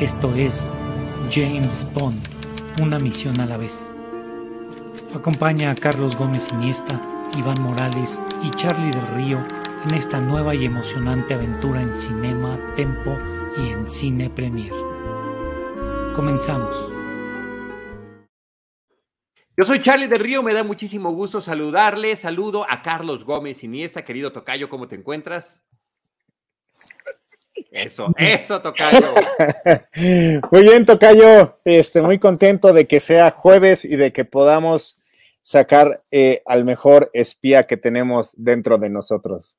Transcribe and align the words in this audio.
Esto 0.00 0.34
es 0.34 0.70
James 1.30 1.86
Bond, 1.92 2.18
una 2.80 2.98
misión 2.98 3.38
a 3.38 3.44
la 3.44 3.58
vez. 3.58 3.92
Acompaña 5.14 5.70
a 5.70 5.74
Carlos 5.74 6.16
Gómez 6.16 6.50
Iniesta, 6.54 6.98
Iván 7.36 7.60
Morales 7.60 8.18
y 8.42 8.48
Charlie 8.52 8.90
del 8.90 9.06
Río 9.08 9.46
en 9.86 9.94
esta 9.94 10.18
nueva 10.18 10.54
y 10.54 10.64
emocionante 10.64 11.34
aventura 11.34 11.82
en 11.82 11.94
Cinema, 11.94 12.58
Tempo 12.76 13.14
y 13.58 13.72
en 13.72 13.90
Cine 13.90 14.30
Premier. 14.30 14.72
Comenzamos. 16.16 16.74
Yo 19.54 19.64
soy 19.66 19.82
Charlie 19.82 20.08
del 20.08 20.20
Río, 20.20 20.42
me 20.42 20.54
da 20.54 20.64
muchísimo 20.64 21.12
gusto 21.12 21.42
saludarle. 21.42 22.16
Saludo 22.16 22.64
a 22.66 22.80
Carlos 22.80 23.24
Gómez 23.26 23.62
Iniesta, 23.64 24.02
querido 24.02 24.32
Tocayo, 24.32 24.70
¿cómo 24.70 24.88
te 24.88 24.96
encuentras? 24.96 25.62
Eso, 27.70 28.12
eso, 28.18 28.60
Tocayo. 28.60 29.14
Muy 30.50 30.62
bien, 30.62 30.84
Tocayo. 30.84 31.58
Este, 31.64 32.02
muy 32.02 32.18
contento 32.18 32.72
de 32.72 32.86
que 32.86 33.00
sea 33.00 33.30
jueves 33.30 33.84
y 33.84 33.96
de 33.96 34.12
que 34.12 34.24
podamos 34.24 35.02
sacar 35.42 35.88
eh, 36.10 36.42
al 36.46 36.64
mejor 36.64 37.10
espía 37.12 37.66
que 37.66 37.76
tenemos 37.76 38.34
dentro 38.36 38.78
de 38.78 38.90
nosotros. 38.90 39.56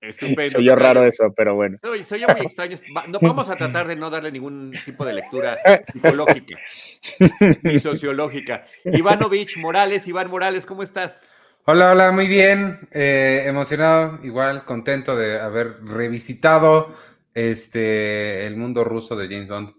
Estupendo. 0.00 0.50
Soy 0.50 0.64
yo 0.64 0.74
raro 0.74 1.04
eso, 1.04 1.32
pero 1.36 1.54
bueno. 1.54 1.78
Soy, 1.80 2.04
soy 2.04 2.20
muy 2.20 2.46
extraño. 2.46 2.78
No, 3.08 3.18
vamos 3.20 3.48
a 3.48 3.56
tratar 3.56 3.86
de 3.86 3.96
no 3.96 4.10
darle 4.10 4.32
ningún 4.32 4.72
tipo 4.84 5.04
de 5.04 5.14
lectura 5.14 5.58
psicológica 5.84 6.58
ni 7.62 7.78
sociológica. 7.78 8.66
Ivanovich 8.84 9.56
Morales, 9.58 10.06
Iván 10.08 10.28
Morales, 10.28 10.66
¿cómo 10.66 10.82
estás? 10.82 11.28
Hola, 11.64 11.92
hola, 11.92 12.10
muy 12.10 12.26
bien. 12.26 12.88
Eh, 12.90 13.44
emocionado, 13.46 14.18
igual, 14.24 14.64
contento 14.64 15.14
de 15.14 15.38
haber 15.38 15.84
revisitado 15.84 16.92
este 17.34 18.46
el 18.46 18.56
mundo 18.56 18.84
ruso 18.84 19.16
de 19.16 19.28
James 19.28 19.48
Bond. 19.48 19.74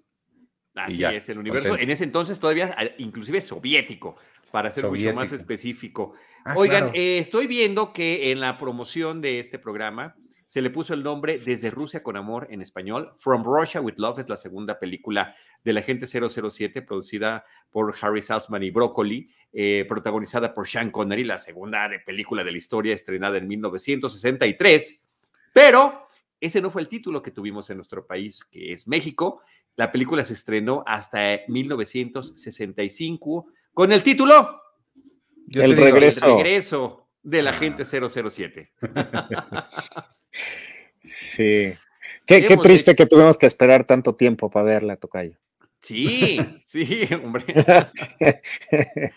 Así 0.75 1.03
es, 1.03 1.29
el 1.29 1.37
universo 1.37 1.77
en 1.77 1.91
ese 1.91 2.03
entonces 2.03 2.39
todavía 2.39 2.75
inclusive 2.97 3.41
soviético, 3.41 4.17
para 4.51 4.71
ser 4.71 4.87
mucho 4.87 5.13
más 5.13 5.31
específico. 5.31 6.13
Ah, 6.45 6.55
Oigan, 6.57 6.89
eh, 6.93 7.19
estoy 7.19 7.47
viendo 7.47 7.93
que 7.93 8.31
en 8.31 8.39
la 8.39 8.57
promoción 8.57 9.21
de 9.21 9.39
este 9.39 9.59
programa 9.59 10.15
se 10.53 10.61
le 10.61 10.69
puso 10.69 10.93
el 10.93 11.01
nombre 11.01 11.39
Desde 11.39 11.71
Rusia 11.71 12.03
con 12.03 12.15
Amor 12.15 12.47
en 12.51 12.61
español. 12.61 13.13
From 13.17 13.43
Russia 13.43 13.81
with 13.81 13.95
Love 13.97 14.19
es 14.19 14.29
la 14.29 14.35
segunda 14.35 14.77
película 14.77 15.35
de 15.63 15.73
la 15.73 15.79
Agente 15.79 16.05
007, 16.05 16.83
producida 16.83 17.43
por 17.71 17.95
Harry 17.99 18.21
Salzman 18.21 18.61
y 18.61 18.69
Broccoli, 18.69 19.31
eh, 19.51 19.83
protagonizada 19.89 20.53
por 20.53 20.67
Sean 20.67 20.91
Connery, 20.91 21.23
la 21.23 21.39
segunda 21.39 21.89
de 21.89 21.99
película 21.99 22.43
de 22.43 22.51
la 22.51 22.57
historia, 22.59 22.93
estrenada 22.93 23.39
en 23.39 23.47
1963. 23.47 25.01
Pero 25.55 26.07
ese 26.45 26.61
no 26.61 26.69
fue 26.69 26.81
el 26.81 26.89
título 26.89 27.21
que 27.21 27.31
tuvimos 27.31 27.69
en 27.69 27.77
nuestro 27.77 28.05
país, 28.05 28.43
que 28.43 28.73
es 28.73 28.87
México. 28.87 29.41
La 29.75 29.91
película 29.91 30.23
se 30.23 30.33
estrenó 30.33 30.83
hasta 30.85 31.39
1965 31.47 33.47
con 33.73 33.91
el 33.91 34.03
título 34.03 34.61
el 35.53 35.75
regreso. 35.75 36.25
el 36.25 36.37
regreso 36.37 37.09
de 37.21 37.43
la 37.43 37.53
gente 37.53 37.85
007. 37.85 38.71
sí. 41.03 41.73
Qué, 42.25 42.57
triste 42.61 42.95
que 42.95 43.05
tuvimos 43.05 43.37
que 43.37 43.45
esperar 43.45 43.85
tanto 43.85 44.15
tiempo 44.15 44.49
para 44.49 44.65
verla, 44.65 44.95
Tocayo. 44.95 45.37
Sí, 45.81 46.39
sí, 46.65 47.07
hombre. 47.23 47.43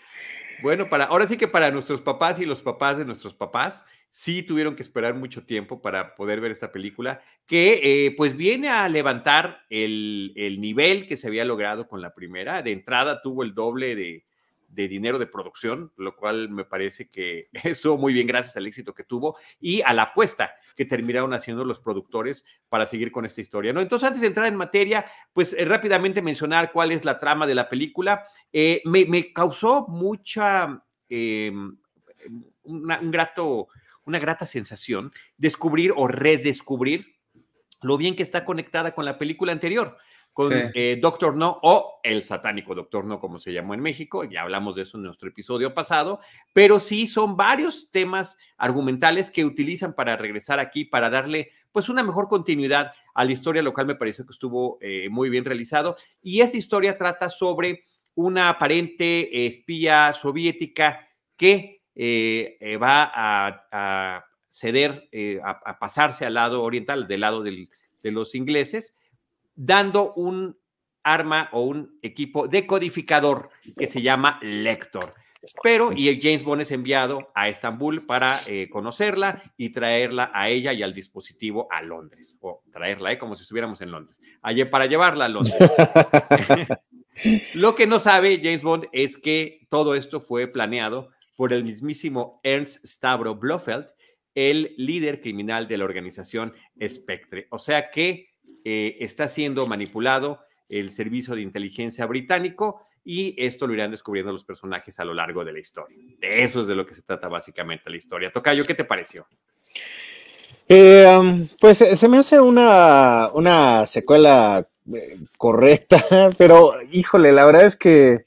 bueno, 0.61 0.89
para, 0.89 1.05
ahora 1.05 1.27
sí 1.27 1.37
que 1.37 1.47
para 1.47 1.71
nuestros 1.71 2.01
papás 2.01 2.39
y 2.39 2.45
los 2.45 2.61
papás 2.61 2.97
de 2.97 3.05
nuestros 3.05 3.33
papás, 3.33 3.85
sí 4.17 4.41
tuvieron 4.41 4.75
que 4.75 4.81
esperar 4.81 5.13
mucho 5.13 5.45
tiempo 5.45 5.79
para 5.79 6.15
poder 6.15 6.41
ver 6.41 6.49
esta 6.49 6.71
película, 6.71 7.21
que 7.45 8.07
eh, 8.07 8.15
pues 8.17 8.35
viene 8.35 8.67
a 8.67 8.89
levantar 8.89 9.61
el, 9.69 10.33
el, 10.35 10.59
nivel 10.59 11.07
que 11.07 11.15
se 11.15 11.27
había 11.27 11.45
logrado 11.45 11.87
con 11.87 12.01
la 12.01 12.15
primera. 12.15 12.63
De 12.63 12.71
entrada 12.71 13.21
tuvo 13.21 13.43
el 13.43 13.53
doble 13.53 13.95
de, 13.95 14.25
de 14.69 14.87
dinero 14.87 15.19
de 15.19 15.27
producción, 15.27 15.91
lo 15.97 16.15
cual 16.15 16.49
me 16.49 16.65
parece 16.65 17.09
que 17.09 17.45
estuvo 17.63 17.95
muy 17.99 18.11
bien 18.11 18.25
gracias 18.25 18.57
al 18.57 18.65
éxito 18.65 18.95
que 18.95 19.03
tuvo 19.03 19.37
y 19.59 19.83
a 19.83 19.93
la 19.93 20.01
apuesta 20.01 20.55
que 20.75 20.85
terminaron 20.85 21.31
haciendo 21.35 21.63
los 21.63 21.79
productores 21.79 22.43
para 22.69 22.87
seguir 22.87 23.11
con 23.11 23.23
esta 23.23 23.41
historia. 23.41 23.71
¿no? 23.71 23.81
Entonces, 23.81 24.07
antes 24.07 24.21
de 24.21 24.29
entrar 24.29 24.47
en 24.47 24.55
materia, 24.55 25.05
pues 25.31 25.53
eh, 25.53 25.63
rápidamente 25.63 26.23
mencionar 26.23 26.71
cuál 26.71 26.91
es 26.91 27.05
la 27.05 27.19
trama 27.19 27.45
de 27.45 27.53
la 27.53 27.69
película. 27.69 28.23
Eh, 28.51 28.81
me, 28.85 29.31
causó 29.31 29.85
mucha, 29.87 30.83
eh, 31.07 31.51
un 32.63 33.11
grato, 33.11 33.67
una 34.07 34.19
grata 34.19 34.45
sensación 34.45 35.11
descubrir 35.37 35.93
o 35.95 36.07
redescubrir 36.07 37.17
lo 37.81 37.97
bien 37.97 38.15
que 38.15 38.23
está 38.23 38.43
conectada 38.45 38.95
con 38.95 39.05
la 39.05 39.19
película 39.19 39.51
anterior 39.51 39.97
con 40.37 40.53
eh, 40.53 40.99
Doctor 41.01 41.35
No 41.35 41.59
o 41.63 41.99
el 42.03 42.21
satánico 42.21 42.75
Doctor 42.75 43.05
No, 43.05 43.17
como 43.17 43.39
se 43.39 43.51
llamó 43.51 43.73
en 43.73 43.79
México. 43.79 44.23
Ya 44.23 44.43
hablamos 44.43 44.75
de 44.75 44.83
eso 44.83 44.97
en 44.97 45.03
nuestro 45.05 45.29
episodio 45.29 45.73
pasado, 45.73 46.19
pero 46.53 46.79
sí 46.79 47.07
son 47.07 47.35
varios 47.35 47.89
temas 47.89 48.37
argumentales 48.55 49.31
que 49.31 49.45
utilizan 49.45 49.95
para 49.95 50.15
regresar 50.15 50.59
aquí, 50.59 50.85
para 50.85 51.09
darle 51.09 51.49
pues 51.71 51.89
una 51.89 52.03
mejor 52.03 52.27
continuidad 52.27 52.91
a 53.15 53.25
la 53.25 53.31
historia, 53.31 53.63
lo 53.63 53.73
cual 53.73 53.87
me 53.87 53.95
pareció 53.95 54.27
que 54.27 54.33
estuvo 54.33 54.77
eh, 54.79 55.09
muy 55.09 55.31
bien 55.31 55.43
realizado. 55.43 55.95
Y 56.21 56.41
esa 56.41 56.55
historia 56.55 56.95
trata 56.95 57.31
sobre 57.31 57.85
una 58.13 58.49
aparente 58.49 59.47
espía 59.47 60.13
soviética 60.13 61.09
que 61.35 61.76
eh, 61.99 62.77
va 62.81 63.11
a, 63.13 64.25
ceder, 64.49 65.09
a, 65.43 65.79
pasarse 65.79 66.25
al 66.25 66.35
lado 66.35 66.61
oriental, 66.61 67.07
del 67.07 67.21
lado 67.21 67.41
de 67.41 67.67
los 68.03 68.35
ingleses, 68.35 68.95
dando 69.55 70.13
un 70.13 70.57
arma 71.03 71.49
o 71.53 71.61
un 71.61 71.97
equipo 72.01 72.47
decodificador 72.47 73.49
que 73.77 73.87
se 73.87 74.01
llama 74.01 74.39
Lector. 74.41 75.13
Pero, 75.63 75.93
y 75.93 76.19
James 76.21 76.43
Bond 76.43 76.61
es 76.61 76.71
enviado 76.71 77.31
a 77.33 77.47
Estambul 77.47 78.05
para 78.05 78.33
eh, 78.47 78.67
conocerla 78.69 79.43
y 79.55 79.69
traerla 79.69 80.31
a 80.33 80.49
ella 80.49 80.73
y 80.73 80.83
al 80.83 80.93
dispositivo 80.93 81.67
a 81.71 81.81
Londres, 81.81 82.37
o 82.41 82.63
traerla, 82.71 83.13
¿eh? 83.13 83.17
como 83.17 83.35
si 83.35 83.43
estuviéramos 83.43 83.79
en 83.81 83.91
Londres, 83.91 84.19
allí 84.41 84.65
para 84.65 84.87
llevarla 84.87 85.25
a 85.25 85.29
Londres. 85.29 85.55
Lo 87.55 87.75
que 87.75 87.87
no 87.87 87.99
sabe 87.99 88.39
James 88.43 88.61
Bond 88.61 88.87
es 88.91 89.17
que 89.17 89.67
todo 89.69 89.95
esto 89.95 90.21
fue 90.21 90.47
planeado 90.47 91.11
por 91.37 91.53
el 91.53 91.63
mismísimo 91.63 92.39
Ernst 92.43 92.83
Stavro 92.85 93.35
Blofeld, 93.35 93.85
el 94.35 94.73
líder 94.77 95.21
criminal 95.21 95.67
de 95.67 95.77
la 95.77 95.85
organización 95.85 96.53
Spectre. 96.85 97.47
O 97.51 97.59
sea 97.59 97.89
que 97.89 98.31
eh, 98.65 98.97
está 98.99 99.29
siendo 99.29 99.65
manipulado 99.67 100.39
el 100.67 100.91
servicio 100.91 101.35
de 101.35 101.41
inteligencia 101.43 102.05
británico 102.07 102.81
y 103.05 103.35
esto 103.37 103.67
lo 103.67 103.73
irán 103.73 103.91
descubriendo 103.91 104.33
los 104.33 104.43
personajes 104.43 104.99
a 104.99 105.05
lo 105.05 105.13
largo 105.13 105.45
de 105.45 105.53
la 105.53 105.59
historia. 105.59 105.97
De 106.19 106.43
eso 106.43 106.61
es 106.61 106.67
de 106.67 106.75
lo 106.75 106.85
que 106.85 106.95
se 106.95 107.03
trata 107.03 107.29
básicamente 107.29 107.89
la 107.89 107.97
historia. 107.97 108.31
Tocayo, 108.31 108.65
¿qué 108.65 108.73
te 108.73 108.83
pareció? 108.83 109.27
Eh, 110.67 111.45
pues 111.59 111.81
eh, 111.81 111.95
se 111.95 112.07
me 112.09 112.17
hace 112.17 112.39
una, 112.39 113.29
una 113.33 113.85
secuela 113.85 114.67
correcta, 115.37 116.03
pero 116.37 116.73
híjole, 116.91 117.31
la 117.31 117.45
verdad 117.45 117.65
es 117.65 117.75
que 117.75 118.25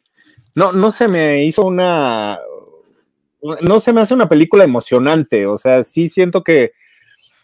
no, 0.54 0.72
no 0.72 0.92
se 0.92 1.08
me 1.08 1.44
hizo 1.44 1.64
una, 1.64 2.38
no 3.62 3.80
se 3.80 3.92
me 3.92 4.00
hace 4.00 4.14
una 4.14 4.28
película 4.28 4.64
emocionante, 4.64 5.46
o 5.46 5.58
sea, 5.58 5.82
sí 5.82 6.08
siento 6.08 6.42
que 6.42 6.72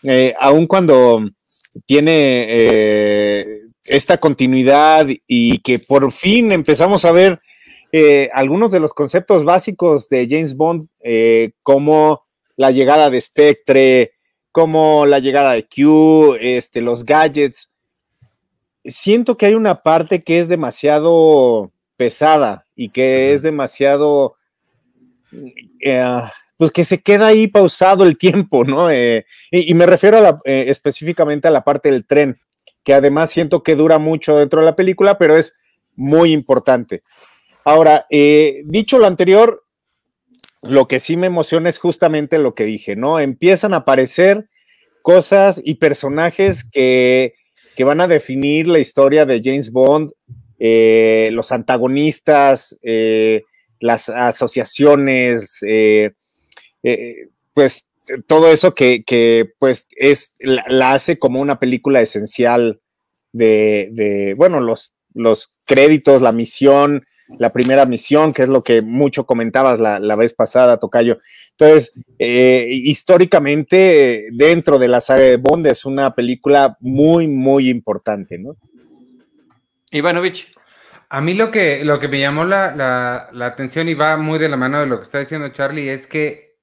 eh, 0.02 0.34
aun 0.40 0.66
cuando 0.66 1.20
tiene 1.86 2.46
eh, 2.48 3.60
esta 3.84 4.18
continuidad 4.18 5.06
y 5.26 5.58
que 5.58 5.78
por 5.78 6.10
fin 6.12 6.52
empezamos 6.52 7.04
a 7.04 7.12
ver 7.12 7.40
eh, 7.92 8.28
algunos 8.32 8.72
de 8.72 8.80
los 8.80 8.92
conceptos 8.94 9.44
básicos 9.44 10.08
de 10.08 10.26
James 10.28 10.54
Bond, 10.54 10.88
como 11.62 12.24
la 12.56 12.70
llegada 12.70 13.10
de 13.10 13.20
Spectre, 13.20 14.12
como 14.52 15.06
la 15.06 15.18
llegada 15.18 15.52
de 15.52 15.66
Q, 15.66 16.36
este, 16.40 16.80
los 16.80 17.04
gadgets, 17.04 17.72
siento 18.84 19.36
que 19.36 19.46
hay 19.46 19.54
una 19.54 19.82
parte 19.82 20.20
que 20.20 20.38
es 20.38 20.48
demasiado 20.48 21.72
pesada 21.96 22.66
y 22.74 22.90
que 22.90 23.32
es 23.32 23.42
demasiado 23.42 24.35
eh, 25.80 26.20
pues 26.56 26.70
que 26.70 26.84
se 26.84 27.02
queda 27.02 27.28
ahí 27.28 27.46
pausado 27.46 28.04
el 28.04 28.16
tiempo, 28.16 28.64
¿no? 28.64 28.90
Eh, 28.90 29.26
y, 29.50 29.74
me 29.74 29.86
refiero 29.86 30.40
eh, 30.44 30.64
específicamente 30.68 31.48
a 31.48 31.50
la 31.50 31.64
parte 31.64 31.90
del 31.90 32.06
tren, 32.06 32.36
que 32.84 32.94
además 32.94 33.30
siento 33.30 33.62
que 33.62 33.76
dura 33.76 33.98
mucho 33.98 34.36
dentro 34.36 34.60
de 34.60 34.66
la 34.66 34.76
película, 34.76 35.18
pero 35.18 35.36
es 35.36 35.54
muy 35.94 36.32
importante. 36.32 37.02
Ahora, 37.64 38.06
dicho 38.10 38.98
lo 38.98 39.06
anterior, 39.06 39.64
lo 40.62 40.86
que 40.86 41.00
sí 41.00 41.16
me 41.16 41.26
emociona 41.26 41.68
es 41.68 41.78
justamente 41.78 42.38
lo 42.38 42.54
que 42.54 42.64
dije, 42.64 42.94
¿no? 42.94 43.18
Empiezan 43.18 43.74
a 43.74 43.78
aparecer 43.78 44.48
cosas 45.02 45.60
y 45.62 45.74
personajes 45.74 46.64
que, 46.64 47.34
van 47.80 48.00
a 48.00 48.08
definir 48.08 48.68
la 48.68 48.78
historia 48.78 49.26
de 49.26 49.42
James 49.44 49.72
Bond, 49.72 50.12
los 50.58 51.52
antagonistas, 51.52 52.78
eh, 52.82 53.42
las 53.80 54.08
asociaciones, 54.08 55.60
pues 57.54 57.88
todo 58.26 58.50
eso 58.50 58.74
que, 58.74 59.50
pues 59.58 59.86
es, 59.96 60.34
la, 60.40 60.92
hace 60.92 61.18
como 61.18 61.40
una 61.40 61.58
película 61.58 62.00
esencial 62.00 62.80
de, 63.32 64.34
bueno, 64.36 64.60
los, 64.60 64.94
los 65.14 65.50
créditos, 65.66 66.22
la 66.22 66.32
misión, 66.32 67.06
la 67.38 67.50
primera 67.50 67.86
misión, 67.86 68.32
que 68.32 68.42
es 68.42 68.48
lo 68.48 68.62
que 68.62 68.82
mucho 68.82 69.26
comentabas 69.26 69.80
la, 69.80 70.16
vez 70.16 70.32
pasada, 70.32 70.78
Tocayo. 70.78 71.18
Entonces, 71.52 71.92
eh, 72.18 72.66
históricamente, 72.70 74.28
dentro 74.32 74.78
de 74.78 74.88
la 74.88 75.00
saga 75.00 75.22
de 75.22 75.36
Bond 75.36 75.66
es 75.66 75.84
una 75.84 76.14
película 76.14 76.76
muy, 76.80 77.26
muy 77.26 77.68
importante, 77.68 78.38
¿no? 78.38 78.56
Ivanovich. 79.90 80.48
A 81.08 81.20
mí 81.20 81.34
lo 81.34 81.50
que, 81.50 81.84
lo 81.84 82.00
que 82.00 82.08
me 82.08 82.18
llamó 82.18 82.44
la, 82.44 82.74
la, 83.32 83.46
atención 83.46 83.88
y 83.88 83.94
va 83.94 84.16
muy 84.16 84.38
de 84.38 84.48
la 84.48 84.56
mano 84.56 84.80
de 84.80 84.86
lo 84.86 84.96
que 84.98 85.04
está 85.04 85.20
diciendo 85.20 85.48
Charlie 85.50 85.88
es 85.88 86.06
que 86.06 86.56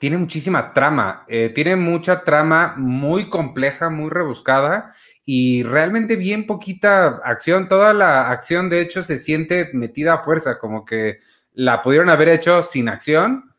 tiene 0.00 0.16
muchísima 0.16 0.72
trama, 0.72 1.24
eh, 1.28 1.50
tiene 1.54 1.76
mucha 1.76 2.24
trama 2.24 2.74
muy 2.76 3.28
compleja, 3.28 3.90
muy 3.90 4.10
rebuscada 4.10 4.92
y 5.24 5.62
realmente 5.62 6.16
bien 6.16 6.46
poquita 6.46 7.20
acción. 7.24 7.68
Toda 7.68 7.92
la 7.92 8.30
acción, 8.30 8.68
de 8.70 8.80
hecho, 8.80 9.02
se 9.02 9.18
siente 9.18 9.70
metida 9.72 10.14
a 10.14 10.18
fuerza, 10.18 10.58
como 10.58 10.84
que 10.84 11.20
la 11.52 11.82
pudieron 11.82 12.08
haber 12.10 12.28
hecho 12.28 12.62
sin 12.62 12.88
acción. 12.88 13.52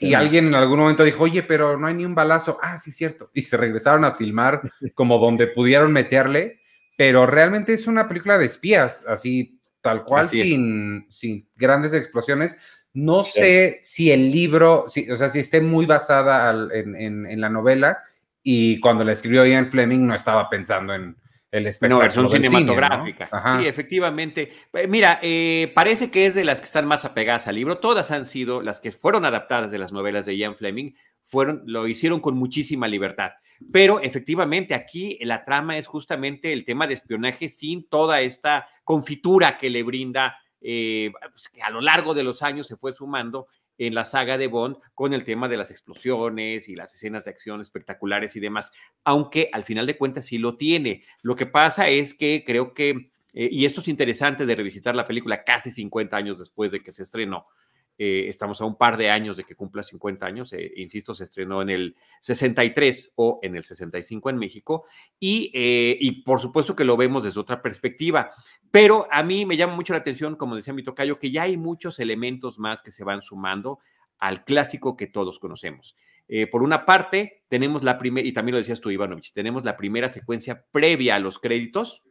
Y 0.00 0.14
alguien 0.14 0.46
en 0.46 0.54
algún 0.54 0.78
momento 0.78 1.04
dijo, 1.04 1.24
oye, 1.24 1.42
pero 1.42 1.78
no 1.78 1.86
hay 1.86 1.94
ni 1.94 2.06
un 2.06 2.14
balazo. 2.14 2.58
Ah, 2.62 2.78
sí, 2.78 2.90
cierto. 2.90 3.30
Y 3.34 3.42
se 3.42 3.58
regresaron 3.58 4.06
a 4.06 4.12
filmar 4.12 4.62
como 4.94 5.18
donde 5.18 5.48
pudieron 5.48 5.92
meterle. 5.92 6.60
Pero 6.96 7.26
realmente 7.26 7.74
es 7.74 7.86
una 7.86 8.08
película 8.08 8.38
de 8.38 8.46
espías, 8.46 9.04
así 9.06 9.61
tal 9.82 10.04
cual, 10.04 10.28
sin, 10.28 11.06
sin 11.10 11.48
grandes 11.56 11.92
explosiones. 11.92 12.56
No 12.94 13.24
sé 13.24 13.78
si 13.82 14.10
el 14.12 14.30
libro, 14.30 14.86
si, 14.88 15.10
o 15.10 15.16
sea, 15.16 15.28
si 15.28 15.40
esté 15.40 15.60
muy 15.60 15.86
basada 15.86 16.50
en, 16.72 16.94
en, 16.94 17.26
en 17.26 17.40
la 17.40 17.48
novela, 17.48 17.98
y 18.42 18.80
cuando 18.80 19.04
la 19.04 19.12
escribió 19.12 19.46
Ian 19.46 19.70
Fleming 19.70 20.06
no 20.06 20.14
estaba 20.14 20.50
pensando 20.50 20.94
en 20.94 21.16
el 21.52 21.66
espectáculo. 21.66 21.96
No, 21.96 22.02
versión 22.02 22.30
cinematográfica. 22.30 23.58
Sí, 23.60 23.66
efectivamente. 23.66 24.52
Eh, 24.72 24.88
mira, 24.88 25.20
eh, 25.22 25.70
parece 25.74 26.10
que 26.10 26.26
es 26.26 26.34
de 26.34 26.44
las 26.44 26.60
que 26.60 26.66
están 26.66 26.86
más 26.86 27.04
apegadas 27.04 27.46
al 27.46 27.56
libro. 27.56 27.78
Todas 27.78 28.10
han 28.10 28.26
sido 28.26 28.62
las 28.62 28.80
que 28.80 28.90
fueron 28.90 29.24
adaptadas 29.24 29.70
de 29.70 29.78
las 29.78 29.92
novelas 29.92 30.26
de 30.26 30.36
Ian 30.36 30.56
Fleming. 30.56 30.94
Fueron, 31.26 31.62
lo 31.66 31.86
hicieron 31.86 32.20
con 32.20 32.36
muchísima 32.36 32.88
libertad. 32.88 33.32
Pero 33.70 34.00
efectivamente 34.00 34.74
aquí 34.74 35.18
la 35.22 35.44
trama 35.44 35.78
es 35.78 35.86
justamente 35.86 36.52
el 36.52 36.64
tema 36.64 36.86
de 36.86 36.94
espionaje 36.94 37.48
sin 37.48 37.88
toda 37.88 38.20
esta 38.20 38.66
confitura 38.84 39.58
que 39.58 39.70
le 39.70 39.82
brinda, 39.82 40.38
eh, 40.60 41.12
pues, 41.30 41.48
que 41.48 41.62
a 41.62 41.70
lo 41.70 41.80
largo 41.80 42.14
de 42.14 42.22
los 42.22 42.42
años 42.42 42.66
se 42.66 42.76
fue 42.76 42.92
sumando 42.92 43.46
en 43.78 43.94
la 43.94 44.04
saga 44.04 44.38
de 44.38 44.46
Bond 44.46 44.76
con 44.94 45.12
el 45.12 45.24
tema 45.24 45.48
de 45.48 45.56
las 45.56 45.70
explosiones 45.70 46.68
y 46.68 46.76
las 46.76 46.94
escenas 46.94 47.24
de 47.24 47.30
acción 47.30 47.60
espectaculares 47.60 48.36
y 48.36 48.40
demás, 48.40 48.72
aunque 49.04 49.50
al 49.52 49.64
final 49.64 49.86
de 49.86 49.96
cuentas 49.96 50.26
sí 50.26 50.38
lo 50.38 50.56
tiene. 50.56 51.02
Lo 51.22 51.36
que 51.36 51.46
pasa 51.46 51.88
es 51.88 52.14
que 52.14 52.44
creo 52.46 52.74
que, 52.74 53.10
eh, 53.34 53.48
y 53.50 53.64
esto 53.64 53.80
es 53.80 53.88
interesante 53.88 54.46
de 54.46 54.54
revisitar 54.54 54.94
la 54.94 55.06
película 55.06 55.42
casi 55.44 55.70
50 55.70 56.16
años 56.16 56.38
después 56.38 56.70
de 56.72 56.80
que 56.80 56.92
se 56.92 57.02
estrenó, 57.02 57.46
eh, 58.04 58.28
estamos 58.28 58.60
a 58.60 58.64
un 58.64 58.76
par 58.76 58.96
de 58.96 59.12
años 59.12 59.36
de 59.36 59.44
que 59.44 59.54
cumpla 59.54 59.84
50 59.84 60.26
años, 60.26 60.52
eh, 60.54 60.72
insisto, 60.74 61.14
se 61.14 61.22
estrenó 61.22 61.62
en 61.62 61.70
el 61.70 61.96
63 62.20 63.12
o 63.14 63.38
en 63.44 63.54
el 63.54 63.62
65 63.62 64.28
en 64.28 64.38
México, 64.38 64.84
y, 65.20 65.52
eh, 65.54 65.96
y, 66.00 66.22
por 66.22 66.40
supuesto 66.40 66.74
que 66.74 66.82
lo 66.82 66.96
vemos 66.96 67.22
desde 67.22 67.38
otra 67.38 67.62
perspectiva, 67.62 68.32
pero 68.72 69.06
a 69.08 69.22
mí 69.22 69.46
me 69.46 69.56
llama 69.56 69.76
mucho 69.76 69.92
la 69.92 70.00
atención, 70.00 70.34
como 70.34 70.56
decía 70.56 70.74
mi 70.74 70.82
tocayo, 70.82 71.20
que 71.20 71.30
ya 71.30 71.42
hay 71.42 71.56
muchos 71.56 72.00
elementos 72.00 72.58
más 72.58 72.82
que 72.82 72.90
se 72.90 73.04
van 73.04 73.22
sumando 73.22 73.78
al 74.18 74.44
clásico 74.44 74.96
que 74.96 75.06
todos 75.06 75.38
conocemos. 75.38 75.96
por 76.50 76.62
una 76.62 76.86
parte, 76.86 77.44
tenemos 77.48 77.84
la 77.84 77.98
primera, 77.98 78.26
y 78.26 78.32
también 78.32 78.54
lo 78.54 78.58
decías 78.58 78.80
tú, 78.80 78.90
Ivanovich, 78.90 79.32
tenemos 79.32 79.64
la 79.64 79.76
primera 79.76 80.08
secuencia 80.08 80.64
previa 80.72 81.14
a 81.14 81.18
los 81.20 81.38
créditos, 81.38 82.02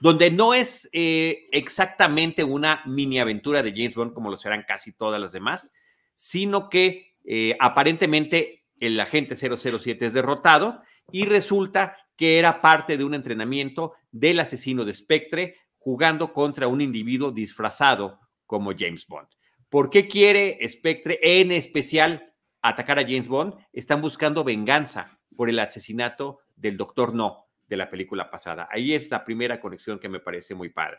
donde 0.00 0.30
no 0.30 0.54
es 0.54 0.88
eh, 0.92 1.48
exactamente 1.52 2.44
una 2.44 2.82
mini 2.86 3.18
aventura 3.18 3.62
de 3.62 3.72
James 3.72 3.94
Bond 3.94 4.12
como 4.12 4.30
lo 4.30 4.36
serán 4.36 4.64
casi 4.66 4.92
todas 4.92 5.20
las 5.20 5.32
demás, 5.32 5.70
sino 6.14 6.68
que 6.68 7.14
eh, 7.24 7.56
aparentemente 7.60 8.64
el 8.78 8.98
agente 8.98 9.36
007 9.36 10.06
es 10.06 10.12
derrotado 10.12 10.82
y 11.10 11.24
resulta 11.24 11.96
que 12.16 12.38
era 12.38 12.60
parte 12.60 12.96
de 12.96 13.04
un 13.04 13.14
entrenamiento 13.14 13.94
del 14.10 14.40
asesino 14.40 14.84
de 14.84 14.94
Spectre 14.94 15.56
jugando 15.76 16.32
contra 16.32 16.68
un 16.68 16.80
individuo 16.80 17.30
disfrazado 17.30 18.20
como 18.46 18.72
James 18.76 19.06
Bond. 19.06 19.28
¿Por 19.68 19.90
qué 19.90 20.06
quiere 20.06 20.58
Spectre 20.68 21.18
en 21.22 21.50
especial 21.50 22.34
atacar 22.60 22.98
a 22.98 23.02
James 23.02 23.26
Bond? 23.26 23.54
Están 23.72 24.00
buscando 24.00 24.44
venganza 24.44 25.18
por 25.34 25.48
el 25.48 25.58
asesinato 25.58 26.40
del 26.54 26.76
Doctor 26.76 27.14
No, 27.14 27.46
de 27.68 27.76
la 27.76 27.88
película 27.88 28.30
pasada. 28.30 28.68
Ahí 28.70 28.94
es 28.94 29.10
la 29.10 29.24
primera 29.24 29.60
conexión 29.60 29.98
que 29.98 30.08
me 30.08 30.20
parece 30.20 30.54
muy 30.54 30.68
padre. 30.68 30.98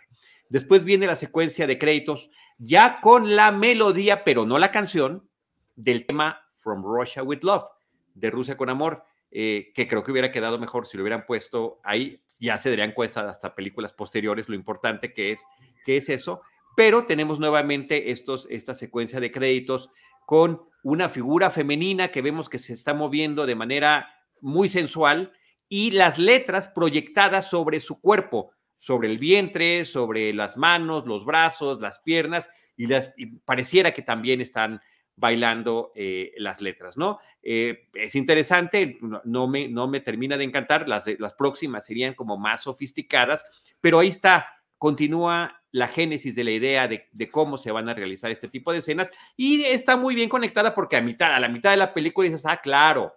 Después 0.49 0.83
viene 0.83 1.07
la 1.07 1.15
secuencia 1.15 1.67
de 1.67 1.77
créditos, 1.77 2.29
ya 2.57 2.99
con 3.01 3.35
la 3.35 3.51
melodía, 3.51 4.23
pero 4.23 4.45
no 4.45 4.57
la 4.57 4.71
canción, 4.71 5.29
del 5.75 6.05
tema 6.05 6.49
From 6.55 6.83
Russia 6.83 7.23
with 7.23 7.43
Love, 7.43 7.65
de 8.13 8.29
Rusia 8.29 8.57
con 8.57 8.69
Amor, 8.69 9.03
eh, 9.31 9.71
que 9.73 9.87
creo 9.87 10.03
que 10.03 10.11
hubiera 10.11 10.31
quedado 10.31 10.59
mejor 10.59 10.85
si 10.85 10.97
lo 10.97 11.03
hubieran 11.03 11.25
puesto 11.25 11.79
ahí. 11.83 12.21
Ya 12.39 12.57
se 12.57 12.69
darían 12.69 12.91
cuenta 12.91 13.27
hasta 13.27 13.51
películas 13.51 13.93
posteriores 13.93 14.49
lo 14.49 14.55
importante 14.55 15.13
que 15.13 15.31
es, 15.31 15.43
que 15.85 15.97
es 15.97 16.09
eso. 16.09 16.41
Pero 16.75 17.05
tenemos 17.05 17.39
nuevamente 17.39 18.11
estos, 18.11 18.47
esta 18.49 18.73
secuencia 18.73 19.19
de 19.19 19.31
créditos 19.31 19.89
con 20.25 20.61
una 20.83 21.09
figura 21.09 21.49
femenina 21.49 22.11
que 22.11 22.21
vemos 22.21 22.49
que 22.49 22.57
se 22.57 22.73
está 22.73 22.93
moviendo 22.93 23.45
de 23.45 23.55
manera 23.55 24.07
muy 24.41 24.69
sensual 24.69 25.33
y 25.69 25.91
las 25.91 26.19
letras 26.19 26.67
proyectadas 26.67 27.49
sobre 27.49 27.79
su 27.79 27.99
cuerpo, 27.99 28.51
sobre 28.73 29.09
el 29.09 29.17
vientre, 29.17 29.85
sobre 29.85 30.33
las 30.33 30.57
manos, 30.57 31.05
los 31.05 31.25
brazos, 31.25 31.79
las 31.79 31.99
piernas, 31.99 32.49
y, 32.75 32.87
las, 32.87 33.13
pareciera 33.45 33.93
que 33.93 34.01
también 34.01 34.41
están 34.41 34.81
bailando 35.15 35.91
eh, 35.95 36.33
las 36.37 36.59
letras, 36.59 36.97
¿no? 36.97 37.19
Eh, 37.41 37.89
es 37.93 38.15
interesante, 38.15 38.97
no, 39.23 39.47
me, 39.47 39.67
no 39.67 39.87
me 39.87 39.99
termina 39.99 40.37
de 40.37 40.43
encantar, 40.43 40.87
las, 40.89 41.05
las 41.19 41.33
próximas 41.33 41.85
serían 41.85 42.13
como 42.15 42.37
más 42.37 42.63
sofisticadas, 42.63 43.45
pero 43.79 43.99
ahí 43.99 44.07
está, 44.07 44.47
continúa 44.77 45.61
la 45.71 45.87
génesis 45.87 46.35
de 46.35 46.43
la 46.43 46.51
idea 46.51 46.87
de, 46.87 47.07
de, 47.11 47.29
cómo 47.29 47.57
se 47.57 47.71
van 47.71 47.89
a 47.89 47.93
realizar 47.93 48.31
este 48.31 48.47
tipo 48.47 48.71
de 48.71 48.79
escenas 48.79 49.11
y 49.37 49.63
está 49.63 49.97
muy 49.97 50.15
bien 50.15 50.29
conectada 50.29 50.73
porque 50.73 50.97
a 50.97 51.01
mitad, 51.01 51.33
a 51.33 51.39
la 51.39 51.49
mitad 51.49 51.71
de 51.71 51.77
la 51.77 51.93
película 51.93 52.27
dices, 52.27 52.45
ah, 52.45 52.57
claro, 52.57 53.13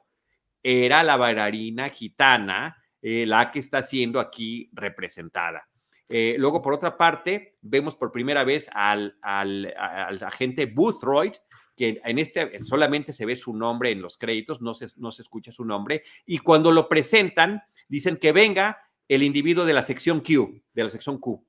era 0.69 1.05
la 1.05 1.17
bailarina 1.17 1.89
gitana 1.91 2.77
eh, 3.01 3.25
la 3.25 3.53
que 3.53 3.61
está 3.61 3.83
siendo 3.83 4.19
aquí 4.19 4.69
representada. 4.73 5.69
Eh, 6.09 6.35
luego, 6.39 6.61
por 6.61 6.75
otra 6.75 6.97
parte, 6.97 7.57
vemos 7.63 7.95
por 7.95 8.11
primera 8.11 8.43
vez 8.43 8.69
al, 8.73 9.17
al, 9.23 9.73
agente 10.23 10.67
Boothroyd, 10.67 11.35
que 11.77 12.01
en 12.05 12.19
este 12.19 12.61
solamente 12.65 13.13
se 13.13 13.27
ve 13.27 13.37
su 13.37 13.55
nombre 13.55 13.93
en 13.93 14.03
los 14.03 14.19
créditos, 14.19 14.61
no 14.61 14.75
se, 14.75 14.89
no 14.97 15.13
se 15.13 15.23
escucha 15.23 15.53
su 15.53 15.65
nombre, 15.65 16.03
y 16.25 16.39
cuando 16.39 16.73
lo 16.73 16.89
presentan, 16.89 17.63
dicen 17.87 18.17
que 18.17 18.33
venga 18.33 18.79
el 19.07 19.23
individuo 19.23 19.65
de 19.65 19.73
la 19.73 19.83
sección 19.83 20.21
Q, 20.21 20.65
de 20.73 20.83
la 20.83 20.91
sección 20.91 21.19
Q. 21.19 21.47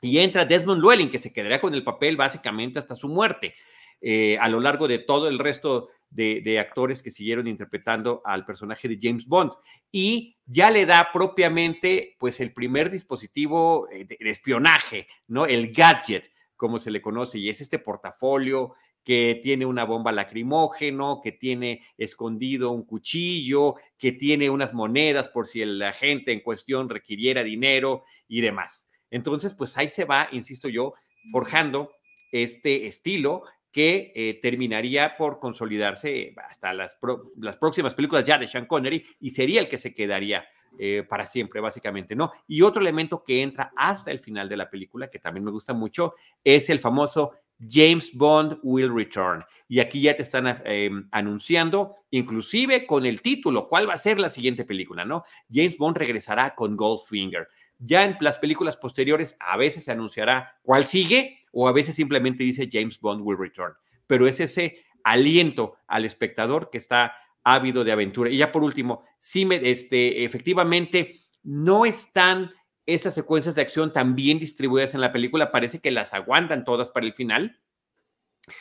Y 0.00 0.18
entra 0.18 0.44
Desmond 0.44 0.82
Llewellyn, 0.82 1.10
que 1.10 1.18
se 1.18 1.32
quedaría 1.32 1.60
con 1.60 1.74
el 1.74 1.84
papel 1.84 2.16
básicamente 2.16 2.80
hasta 2.80 2.96
su 2.96 3.08
muerte. 3.08 3.54
Eh, 4.02 4.36
a 4.38 4.48
lo 4.48 4.58
largo 4.58 4.88
de 4.88 4.98
todo 4.98 5.28
el 5.28 5.38
resto 5.38 5.88
de, 6.10 6.58
actores 6.58 7.02
que 7.02 7.10
siguieron 7.10 7.46
interpretando 7.46 8.20
al 8.24 8.44
personaje 8.44 8.88
de 8.88 8.98
James 9.00 9.26
Bond. 9.26 9.52
Y 9.90 10.36
ya 10.44 10.70
le 10.70 10.86
da 10.86 11.10
propiamente, 11.12 12.16
pues, 12.18 12.40
el 12.40 12.52
primer 12.52 12.90
dispositivo 12.90 13.88
eh, 13.90 14.04
de, 14.04 14.18
espionaje, 14.30 15.06
¿no? 15.28 15.46
El 15.46 15.72
gadget, 15.72 16.30
como 16.56 16.78
se 16.78 16.90
le 16.90 17.00
conoce, 17.00 17.38
y 17.38 17.48
es 17.48 17.60
este 17.60 17.78
portafolio 17.78 18.74
que 19.04 19.40
tiene 19.42 19.66
una 19.66 19.84
bomba 19.84 20.12
lacrimógeno, 20.12 21.20
que 21.22 21.32
tiene 21.32 21.82
escondido 21.96 22.70
un 22.70 22.84
cuchillo, 22.84 23.74
que 23.98 24.12
tiene 24.12 24.48
unas 24.48 24.74
monedas 24.74 25.28
por 25.28 25.46
si 25.46 25.60
el 25.60 25.82
agente 25.82 26.32
en 26.32 26.40
cuestión 26.40 26.88
requiriera 26.88 27.42
dinero 27.42 28.04
y 28.28 28.42
demás. 28.42 28.90
Entonces, 29.10 29.54
pues 29.54 29.76
ahí 29.76 29.88
se 29.88 30.04
va, 30.04 30.28
insisto 30.30 30.68
yo, 30.68 30.94
forjando 31.32 31.90
este 32.30 32.86
estilo 32.86 33.42
que 33.72 34.12
eh, 34.14 34.38
terminaría 34.42 35.16
por 35.16 35.40
consolidarse 35.40 36.34
hasta 36.48 36.72
las, 36.72 36.98
las 37.38 37.56
próximas 37.56 37.94
películas 37.94 38.24
ya 38.24 38.38
de 38.38 38.46
Sean 38.46 38.66
Connery 38.66 39.04
y 39.20 39.30
sería 39.30 39.60
el 39.60 39.68
que 39.68 39.78
se 39.78 39.94
quedaría 39.94 40.44
eh, 40.78 41.04
para 41.06 41.26
siempre, 41.26 41.60
básicamente, 41.60 42.16
¿no? 42.16 42.32
Y 42.46 42.62
otro 42.62 42.80
elemento 42.80 43.22
que 43.24 43.42
entra 43.42 43.72
hasta 43.76 44.10
el 44.10 44.20
final 44.20 44.48
de 44.48 44.56
la 44.56 44.70
película, 44.70 45.10
que 45.10 45.18
también 45.18 45.44
me 45.44 45.50
gusta 45.50 45.74
mucho, 45.74 46.14
es 46.42 46.70
el 46.70 46.78
famoso 46.78 47.32
James 47.68 48.10
Bond 48.14 48.58
will 48.62 48.94
return. 48.94 49.44
Y 49.68 49.80
aquí 49.80 50.00
ya 50.00 50.16
te 50.16 50.22
están 50.22 50.62
eh, 50.64 50.90
anunciando, 51.10 51.94
inclusive 52.10 52.86
con 52.86 53.04
el 53.04 53.20
título, 53.20 53.68
cuál 53.68 53.88
va 53.88 53.94
a 53.94 53.98
ser 53.98 54.18
la 54.18 54.30
siguiente 54.30 54.64
película, 54.64 55.04
¿no? 55.04 55.24
James 55.50 55.76
Bond 55.76 55.98
regresará 55.98 56.54
con 56.54 56.76
Goldfinger. 56.76 57.48
Ya 57.78 58.04
en 58.04 58.16
las 58.20 58.38
películas 58.38 58.76
posteriores 58.76 59.36
a 59.40 59.56
veces 59.56 59.84
se 59.84 59.92
anunciará 59.92 60.56
cuál 60.62 60.86
sigue 60.86 61.41
o 61.52 61.68
a 61.68 61.72
veces 61.72 61.94
simplemente 61.94 62.44
dice 62.44 62.68
James 62.70 62.98
Bond 63.00 63.22
will 63.22 63.38
return. 63.38 63.72
Pero 64.06 64.26
es 64.26 64.40
ese 64.40 64.84
aliento 65.04 65.76
al 65.86 66.04
espectador 66.04 66.70
que 66.70 66.78
está 66.78 67.14
ávido 67.44 67.84
de 67.84 67.92
aventura. 67.92 68.30
Y 68.30 68.38
ya 68.38 68.52
por 68.52 68.64
último, 68.64 69.04
sí, 69.18 69.44
me, 69.44 69.56
este, 69.70 70.24
efectivamente, 70.24 71.20
no 71.42 71.84
están 71.84 72.50
esas 72.86 73.14
secuencias 73.14 73.54
de 73.54 73.62
acción 73.62 73.92
tan 73.92 74.14
bien 74.14 74.38
distribuidas 74.38 74.94
en 74.94 75.00
la 75.00 75.12
película, 75.12 75.52
parece 75.52 75.80
que 75.80 75.90
las 75.90 76.14
aguantan 76.14 76.64
todas 76.64 76.90
para 76.90 77.06
el 77.06 77.12
final, 77.12 77.60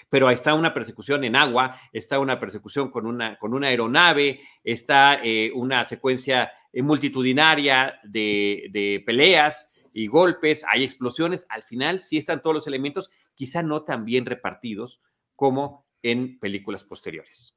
pero 0.10 0.28
ahí 0.28 0.36
está 0.36 0.54
una 0.54 0.74
persecución 0.74 1.24
en 1.24 1.36
agua, 1.36 1.80
está 1.92 2.20
una 2.20 2.40
persecución 2.40 2.92
con 2.92 3.08
una, 3.08 3.38
con 3.38 3.54
una 3.54 3.68
aeronave, 3.68 4.42
está 4.64 5.20
eh, 5.24 5.52
una 5.56 5.86
secuencia 5.86 6.52
eh, 6.72 6.84
multitudinaria 6.84 8.00
de, 8.04 8.68
de, 8.72 9.02
peleas 9.04 9.72
y 9.94 10.08
golpes, 10.08 10.64
hay 10.68 10.84
explosiones, 10.84 11.46
al 11.50 11.64
final 11.64 12.00
sí 12.00 12.18
están 12.18 12.42
todos 12.42 12.56
los 12.56 12.68
elementos, 12.68 13.10
quizá 13.36 13.64
no 13.64 13.84
tan 13.84 14.06
bien 14.06 14.26
repartidos 14.26 15.02
como 15.36 15.84
en 16.02 16.40
películas 16.40 16.84
posteriores. 16.84 17.56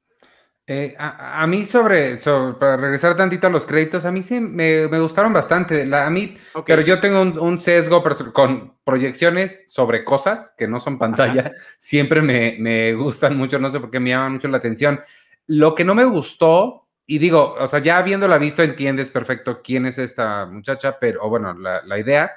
Eh, 0.67 0.95
a, 0.97 1.45
mí 1.45 1.63
sobre, 1.63 2.17
para 2.59 2.75
regresar 2.77 3.15
tantito 3.15 3.45
a 3.45 3.51
los 3.51 3.65
créditos, 3.65 4.03
a 4.03 4.11
mí 4.11 4.23
sí 4.23 4.39
me, 4.39 4.87
gustaron 4.87 5.31
bastante. 5.31 5.87
a 5.93 6.09
mí, 6.09 6.35
pero 6.65 6.81
yo 6.81 6.99
tengo 6.99 7.21
un, 7.21 7.61
sesgo 7.61 8.03
con 8.33 8.75
proyecciones 8.83 9.65
sobre 9.67 10.03
cosas 10.03 10.55
que 10.57 10.67
no 10.67 10.79
son 10.79 10.97
pantalla. 10.97 11.51
Siempre 11.77 12.23
me, 12.23 12.55
me, 12.59 12.95
gustan 12.95 13.37
mucho, 13.37 13.59
no 13.59 13.69
sé 13.69 13.79
por 13.79 13.91
qué 13.91 13.99
me 13.99 14.09
llaman 14.09 14.33
mucho 14.33 14.47
la 14.47 14.57
atención. 14.57 14.99
Lo 15.45 15.75
que 15.75 15.85
no 15.85 15.93
me 15.93 16.05
gustó, 16.05 16.84
y 17.07 17.19
digo, 17.19 17.55
o 17.59 17.67
sea, 17.67 17.79
ya 17.79 17.97
habiéndola 17.97 18.37
visto 18.37 18.63
entiendes 18.63 19.11
perfecto 19.11 19.61
quién 19.61 19.85
es 19.85 19.97
esta 19.97 20.45
muchacha, 20.45 20.97
pero, 20.99 21.23
o 21.23 21.29
bueno, 21.29 21.53
la, 21.53 21.81
la 21.83 21.99
idea, 21.99 22.33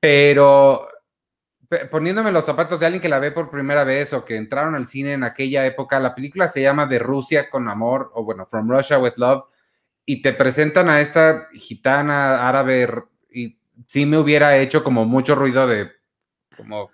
pero 0.00 0.88
poniéndome 1.90 2.32
los 2.32 2.44
zapatos 2.44 2.80
de 2.80 2.86
alguien 2.86 3.02
que 3.02 3.08
la 3.08 3.18
ve 3.18 3.32
por 3.32 3.50
primera 3.50 3.84
vez 3.84 4.12
o 4.12 4.24
que 4.24 4.36
entraron 4.36 4.74
al 4.74 4.86
cine 4.86 5.12
en 5.12 5.24
aquella 5.24 5.64
época, 5.66 5.98
la 6.00 6.14
película 6.14 6.48
se 6.48 6.62
llama 6.62 6.86
De 6.86 6.98
Rusia 6.98 7.50
con 7.50 7.68
amor 7.68 8.10
o 8.14 8.24
bueno, 8.24 8.46
From 8.46 8.70
Russia 8.70 8.98
with 8.98 9.14
Love 9.16 9.44
y 10.06 10.22
te 10.22 10.32
presentan 10.32 10.88
a 10.88 11.00
esta 11.00 11.48
gitana 11.54 12.48
árabe 12.48 13.04
y 13.30 13.58
sí 13.86 14.06
me 14.06 14.18
hubiera 14.18 14.56
hecho 14.58 14.84
como 14.84 15.04
mucho 15.04 15.34
ruido 15.34 15.66
de 15.66 15.90
como, 16.56 16.90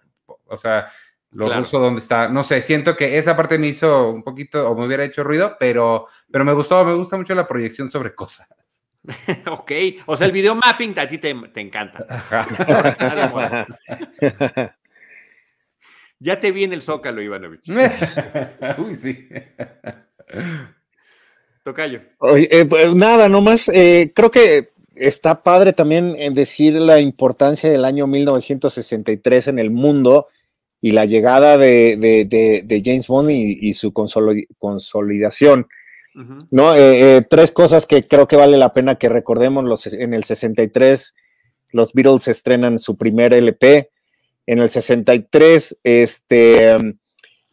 o 0.47 0.57
sea, 0.57 0.91
lo 1.33 1.53
ruso 1.53 1.79
donde 1.79 2.01
está, 2.01 2.29
no 2.29 2.43
sé, 2.43 2.61
siento 2.61 2.97
que 2.97 3.19
esa 3.19 3.37
parte 3.37 3.59
me 3.59 3.69
hizo 3.69 4.11
un 4.11 4.23
poquito 4.23 4.69
o 4.69 4.75
me 4.75 4.87
hubiera 4.87 5.05
hecho 5.05 5.23
ruido, 5.23 5.57
pero, 5.61 6.07
pero 6.31 6.45
me 6.45 6.53
gustó, 6.53 6.85
me 6.85 6.95
gusta 6.95 7.17
mucho 7.17 7.35
la 7.35 7.47
proyección 7.47 7.89
sobre 7.89 8.15
cosas. 8.15 8.49
ok, 9.51 9.73
o 10.07 10.17
sea, 10.17 10.27
el 10.27 10.33
video 10.33 10.55
mapping 10.55 10.99
a 10.99 11.07
ti 11.07 11.19
te, 11.19 11.31
encanta. 11.31 12.07
ya 16.19 16.41
te 16.41 16.53
vi 16.53 16.65
en 16.65 16.73
el 16.73 16.83
Zócalo, 16.83 17.23
Ivanovich. 17.23 17.69
Uy, 18.79 18.95
sí. 18.95 19.29
Tocayo. 21.63 22.03
Eh, 22.37 22.67
pues, 22.69 22.95
nada, 22.95 23.29
nomás, 23.29 23.69
eh, 23.69 24.13
creo 24.15 24.31
que 24.31 24.71
está 24.97 25.43
padre 25.43 25.73
también 25.73 26.15
en 26.19 26.35
decir 26.35 26.75
la 26.75 27.01
importancia 27.01 27.71
del 27.71 27.85
año 27.85 28.07
1963 28.07 29.49
en 29.49 29.59
el 29.59 29.71
mundo 29.71 30.27
y 30.81 30.93
la 30.93 31.05
llegada 31.05 31.59
de, 31.59 32.83
James 32.85 33.07
Bond 33.07 33.31
y, 33.31 33.75
su 33.75 33.93
consolidación. 33.93 35.69
¿no? 36.51 36.75
Eh, 36.75 37.17
eh, 37.17 37.23
tres 37.29 37.53
cosas 37.53 37.87
que 37.87 38.03
creo 38.03 38.27
que 38.27 38.37
vale 38.37 38.57
la 38.57 38.73
pena 38.73 38.97
que 38.97 39.09
recordemos. 39.09 39.65
Los, 39.65 39.87
en 39.87 40.15
el 40.15 40.25
63, 40.25 41.15
los 41.73 41.93
Beatles 41.93 42.29
estrenan 42.29 42.79
su 42.79 42.97
primer 42.97 43.35
LP. 43.35 43.91
En 44.47 44.59
el 44.59 44.71
63, 44.71 45.81
este, 45.85 46.77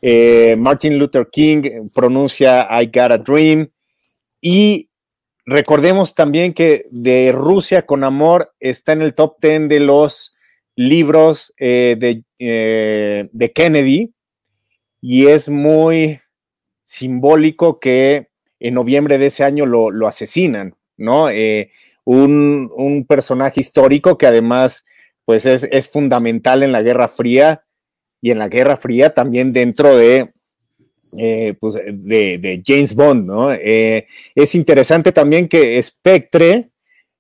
eh, 0.01 0.55
Martin 0.57 0.98
Luther 0.98 1.27
King 1.31 1.89
pronuncia 1.93 2.67
I 2.81 2.86
Got 2.86 3.12
a 3.12 3.17
Dream. 3.17 3.67
Y 4.39 4.89
recordemos 5.46 6.15
también 6.15 6.53
que 6.53 6.86
de 6.91 7.34
Rusia 7.34 7.81
con 7.81 8.05
Amor 8.05 8.53
está 8.60 8.93
en 8.93 9.01
el 9.01 9.13
top 9.13 9.36
10 9.41 9.67
de 9.67 9.79
los 9.81 10.37
libros 10.77 11.53
de, 11.57 12.24
de 12.39 13.51
Kennedy. 13.53 14.12
Y 15.01 15.27
es 15.27 15.50
muy 15.50 16.22
simbólico 16.88 17.79
que 17.79 18.27
en 18.60 18.74
noviembre 18.74 19.17
de 19.17 19.27
ese 19.27 19.43
año 19.43 19.65
lo, 19.65 20.07
asesinan, 20.07 20.74
¿no? 20.98 21.29
Eh, 21.29 21.72
un, 22.05 23.05
personaje 23.07 23.60
histórico 23.60 24.17
que 24.17 24.25
además, 24.25 24.86
pues 25.25 25.46
es, 25.46 25.89
fundamental 25.89 26.63
en 26.63 26.72
la 26.72 26.81
Guerra 26.81 27.07
Fría 27.07 27.63
y 28.22 28.31
en 28.31 28.39
la 28.39 28.48
Guerra 28.48 28.77
Fría 28.77 29.13
también 29.13 29.51
dentro 29.51 29.96
de, 29.96 30.29
eh, 31.17 31.53
pues, 31.60 31.75
de, 31.75 32.63
James 32.65 32.96
Bond, 32.96 33.27
¿no? 33.27 33.53
Eh, 33.53 34.07
es 34.34 34.55
interesante 34.55 35.12
también 35.12 35.48
que 35.48 35.81
Spectre, 35.84 36.67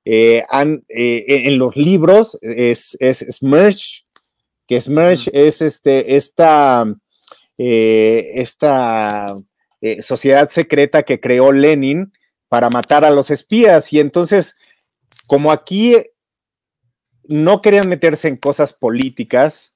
en 0.09 1.57
los 1.57 1.75
libros, 1.75 2.37
es, 2.41 2.95
es 2.99 3.25
Smerch, 3.29 4.03
que 4.67 4.79
Smerch 4.79 5.29
es 5.33 5.61
este, 5.61 6.15
esta, 6.15 6.85
esta 7.57 9.33
eh, 9.81 10.01
sociedad 10.01 10.49
secreta 10.49 11.03
que 11.03 11.19
creó 11.19 11.51
Lenin 11.51 12.11
para 12.47 12.69
matar 12.69 13.05
a 13.05 13.11
los 13.11 13.29
espías. 13.31 13.93
Y 13.93 13.99
entonces, 13.99 14.57
como 15.27 15.51
aquí 15.51 15.95
no 17.27 17.61
querían 17.61 17.89
meterse 17.89 18.27
en 18.27 18.37
cosas 18.37 18.73
políticas, 18.73 19.73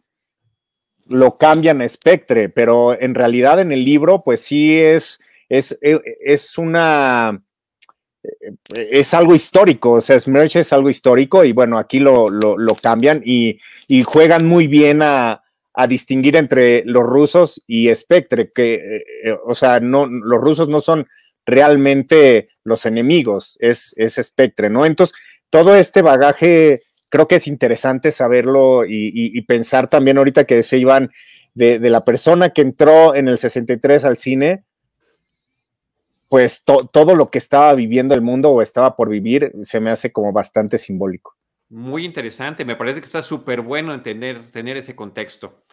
lo 1.08 1.32
cambian 1.34 1.82
a 1.82 1.90
Spectre, 1.90 2.50
pero 2.50 3.00
en 3.00 3.16
realidad 3.16 3.60
en 3.60 3.72
el 3.72 3.84
libro, 3.84 4.22
pues 4.24 4.42
sí 4.42 4.80
es, 4.80 5.20
es, 5.50 5.78
e, 5.82 6.00
es 6.22 6.58
una 6.58 7.44
es 8.75 9.13
algo 9.13 9.36
histórico, 9.36 9.92
o 9.94 10.01
sea, 10.01 10.20
Smerch 10.20 10.58
es 10.58 10.74
algo 10.74 10.90
histórico 10.90 11.44
y 11.44 11.51
bueno, 11.54 11.78
aquí 11.78 12.00
lo, 12.00 12.28
cambian 12.82 13.22
y, 13.25 13.60
y, 13.88 14.04
juegan 14.04 14.46
muy 14.46 14.68
bien 14.68 15.01
a, 15.01 15.42
a 15.74 15.88
distinguir 15.88 16.36
entre 16.36 16.84
los 16.86 17.04
rusos 17.04 17.62
y 17.68 17.94
Spectre, 17.96 18.50
que, 18.50 18.75
eh, 18.75 19.04
eh, 19.25 19.38
o 19.46 19.56
sea, 19.56 19.80
no, 19.80 20.06
los 20.06 20.42
rusos 20.42 20.70
no 20.70 20.82
son 20.82 21.08
realmente 21.46 22.50
los 22.63 22.86
enemigos, 22.86 23.58
es, 23.62 23.94
es 23.98 24.16
Spectre, 24.16 24.70
¿no? 24.70 24.86
Entonces, 24.86 25.16
todo 25.50 25.75
este 25.75 26.01
bagaje 26.01 26.84
creo 27.10 27.28
que 27.28 27.36
es 27.36 27.48
interesante 27.48 28.12
saberlo 28.12 28.86
y, 28.88 29.42
pensar 29.42 29.90
también 29.90 30.18
ahorita 30.18 30.46
que 30.46 30.63
se 30.63 30.78
iban 30.78 31.12
de, 31.56 31.80
la 31.80 32.06
persona 32.06 32.51
que 32.51 32.62
entró 32.62 33.16
en 33.16 33.28
el 33.28 33.38
63 33.38 34.06
al 34.06 34.18
cine, 34.18 34.63
pues 36.32 36.64
todo 36.64 37.14
lo 37.14 37.28
que 37.28 37.40
estaba 37.40 37.76
viviendo 37.76 38.16
el 38.16 38.22
mundo 38.22 38.52
o 38.52 38.62
estaba 38.62 38.96
por 38.96 39.10
vivir 39.10 39.52
se 39.64 39.82
me 39.82 39.90
hace 39.90 40.14
como 40.14 40.32
bastante 40.32 40.78
simbólico. 40.78 41.36
Muy 41.68 42.06
interesante, 42.06 42.64
me 42.64 42.78
parece 42.78 43.02
que 43.02 43.06
está 43.06 43.22
súper 43.22 43.60
bueno 43.60 43.94
entender, 43.94 44.42
tener 44.50 44.78
ese 44.78 44.96
contexto. 44.96 45.66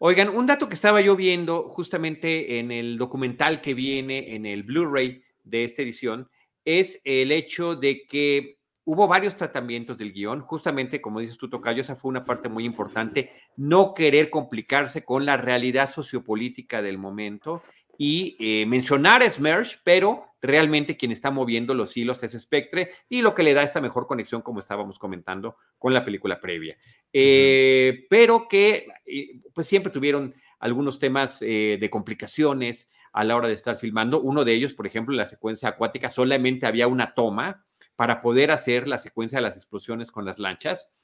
Oigan, 0.00 0.30
un 0.30 0.44
dato 0.44 0.68
que 0.68 0.74
estaba 0.74 1.00
yo 1.02 1.14
viendo 1.14 1.68
justamente 1.68 2.58
en 2.58 2.72
el 2.72 2.98
documental 2.98 3.60
que 3.60 3.74
viene 3.74 4.34
en 4.34 4.44
el 4.44 4.64
Blu-ray 4.64 5.22
de 5.44 5.62
esta 5.62 5.82
edición 5.82 6.28
es 6.64 7.00
el 7.04 7.30
hecho 7.30 7.76
de 7.76 8.06
que 8.06 8.58
hubo 8.86 9.06
varios 9.06 9.36
tratamientos 9.36 9.98
del 9.98 10.12
guion, 10.12 10.40
justamente 10.40 11.00
como 11.00 11.20
dices 11.20 11.38
tú, 11.38 11.48
Tocayo, 11.48 11.82
esa 11.82 11.94
fue 11.94 12.08
una 12.08 12.24
parte 12.24 12.48
muy 12.48 12.64
importante, 12.64 13.30
no 13.56 13.94
querer 13.94 14.30
complicarse 14.30 15.04
con 15.04 15.24
la 15.24 15.36
realidad 15.36 15.92
sociopolítica 15.92 16.82
del 16.82 16.98
momento 16.98 17.62
y 17.98 18.36
eh, 18.38 18.66
mencionar 18.66 19.22
a 19.22 19.30
Smersh, 19.30 19.78
pero 19.84 20.26
realmente 20.42 20.96
quien 20.96 21.12
está 21.12 21.30
moviendo 21.30 21.74
los 21.74 21.96
hilos 21.96 22.22
es 22.22 22.32
Spectre 22.32 22.90
y 23.08 23.22
lo 23.22 23.34
que 23.34 23.42
le 23.42 23.54
da 23.54 23.62
esta 23.62 23.80
mejor 23.80 24.06
conexión, 24.06 24.42
como 24.42 24.60
estábamos 24.60 24.98
comentando, 24.98 25.56
con 25.78 25.94
la 25.94 26.04
película 26.04 26.40
previa. 26.40 26.76
Eh, 27.12 28.06
pero 28.10 28.46
que 28.48 28.88
eh, 29.06 29.40
pues 29.52 29.66
siempre 29.66 29.92
tuvieron 29.92 30.34
algunos 30.58 30.98
temas 30.98 31.40
de 31.40 31.88
complicaciones 31.90 32.88
a 33.12 33.24
la 33.24 33.36
hora 33.36 33.48
de 33.48 33.54
estar 33.54 33.76
filmando. 33.76 34.20
Uno 34.20 34.44
de 34.44 34.54
ellos, 34.54 34.72
por 34.72 34.86
ejemplo, 34.86 35.12
en 35.12 35.18
la 35.18 35.26
secuencia 35.26 35.68
acuática 35.68 36.08
solamente 36.08 36.66
había 36.66 36.86
una 36.86 37.14
toma 37.14 37.66
para 37.94 38.20
poder 38.20 38.50
hacer 38.50 38.88
la 38.88 38.98
secuencia 38.98 39.38
de 39.38 39.42
las 39.42 39.56
explosiones 39.56 40.10
con 40.10 40.24
las 40.24 40.38
lanchas 40.38 40.94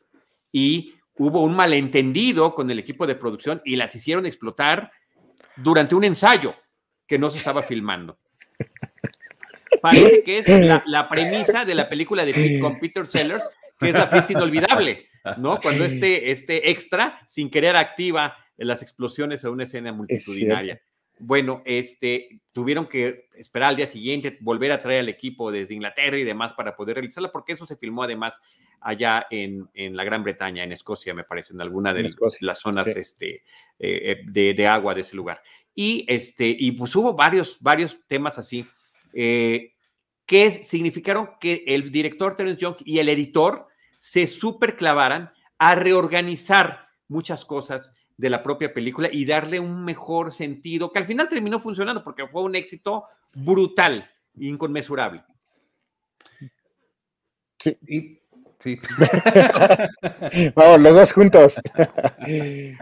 y 0.50 0.94
hubo 1.16 1.42
un 1.42 1.54
malentendido 1.54 2.54
con 2.54 2.70
el 2.70 2.78
equipo 2.78 3.06
de 3.06 3.14
producción 3.14 3.62
y 3.64 3.76
las 3.76 3.94
hicieron 3.94 4.26
explotar 4.26 4.92
durante 5.56 5.94
un 5.94 6.04
ensayo 6.04 6.54
que 7.12 7.18
no 7.18 7.28
se 7.28 7.36
estaba 7.36 7.62
filmando. 7.62 8.16
parece 9.82 10.22
que 10.22 10.38
es 10.38 10.48
la, 10.48 10.82
la 10.86 11.10
premisa 11.10 11.66
de 11.66 11.74
la 11.74 11.86
película 11.86 12.24
de 12.24 12.32
Pete- 12.32 12.58
con 12.58 12.80
Peter 12.80 13.06
Sellers, 13.06 13.44
que 13.78 13.88
es 13.88 13.92
la 13.92 14.06
fiesta 14.06 14.32
inolvidable, 14.32 15.08
¿no? 15.36 15.58
Cuando 15.60 15.84
este, 15.84 16.30
este 16.30 16.70
extra, 16.70 17.20
sin 17.26 17.50
querer, 17.50 17.76
activa 17.76 18.34
las 18.56 18.80
explosiones 18.82 19.44
a 19.44 19.50
una 19.50 19.64
escena 19.64 19.92
multitudinaria. 19.92 20.80
Bueno, 21.18 21.62
este, 21.66 22.40
tuvieron 22.52 22.86
que 22.86 23.28
esperar 23.34 23.68
al 23.68 23.76
día 23.76 23.86
siguiente, 23.86 24.38
volver 24.40 24.72
a 24.72 24.80
traer 24.80 25.00
al 25.00 25.10
equipo 25.10 25.52
desde 25.52 25.74
Inglaterra 25.74 26.18
y 26.18 26.24
demás 26.24 26.54
para 26.54 26.74
poder 26.74 26.96
realizarla, 26.96 27.30
porque 27.30 27.52
eso 27.52 27.66
se 27.66 27.76
filmó 27.76 28.04
además 28.04 28.40
allá 28.80 29.26
en, 29.30 29.68
en 29.74 29.96
la 29.96 30.04
Gran 30.04 30.24
Bretaña, 30.24 30.64
en 30.64 30.72
Escocia, 30.72 31.12
me 31.12 31.24
parece, 31.24 31.52
en 31.52 31.60
alguna 31.60 31.92
de 31.92 32.00
En 32.00 32.06
las 32.40 32.58
zonas 32.58 32.90
sí. 32.90 32.98
este, 32.98 33.34
eh, 33.34 33.42
eh, 33.78 34.16
de, 34.24 34.54
de 34.54 34.66
agua 34.66 34.94
de 34.94 35.02
ese 35.02 35.14
lugar. 35.14 35.42
Y, 35.74 36.04
este, 36.08 36.54
y 36.58 36.72
pues 36.72 36.94
hubo 36.96 37.14
varios, 37.14 37.58
varios 37.60 37.98
temas 38.06 38.38
así 38.38 38.66
eh, 39.14 39.72
que 40.26 40.64
significaron 40.64 41.30
que 41.40 41.64
el 41.66 41.90
director 41.90 42.36
Terence 42.36 42.60
Young 42.60 42.76
y 42.84 42.98
el 42.98 43.08
editor 43.08 43.68
se 43.98 44.26
superclavaran 44.26 45.30
a 45.58 45.74
reorganizar 45.74 46.88
muchas 47.08 47.44
cosas 47.44 47.94
de 48.16 48.30
la 48.30 48.42
propia 48.42 48.72
película 48.72 49.08
y 49.10 49.24
darle 49.24 49.60
un 49.60 49.84
mejor 49.84 50.32
sentido, 50.32 50.92
que 50.92 50.98
al 50.98 51.06
final 51.06 51.28
terminó 51.28 51.60
funcionando 51.60 52.04
porque 52.04 52.26
fue 52.28 52.42
un 52.42 52.54
éxito 52.54 53.04
brutal, 53.34 54.08
inconmensurable. 54.36 55.24
Y- 57.86 58.21
sí. 58.62 58.78
Vamos, 60.56 60.80
los 60.80 60.94
dos 60.94 61.12
juntos. 61.12 61.60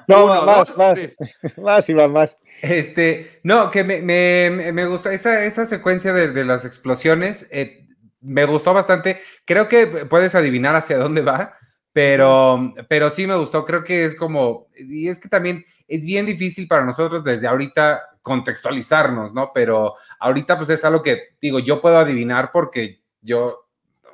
No, 0.07 0.25
Uno, 0.27 0.43
más, 0.45 0.69
dos, 0.69 0.79
más, 0.79 0.95
tres. 0.99 1.17
más, 1.59 1.89
Iván, 1.89 2.13
más. 2.13 2.37
Este, 2.63 3.41
no, 3.43 3.71
que 3.71 3.85
me, 3.85 4.03
me, 4.03 4.73
me- 4.73 4.87
gustó 4.87 5.11
esa, 5.11 5.45
esa 5.45 5.65
secuencia 5.67 6.13
de, 6.13 6.29
de 6.33 6.45
las 6.45 6.65
explosiones, 6.65 7.47
eh, 7.51 7.87
me 8.21 8.45
gustó 8.45 8.75
bastante. 8.75 9.19
Creo 9.47 9.69
que 9.69 9.87
puedes 9.87 10.35
adivinar 10.35 10.75
hacia 10.75 10.99
dónde 10.99 11.23
va, 11.23 11.55
pero, 11.93 12.75
pero 12.89 13.09
sí 13.11 13.27
me 13.27 13.37
gustó. 13.37 13.65
Creo 13.65 13.83
que 13.83 14.05
es 14.05 14.15
como, 14.15 14.69
y 14.77 15.09
es 15.09 15.19
que 15.21 15.29
también 15.29 15.65
es 15.89 16.05
bien 16.05 16.27
difícil 16.27 16.69
para 16.69 16.85
nosotros 16.85 17.25
desde 17.25 17.47
ahorita 17.47 18.03
contextualizarnos, 18.23 19.33
¿no? 19.33 19.51
Pero 19.55 19.95
ahorita 20.19 20.57
pues 20.59 20.69
es 20.71 20.85
algo 20.85 21.03
que 21.03 21.31
digo, 21.41 21.59
yo 21.61 21.81
puedo 21.81 21.97
adivinar 21.99 22.51
porque 22.53 23.01
yo, 23.23 23.67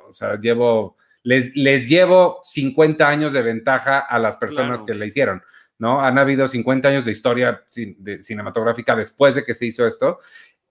o 0.07 0.13
sea, 0.13 0.39
llevo, 0.39 0.95
les, 1.27 1.53
les 1.55 1.89
llevo 1.89 2.39
50 2.43 3.07
años 3.07 3.33
de 3.33 3.41
ventaja 3.41 3.99
a 3.99 4.17
las 4.17 4.37
personas 4.37 4.79
Claro. 4.79 4.85
que 4.85 4.93
la 4.93 5.05
hicieron. 5.05 5.41
¿no? 5.79 5.99
Han 6.01 6.17
habido 6.17 6.47
50 6.47 6.87
años 6.89 7.05
de 7.05 7.11
historia 7.11 7.63
cin- 7.69 7.97
de- 7.99 8.23
cinematográfica 8.23 8.95
después 8.95 9.35
de 9.35 9.43
que 9.43 9.53
se 9.53 9.65
hizo 9.65 9.85
esto, 9.85 10.19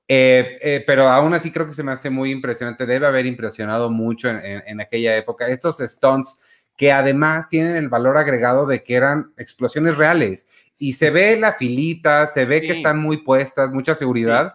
eh, 0.08 0.58
eh, 0.62 0.84
pero 0.86 1.08
aún 1.10 1.34
así 1.34 1.50
creo 1.52 1.66
que 1.66 1.74
se 1.74 1.82
me 1.82 1.92
hace 1.92 2.10
muy 2.10 2.30
impresionante, 2.30 2.86
debe 2.86 3.06
haber 3.06 3.26
impresionado 3.26 3.90
mucho 3.90 4.28
en, 4.30 4.36
en- 4.44 4.62
en 4.66 4.80
aquella 4.80 5.16
época. 5.16 5.46
Estos 5.48 5.78
stunts 5.78 6.66
que 6.76 6.90
además 6.90 7.48
tienen 7.48 7.76
el 7.76 7.88
valor 7.88 8.16
agregado 8.16 8.66
de 8.66 8.82
que 8.82 8.94
eran 8.96 9.32
explosiones 9.36 9.96
reales 9.96 10.48
y 10.78 10.92
se 10.94 11.10
ve 11.10 11.36
la 11.38 11.52
filita, 11.52 12.26
se 12.26 12.44
ve 12.44 12.60
que 12.62 12.72
están 12.72 12.98
muy 12.98 13.18
puestas, 13.18 13.72
mucha 13.72 13.94
seguridad, 13.94 14.54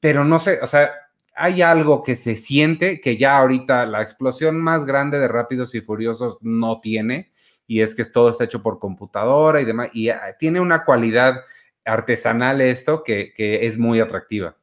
pero 0.00 0.24
no 0.24 0.38
sé, 0.38 0.58
o 0.62 0.66
sea, 0.66 0.92
hay 1.34 1.62
algo 1.62 2.02
que 2.02 2.16
se 2.16 2.36
siente 2.36 3.00
que 3.00 3.16
ya 3.16 3.38
ahorita 3.38 3.86
la 3.86 4.02
explosión 4.02 4.60
más 4.60 4.84
grande 4.84 5.18
de 5.18 5.28
Rápidos 5.28 5.74
y 5.74 5.80
Furiosos 5.80 6.38
no 6.40 6.80
tiene, 6.80 7.30
y 7.66 7.80
es 7.80 7.94
que 7.94 8.04
todo 8.04 8.28
está 8.30 8.44
hecho 8.44 8.62
por 8.62 8.78
computadora 8.78 9.60
y 9.60 9.64
demás, 9.64 9.90
y 9.92 10.08
ah, 10.10 10.36
tiene 10.38 10.60
una 10.60 10.84
cualidad 10.84 11.36
artesanal 11.84 12.60
esto 12.60 13.02
que, 13.02 13.32
que 13.34 13.66
es 13.66 13.78
muy 13.78 13.98
atractiva. 14.00 14.56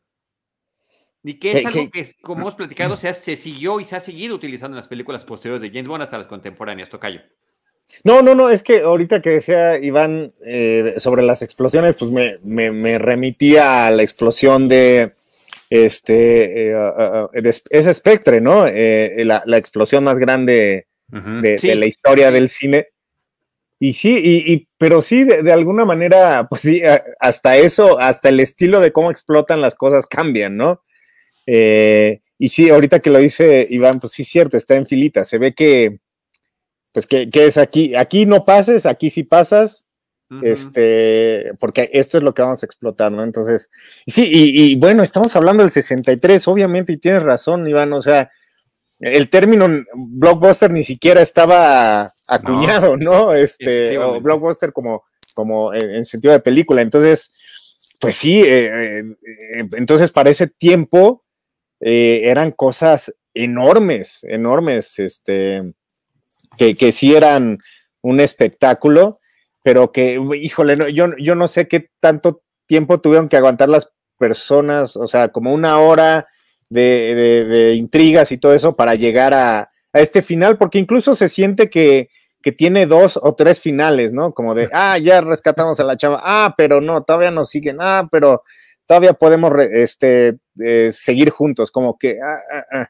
Y 1.24 1.34
que 1.34 1.52
es 1.52 1.66
algo 1.66 1.90
que- 1.92 2.08
como 2.22 2.42
hemos 2.42 2.56
platicado, 2.56 2.96
se, 2.96 3.10
ha- 3.10 3.14
se 3.14 3.36
siguió 3.36 3.80
y 3.80 3.86
se 3.86 3.96
ha 3.96 4.00
seguido 4.00 4.36
utilizando 4.36 4.76
en 4.76 4.80
las 4.80 4.88
películas 4.88 5.26
posteriores 5.26 5.62
de 5.62 5.70
James 5.70 5.88
Bond 5.88 6.04
hasta 6.04 6.18
las 6.18 6.28
contemporáneas, 6.28 6.90
Tocayo. 6.90 7.22
No, 8.04 8.22
no, 8.22 8.36
no, 8.36 8.50
es 8.50 8.62
que 8.64 8.82
ahorita 8.82 9.22
que 9.22 9.32
decía 9.32 9.80
Iván 9.80 10.32
eh, 10.46 10.94
sobre 10.98 11.24
las 11.24 11.42
explosiones, 11.42 11.96
pues 11.96 12.12
me, 12.12 12.38
me, 12.44 12.72
me 12.72 13.00
remitía 13.00 13.88
a 13.88 13.92
la 13.92 14.04
explosión 14.04 14.68
de 14.68 15.14
este, 15.70 16.70
eh, 16.72 16.76
ah, 16.78 16.94
ah, 16.98 17.28
de- 17.34 17.50
es 17.70 17.96
Spectre, 17.98 18.42
¿no? 18.42 18.66
Eh, 18.68 19.24
la, 19.26 19.44
la 19.46 19.58
explosión 19.58 20.04
más 20.04 20.20
grande 20.20 20.88
de, 21.08 21.58
Sí. 21.58 21.68
de 21.70 21.76
la 21.76 21.86
historia 21.86 22.32
del 22.32 22.50
cine. 22.50 22.88
Y 23.80 23.94
sí, 23.94 24.18
y, 24.22 24.54
y- 24.54 24.68
pero 24.78 25.02
sí, 25.02 25.24
de, 25.24 25.42
de 25.42 25.52
alguna 25.54 25.86
manera, 25.86 26.48
pues 26.50 26.62
sí, 26.64 26.82
hasta 27.20 27.58
eso, 27.58 27.98
hasta 28.00 28.30
el 28.30 28.40
estilo 28.42 28.80
de 28.82 28.92
cómo 28.92 29.10
explotan 29.10 29.62
las 29.62 29.76
cosas 29.76 30.06
cambian, 30.06 30.58
¿no? 30.58 30.82
Eh, 31.48 32.22
y 32.38 32.50
sí, 32.50 32.70
ahorita 32.70 33.00
que 33.00 33.10
lo 33.10 33.20
dice 33.20 33.66
Iván, 33.70 34.00
pues 34.00 34.14
sí, 34.14 34.24
cierto, 34.24 34.56
está 34.58 34.76
en 34.76 34.86
filita, 34.86 35.26
se 35.26 35.38
ve 35.38 35.54
que, 35.54 36.00
pues 36.94 37.08
que, 37.08 37.30
que 37.30 37.46
es 37.46 37.58
aquí, 37.58 37.96
aquí 37.96 38.26
no 38.26 38.44
pases, 38.44 38.86
aquí 38.86 39.10
sí 39.10 39.24
pasas, 39.24 39.88
Este, 40.44 41.54
porque 41.60 41.90
esto 41.92 42.20
es 42.20 42.24
lo 42.24 42.36
que 42.36 42.44
vamos 42.44 42.62
a 42.62 42.66
explotar, 42.68 43.12
¿no? 43.12 43.24
Entonces, 43.24 43.72
y 44.06 44.12
sí, 44.12 44.30
y, 44.32 44.72
y 44.72 44.76
bueno, 44.76 45.02
estamos 45.02 45.36
hablando 45.36 45.64
del 45.64 45.72
63, 45.72 46.48
obviamente, 46.48 46.94
y 46.94 46.98
tienes 46.98 47.24
razón, 47.24 47.68
Iván, 47.68 47.92
o 47.94 48.02
sea, 48.02 48.30
el 49.00 49.30
término 49.30 49.68
blockbuster 49.96 50.72
ni 50.72 50.84
siquiera 50.84 51.22
estaba 51.22 52.14
acuñado, 52.28 52.98
¿no? 52.98 53.34
Este, 53.34 53.98
o 53.98 54.20
blockbuster 54.22 54.74
como, 54.74 55.04
como 55.34 55.74
en, 55.74 55.90
en 55.90 56.06
sentido 56.06 56.34
de 56.34 56.42
película. 56.42 56.82
Entonces, 56.82 57.32
pues 58.00 58.16
sí, 58.16 58.42
eh, 58.42 59.00
eh, 59.00 59.04
entonces 59.74 60.12
para 60.12 60.30
ese 60.30 60.48
tiempo 60.48 61.24
eh, 61.80 62.22
eran 62.26 62.52
cosas 62.52 63.14
enormes, 63.34 64.24
enormes, 64.24 65.00
este, 65.00 65.74
que, 66.58 66.76
que 66.76 66.92
sí 66.92 67.16
eran 67.16 67.58
un 68.02 68.20
espectáculo, 68.20 69.18
pero 69.64 69.92
que, 69.92 70.20
híjole, 70.38 70.76
no, 70.76 70.88
yo, 70.90 71.08
yo 71.18 71.36
no 71.36 71.48
sé 71.48 71.68
qué 71.68 71.90
tanto 72.00 72.42
tiempo 72.68 73.00
tuvieron 73.00 73.30
que 73.30 73.38
aguantar 73.38 73.70
las 73.70 73.90
personas, 74.18 74.96
o 74.96 75.08
sea, 75.08 75.30
como 75.30 75.54
una 75.54 75.80
hora 75.80 76.24
de, 76.70 77.16
de- 77.16 77.46
de 77.46 77.74
intrigas 77.76 78.32
y 78.32 78.38
todo 78.38 78.54
eso 78.54 78.76
para 78.76 78.94
llegar 78.94 79.34
a, 79.34 79.60
a 79.62 80.00
este 80.00 80.22
final, 80.22 80.58
porque 80.58 80.78
incluso 80.80 81.16
se 81.16 81.30
siente 81.30 81.70
que, 81.70 82.10
que 82.42 82.52
tiene 82.52 82.86
dos 82.86 83.20
o 83.22 83.34
tres 83.36 83.60
finales, 83.60 84.14
¿no? 84.14 84.34
Como 84.34 84.56
de, 84.56 84.70
ah, 84.74 84.98
ya 84.98 85.22
rescatamos 85.22 85.80
a 85.80 85.84
la 85.84 85.98
chava, 85.98 86.22
ah, 86.24 86.54
pero 86.58 86.80
no, 86.82 87.02
todavía 87.04 87.32
nos 87.32 87.50
siguen, 87.50 87.78
ah, 87.82 88.08
pero 88.12 88.44
todavía 88.86 89.14
podemos 89.14 89.52
este, 89.72 90.38
eh, 90.64 90.92
seguir 90.94 91.30
juntos, 91.32 91.72
como 91.72 91.98
que, 91.98 92.18
ah, 92.22 92.40
ah, 92.54 92.66
ah. 92.82 92.88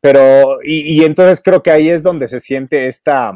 Pero, 0.00 0.56
y, 0.64 1.00
y 1.00 1.04
entonces 1.04 1.40
creo 1.44 1.62
que 1.62 1.70
ahí 1.70 1.88
es 1.88 2.02
donde 2.02 2.26
se 2.28 2.40
siente 2.40 2.88
esta, 2.88 3.32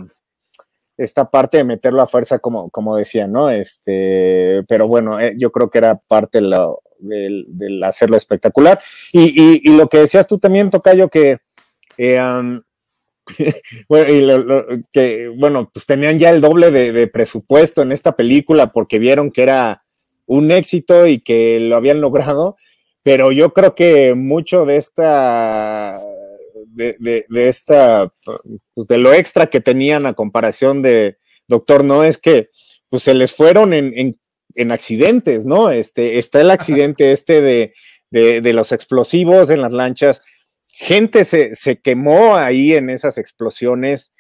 esta 0.97 1.31
parte 1.31 1.59
de 1.59 1.65
meterlo 1.65 2.03
a 2.03 2.07
fuerza, 2.07 2.39
como, 2.39 2.71
como 2.71 2.97
decía, 2.97 3.27
¿no? 3.27 3.51
Este, 3.51 4.65
pero 4.69 4.87
bueno, 4.89 5.21
eh, 5.21 5.35
yo 5.39 5.51
creo 5.53 5.69
que 5.71 5.79
era 5.79 5.99
parte 6.09 6.41
lo- 6.41 6.81
del, 6.99 7.83
hacerlo 7.85 8.17
espectacular. 8.17 8.79
Y, 9.13 9.61
y- 9.65 9.77
lo 9.77 9.89
que 9.89 9.99
decías 9.99 10.27
tú 10.27 10.39
también, 10.39 10.71
Tocayo, 10.71 11.09
que, 11.09 11.39
eh, 11.99 12.19
bueno, 13.89 14.65
que, 14.93 15.29
bueno, 15.37 15.71
pues 15.73 15.85
tenían 15.87 16.19
ya 16.19 16.31
el 16.31 16.41
doble 16.41 16.71
de 16.71 17.07
presupuesto 17.09 17.83
en 17.83 17.93
esta 17.93 18.15
película 18.17 18.69
porque 18.69 18.99
vieron 18.99 19.31
que 19.31 19.43
era 19.43 19.83
un 20.27 20.51
éxito 20.51 21.07
y 21.07 21.21
que 21.21 21.61
lo 21.61 21.77
habían 21.77 22.01
logrado, 22.01 22.57
pero 23.07 23.31
yo 23.31 23.53
creo 23.55 23.77
que 23.77 24.17
mucho 24.17 24.65
de 24.67 24.79
esta, 24.79 25.97
de, 26.75 26.97
de- 26.99 27.25
de 27.29 27.49
esta, 27.49 28.13
pues 28.75 28.89
de 28.89 28.99
lo 28.99 29.13
extra 29.15 29.47
que 29.47 29.61
tenían 29.61 30.07
a 30.07 30.15
comparación 30.15 30.83
de 30.83 31.17
Doctor 31.47 31.85
No 31.85 32.03
es 32.03 32.19
que 32.19 32.49
pues 32.91 33.05
se 33.05 33.15
les 33.15 33.33
fueron 33.33 33.73
en, 33.75 33.93
en- 33.97 34.19
en 34.57 34.73
accidentes, 34.73 35.47
¿no? 35.47 35.71
Este, 35.71 36.19
está 36.19 36.41
el 36.41 36.51
accidente 36.51 37.13
este 37.13 37.43
de, 37.43 37.75
de- 38.11 38.41
de 38.41 38.53
los 38.53 38.73
explosivos 38.73 39.51
en 39.51 39.63
las 39.63 39.71
lanchas, 39.71 40.21
gente 40.73 41.25
se, 41.25 41.55
se 41.55 41.77
quemó 41.79 42.35
ahí 42.35 42.75
en 42.75 42.91
esas 42.91 43.19
explosiones, 43.19 44.13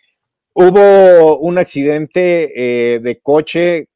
hubo 0.53 1.39
un 1.41 1.59
accidente 1.59 2.53
eh, 2.95 3.01
de 3.01 3.19
coche 3.19 3.89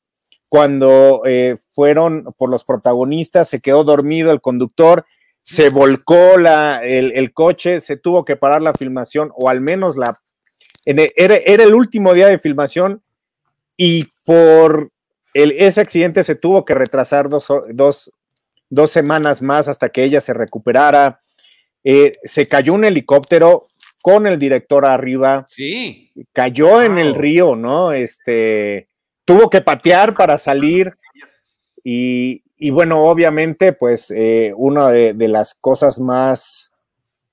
cuando 0.51 1.23
eh, 1.25 1.57
fueron 1.71 2.25
por 2.37 2.51
los 2.51 2.65
protagonistas, 2.65 3.49
se 3.49 3.61
quedó 3.61 3.85
dormido 3.85 4.33
el 4.33 4.43
conductor, 4.43 5.07
se 5.43 5.71
volcó 5.71 6.37
la, 6.37 6.83
el, 6.85 7.13
el 7.13 7.33
coche, 7.33 7.81
se 7.81 7.97
tuvo 7.97 8.27
que 8.27 8.37
parar 8.37 8.61
la 8.61 8.75
filmación, 8.75 9.31
o 9.35 9.49
al 9.49 9.63
menos 9.63 9.97
la... 9.97 10.13
el- 10.85 11.09
era, 11.17 11.37
era 11.37 11.65
el 11.65 11.75
último 11.75 12.13
día 12.13 12.27
de 12.27 12.39
filmación 12.39 13.01
y 13.79 14.05
por 14.27 14.91
el, 15.33 15.53
ese 15.53 15.81
accidente 15.81 16.23
se 16.25 16.35
tuvo 16.35 16.65
que 16.67 16.75
retrasar 16.75 17.29
dos, 17.31 17.47
dos, 17.73 18.13
dos 18.69 18.91
semanas 18.91 19.41
más 19.41 19.69
hasta 19.69 19.89
que 19.89 20.03
ella 20.05 20.21
se 20.21 20.35
recuperara. 20.35 21.21
Eh, 21.85 22.13
se 22.25 22.47
cayó 22.47 22.75
un 22.75 22.85
helicóptero 22.85 23.69
con 24.03 24.27
el 24.27 24.39
director 24.39 24.85
arriba 24.85 25.47
Sí. 25.49 26.11
cayó 26.33 26.83
en 26.83 26.99
el 26.99 27.15
río, 27.15 27.55
¿no? 27.57 27.93
Este, 27.93 28.90
tuvo 29.31 29.49
que 29.49 29.61
patear 29.61 30.17
para 30.17 30.39
salir 30.39 30.97
y, 31.85 32.43
bueno, 32.71 33.05
obviamente, 33.05 33.73
pues 33.73 34.11
eh, 34.11 34.53
una 34.57 34.89
de, 34.89 35.29
las 35.29 35.55
cosas 35.55 36.01
más 36.01 36.73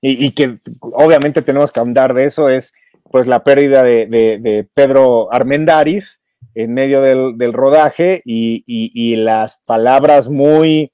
y, 0.00 0.30
que 0.30 0.58
obviamente 0.80 1.42
tenemos 1.42 1.72
que 1.72 1.80
ahondar 1.80 2.14
de 2.14 2.26
eso, 2.26 2.48
es 2.48 2.72
pues 3.10 3.26
la 3.26 3.42
pérdida 3.42 3.82
de, 3.82 4.68
Pedro 4.74 5.32
Armendaris 5.32 6.20
en 6.54 6.72
medio 6.72 7.02
del, 7.02 7.52
rodaje 7.52 8.22
y, 8.24 9.16
las 9.16 9.56
palabras 9.66 10.28
muy 10.28 10.92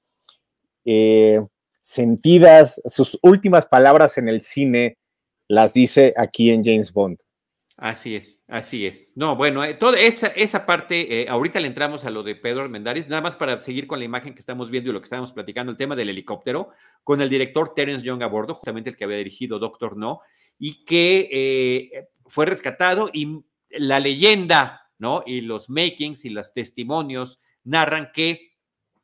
eh, 0.87 1.43
sentidas, 1.83 2.81
sus 2.87 3.19
últimas 3.21 3.67
palabras 3.67 4.17
en 4.17 4.31
el 4.31 4.41
cine 4.41 4.97
las 5.49 5.75
dice 5.75 6.15
aquí 6.17 6.51
en 6.51 6.65
James 6.65 6.95
Bond. 6.95 7.24
Así 7.77 8.15
es, 8.15 8.45
así 8.47 8.87
es. 8.87 9.17
No, 9.17 9.35
bueno, 9.35 9.65
eh, 9.65 9.75
toda 9.75 9.99
esa, 9.99 10.29
esa 10.29 10.65
parte, 10.65 11.23
eh, 11.23 11.29
ahorita 11.29 11.59
le 11.59 11.67
entramos 11.67 12.05
a 12.05 12.11
lo 12.11 12.23
de 12.23 12.37
Pedro 12.37 12.63
Armendáriz, 12.63 13.09
nada 13.09 13.21
más 13.21 13.35
para 13.35 13.61
seguir 13.63 13.89
con 13.89 13.99
la 13.99 14.05
imagen 14.05 14.33
que 14.33 14.39
estamos 14.39 14.71
viendo 14.71 14.91
y 14.91 14.93
lo 14.93 15.01
que 15.01 15.07
estábamos 15.07 15.33
platicando, 15.33 15.73
el 15.73 15.77
tema 15.77 15.97
del 15.97 16.09
helicóptero, 16.09 16.71
con 17.03 17.21
el 17.21 17.29
director 17.29 17.75
Terence 17.75 18.05
Young 18.05 18.23
a 18.23 18.29
bordo, 18.29 18.55
justamente 18.55 18.91
el 18.91 18.97
que 18.97 19.05
había 19.05 19.17
dirigido 19.17 19.59
Doctor 19.59 19.97
No, 19.97 20.21
y 20.57 20.85
que 20.85 21.29
eh, 21.33 22.09
fue 22.27 22.47
rescatado 22.47 23.11
y 23.13 23.45
la 23.71 23.99
leyenda, 23.99 24.89
¿no? 24.99 25.25
Y 25.27 25.41
los 25.41 25.69
makings 25.69 26.25
y 26.25 26.31
los 26.31 26.55
testimonios 26.55 27.41
narran 27.65 28.13
que 28.15 28.53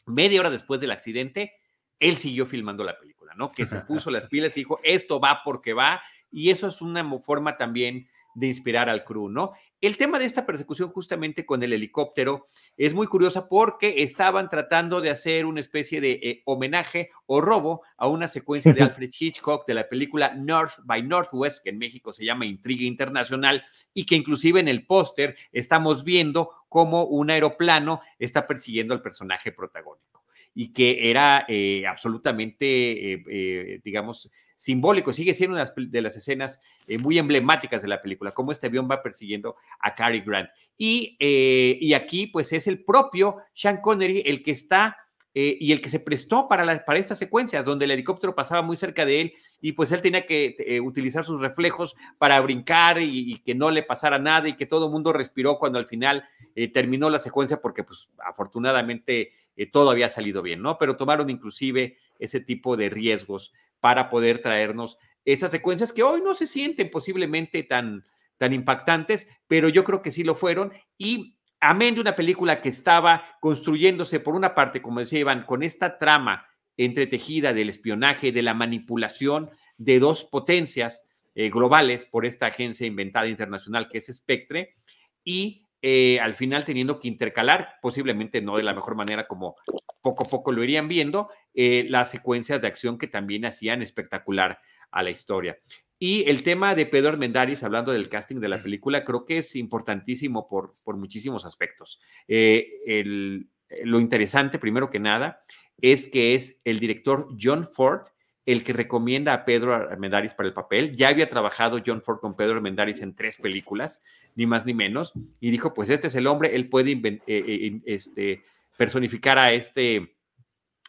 media 0.07 0.39
hora 0.39 0.51
después 0.51 0.81
del 0.81 0.93
accidente, 0.93 1.55
él 1.99 2.17
siguió 2.17 2.47
filmando 2.47 2.85
la 2.85 2.97
película, 2.99 3.33
¿no? 3.37 3.51
Que 3.51 3.67
se 3.67 3.81
puso 3.81 4.11
las 4.11 4.29
pilas 4.29 4.57
y 4.57 4.61
dijo, 4.61 4.79
esto 4.85 5.19
va 5.19 5.43
porque 5.45 5.73
va, 5.73 6.01
y 6.31 6.51
eso 6.51 6.69
es 6.69 6.81
una 6.81 7.05
forma 7.21 7.57
también 7.57 8.09
de 8.35 8.47
inspirar 8.47 8.89
al 8.89 9.05
crew, 9.05 9.29
¿no? 9.29 9.53
El 9.81 9.97
tema 9.97 10.19
de 10.19 10.27
esta 10.27 10.45
persecución 10.45 10.91
justamente 10.91 11.47
con 11.47 11.63
el 11.63 11.73
helicóptero 11.73 12.49
es 12.77 12.93
muy 12.93 13.07
curiosa 13.07 13.49
porque 13.49 14.03
estaban 14.03 14.51
tratando 14.51 15.01
de 15.01 15.09
hacer 15.09 15.47
una 15.47 15.61
especie 15.61 16.03
de 16.03 16.21
eh, 16.23 16.43
homenaje 16.45 17.11
o 17.25 17.41
robo 17.41 17.83
a 17.97 18.07
una 18.07 18.29
secuencia 18.29 18.75
de 18.75 18.83
Alfred 18.83 19.11
Hitchcock 19.19 19.67
de 19.67 19.75
la 19.75 19.89
película 19.89 20.35
North 20.35 20.75
by 20.85 21.03
Northwest, 21.03 21.63
que 21.65 21.71
en 21.71 21.79
México 21.79 22.13
se 22.13 22.27
llama 22.27 22.45
Intriga 22.45 22.85
Internacional, 22.85 23.65
y 23.95 24.05
que 24.05 24.17
inclusive 24.17 24.61
en 24.61 24.69
el 24.69 24.87
póster 24.87 25.37
estamos 25.51 26.05
viendo 26.05 26.51
cómo 26.69 27.05
un 27.05 27.31
aeroplano 27.31 28.03
está 28.19 28.47
persiguiendo 28.47 28.93
al 28.93 29.01
personaje 29.01 29.51
protagónico 29.51 30.11
y 30.55 30.73
que 30.73 31.11
era 31.11 31.45
eh, 31.49 31.87
absolutamente, 31.87 33.13
eh, 33.13 33.81
digamos, 33.85 34.31
simbólico, 34.61 35.15
sigue 35.15 35.33
siendo 35.33 35.57
una 35.57 35.73
de 35.75 36.03
las 36.03 36.17
escenas 36.19 36.61
eh, 36.87 36.99
muy 36.99 37.19
emblemáticas 37.19 37.81
de 37.81 37.89
la 37.89 38.03
película, 38.03 38.33
cómo 38.33 38.53
este 38.53 38.67
avión 38.67 38.87
va 38.91 39.03
persiguiendo 39.03 39.57
a 39.81 39.95
Cary 39.95 40.21
Grant. 40.21 40.51
Y, 40.77 41.17
eh, 41.19 41.79
y 41.81 41.95
aquí, 41.95 42.27
pues 42.27 42.53
es 42.53 42.67
el 42.67 42.85
propio 42.85 43.39
Sean 43.55 43.81
Connery 43.81 44.23
el 44.27 44.43
que 44.43 44.51
está 44.51 44.99
eh, 45.33 45.57
y 45.59 45.73
el 45.73 45.81
que 45.81 45.89
se 45.89 45.99
prestó 45.99 46.47
para, 46.47 46.85
para 46.85 46.99
estas 46.99 47.17
secuencias, 47.17 47.65
donde 47.65 47.87
el 47.87 47.93
helicóptero 47.93 48.35
pasaba 48.35 48.61
muy 48.61 48.77
cerca 48.77 49.07
de 49.07 49.23
él 49.23 49.33
y 49.63 49.73
pues 49.73 49.93
él 49.93 50.03
tenía 50.03 50.27
que 50.27 50.81
utilizar 50.85 51.25
sus 51.25 51.41
reflejos 51.41 51.97
para 52.19 52.39
brincar 52.41 53.01
y, 53.01 53.39
que 53.39 53.55
no 53.55 53.71
le 53.71 53.83
pasara 53.83 54.19
nada 54.19 54.47
y 54.47 54.57
que 54.57 54.67
todo 54.67 54.87
el 54.87 54.93
mundo 54.93 55.13
respiró 55.15 55.59
cuando 55.59 55.79
al 55.79 55.87
final 55.87 56.25
terminó 56.73 57.09
la 57.09 57.19
secuencia 57.19 57.61
porque 57.61 57.85
pues 57.85 58.09
afortunadamente 58.25 59.33
todo 59.71 59.91
había 59.91 60.09
salido 60.09 60.41
bien, 60.41 60.63
¿no? 60.63 60.79
Pero 60.79 60.97
tomaron 60.97 61.29
inclusive 61.29 61.99
ese 62.21 62.41
tipo 62.41 62.77
de 62.77 62.91
riesgos 62.91 63.53
para 63.81 64.11
poder 64.11 64.43
traernos 64.43 64.99
esas 65.25 65.51
secuencias 65.51 65.93
que 65.93 66.03
hoy 66.03 66.23
no 66.23 66.35
se 66.35 66.47
sienten 66.47 66.91
posiblemente 66.91 67.63
tan, 67.63 68.05
tan 68.39 68.53
impactantes, 68.53 69.29
pero 69.47 69.69
yo 69.69 69.85
creo 69.85 70.03
que 70.03 70.13
sí 70.13 70.25
lo 70.25 70.35
fueron. 70.35 70.73
Y 70.97 71.37
amén 71.61 71.95
de 71.95 72.01
una 72.01 72.17
película 72.17 72.61
que 72.61 72.69
estaba 72.69 73.25
construyéndose, 73.41 74.21
por 74.21 74.35
una 74.35 74.55
parte, 74.55 74.81
como 74.81 75.01
decía 75.01 75.21
Iván, 75.21 75.45
con 75.45 75.63
esta 75.63 75.99
trama 75.99 76.47
entretejida 76.77 77.53
del 77.53 77.69
espionaje, 77.69 78.33
de 78.33 78.43
la 78.43 78.55
manipulación 78.55 79.51
de 79.77 79.99
dos 79.99 80.25
potencias 80.25 81.07
eh, 81.35 81.51
globales 81.51 82.07
por 82.07 82.25
esta 82.25 82.47
agencia 82.47 82.87
inventada 82.87 83.29
internacional 83.29 83.89
que 83.89 83.99
es 83.99 84.07
Spectre, 84.07 84.77
y 85.23 85.67
eh, 85.83 86.21
al 86.21 86.35
final 86.35 86.65
teniendo 86.65 87.01
que 87.01 87.09
intercalar, 87.09 87.75
posiblemente 87.81 88.43
no 88.43 88.57
de 88.57 88.63
la 88.63 88.75
mejor 88.75 88.95
manera 88.95 89.25
como 89.25 89.57
poco 90.03 90.25
a 90.25 90.31
poco 90.31 90.53
lo 90.53 90.63
irían 90.65 90.89
viendo, 90.89 91.29
eh, 91.55 91.87
las 91.89 92.11
secuencias 92.11 92.61
de 92.61 92.69
acción 92.69 92.99
que 92.99 93.07
también 93.07 93.45
hacían 93.45 93.83
espectacular 93.83 94.61
a 94.91 95.03
la 95.03 95.11
historia. 95.11 95.59
Y 95.99 96.29
el 96.29 96.43
tema 96.43 96.75
de 96.75 96.87
Pedro 96.87 97.11
Armendáriz, 97.11 97.63
hablando 97.63 97.93
del 97.93 98.09
casting 98.09 98.41
de 98.41 98.49
la 98.49 98.63
película, 98.63 99.05
creo 99.05 99.27
que 99.27 99.39
es 99.39 99.55
importantísimo 99.55 100.49
por, 100.49 100.71
por 100.85 100.99
muchísimos 100.99 101.45
aspectos. 101.45 102.01
Eh, 102.27 103.45
lo 103.85 104.01
interesante, 104.01 104.59
primero 104.59 104.91
que 104.91 104.99
nada, 104.99 105.43
es 105.81 106.09
que 106.09 106.35
es 106.35 106.59
el 106.65 106.79
director 106.79 107.29
John 107.39 107.67
Ford, 107.67 108.07
el 108.53 108.65
que 108.65 108.73
recomienda 108.73 109.33
a 109.33 109.45
Pedro 109.45 109.75
Armendáriz 109.75 110.35
para 110.35 110.49
el 110.49 110.55
papel. 110.55 110.97
Ya 110.97 111.09
había 111.09 111.29
trabajado 111.29 111.81
John 111.85 112.03
Ford 112.03 112.21
con 112.21 112.37
Pedro 112.37 112.57
Armendáriz 112.57 113.01
en 113.01 113.15
tres 113.15 113.37
películas, 113.37 114.03
ni 114.35 114.47
más 114.47 114.67
ni 114.67 114.75
menos, 114.75 115.13
y 115.41 115.51
dijo, 115.51 115.75
pues 115.75 115.91
este 115.91 116.09
es 116.09 116.15
el 116.15 116.27
hombre, 116.27 116.55
él 116.55 116.69
puede 116.69 116.93
eh, 116.93 117.23
eh, 117.27 117.81
este, 117.87 118.43
personificar 118.77 119.39
a 119.39 119.53
este 119.53 120.17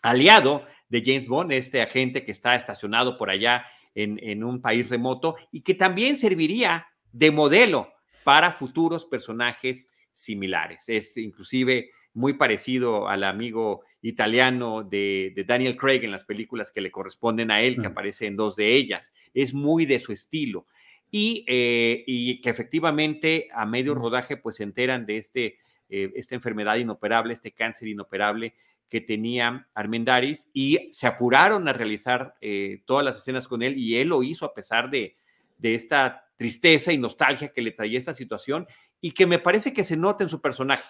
aliado 0.01 0.65
de 0.89 1.03
James 1.05 1.27
Bond, 1.27 1.51
este 1.51 1.81
agente 1.81 2.25
que 2.25 2.31
está 2.31 2.55
estacionado 2.55 3.17
por 3.17 3.29
allá 3.29 3.65
en, 3.93 4.19
en 4.23 4.43
un 4.43 4.61
país 4.61 4.89
remoto 4.89 5.35
y 5.51 5.61
que 5.61 5.75
también 5.75 6.17
serviría 6.17 6.87
de 7.11 7.31
modelo 7.31 7.93
para 8.23 8.53
futuros 8.53 9.05
personajes 9.05 9.89
similares. 10.11 10.85
Es 10.87 11.17
inclusive 11.17 11.91
muy 12.13 12.33
parecido 12.33 13.07
al 13.07 13.23
amigo 13.23 13.83
italiano 14.01 14.83
de, 14.83 15.33
Daniel 15.47 15.77
Craig 15.77 16.03
en 16.03 16.11
las 16.11 16.25
películas 16.25 16.71
que 16.71 16.81
le 16.81 16.91
corresponden 16.91 17.51
a 17.51 17.61
él, 17.61 17.79
que 17.79 17.87
aparece 17.87 18.25
en 18.25 18.35
dos 18.35 18.55
de 18.55 18.73
ellas. 18.75 19.13
Es 19.33 19.53
muy 19.53 19.85
de 19.85 19.99
su 19.99 20.11
estilo. 20.11 20.67
Y, 21.09 21.43
eh, 21.47 22.03
y 22.07 22.39
que 22.39 22.49
efectivamente 22.49 23.49
a 23.53 23.65
medio 23.65 23.93
rodaje 23.93 24.37
pues 24.37 24.55
se 24.55 24.63
enteran 24.63 25.05
de 25.05 25.17
este, 25.17 25.57
eh, 25.89 26.09
esta 26.15 26.35
enfermedad 26.35 26.77
inoperable, 26.77 27.33
este 27.33 27.51
cáncer 27.51 27.89
inoperable 27.89 28.53
que 28.87 29.01
tenía 29.01 29.67
Armendaris 29.73 30.49
y 30.53 30.89
se 30.91 31.07
apuraron 31.07 31.67
a 31.67 31.73
realizar 31.73 32.35
eh, 32.39 32.81
todas 32.85 33.03
las 33.03 33.17
escenas 33.17 33.47
con 33.47 33.61
él 33.61 33.77
y 33.77 33.97
él 33.97 34.07
lo 34.07 34.23
hizo 34.23 34.45
a 34.45 34.53
pesar 34.53 34.89
de, 34.89 35.17
de 35.57 35.75
esta 35.75 36.29
tristeza 36.37 36.91
y 36.91 36.97
nostalgia 36.97 37.53
que 37.53 37.61
le 37.61 37.71
traía 37.71 37.99
esta 37.99 38.13
situación 38.13 38.67
y 38.99 39.11
que 39.11 39.25
me 39.25 39.39
parece 39.39 39.73
que 39.73 39.83
se 39.83 39.97
nota 39.97 40.23
en 40.23 40.29
su 40.29 40.41
personaje. 40.41 40.83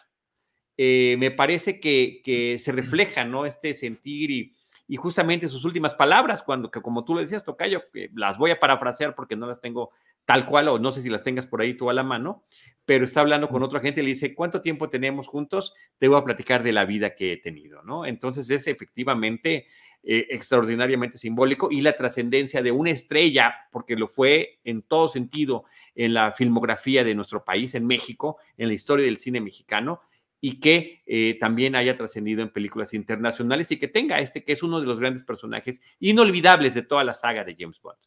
Eh, 0.78 1.16
me 1.20 1.32
parece 1.32 1.80
que, 1.80 2.58
se 2.60 2.72
refleja, 2.72 3.26
¿no? 3.26 3.46
Este 3.46 3.74
sentir 3.74 4.32
y, 4.32 4.56
y, 4.88 4.96
justamente 4.96 5.50
sus 5.50 5.66
últimas 5.66 5.94
palabras, 5.94 6.42
cuando, 6.42 6.72
que 6.72 6.82
como 6.82 7.04
tú 7.04 7.16
le 7.16 7.22
decías, 7.22 7.46
Tocayo, 7.46 7.84
las 8.14 8.38
voy 8.38 8.52
a 8.52 8.60
parafrasear 8.60 9.16
porque 9.16 9.36
no 9.36 9.48
las 9.48 9.62
tengo 9.62 9.92
tal 10.26 10.46
cual, 10.46 10.68
o 10.70 10.80
no 10.80 10.92
sé 10.92 11.02
si 11.02 11.10
las 11.10 11.24
tengas 11.24 11.46
por 11.46 11.62
ahí 11.62 11.74
tú 11.74 11.90
a 11.90 11.94
la 11.94 12.04
mano, 12.04 12.44
pero 12.86 13.06
está 13.06 13.22
hablando 13.22 13.50
con 13.50 13.64
otra 13.64 13.80
gente 13.80 14.02
y 14.02 14.04
le 14.04 14.12
dice, 14.12 14.34
¿cuánto 14.34 14.62
tiempo 14.62 14.90
tenemos 14.90 15.28
juntos? 15.28 15.74
Te 15.98 16.08
voy 16.08 16.20
a 16.20 16.24
platicar 16.24 16.64
de 16.64 16.72
la 16.72 16.86
vida 16.86 17.16
que 17.16 17.34
he 17.34 17.38
tenido, 17.38 17.82
¿no? 17.84 18.06
Entonces 18.06 18.50
es 18.50 18.68
efectivamente 18.68 19.68
eh, 20.04 20.28
extraordinariamente 20.30 21.18
simbólico 21.18 21.70
y 21.72 21.82
la 21.82 21.96
trascendencia 21.96 22.62
de 22.62 22.72
una 22.72 22.92
estrella, 22.92 23.54
porque 23.72 23.96
lo 23.96 24.08
fue 24.08 24.60
en 24.64 24.82
todo 24.82 25.08
sentido 25.08 25.66
en 25.96 26.14
la 26.14 26.32
filmografía 26.32 27.04
de 27.04 27.14
nuestro 27.14 27.44
país, 27.44 27.76
en 27.76 27.86
México, 27.86 28.38
en 28.58 28.68
la 28.68 28.74
historia 28.74 29.06
del 29.06 29.18
cine 29.18 29.42
mexicano, 29.42 30.02
y 30.42 30.60
que 30.60 31.04
eh, 31.06 31.38
también 31.40 31.76
haya 31.76 31.96
trascendido 31.96 32.42
en 32.42 32.50
películas 32.50 32.96
internacionales 32.96 33.72
y 33.72 33.78
que 33.78 33.88
tenga 33.88 34.20
este 34.20 34.44
que 34.44 34.54
es 34.54 34.64
uno 34.64 34.80
de 34.80 34.88
los 34.88 35.00
grandes 35.00 35.24
personajes 35.24 35.82
inolvidables 36.00 36.74
de 36.74 36.82
toda 36.82 37.04
la 37.04 37.14
saga 37.14 37.44
de 37.44 37.56
James 37.58 37.80
Bond. 37.80 38.00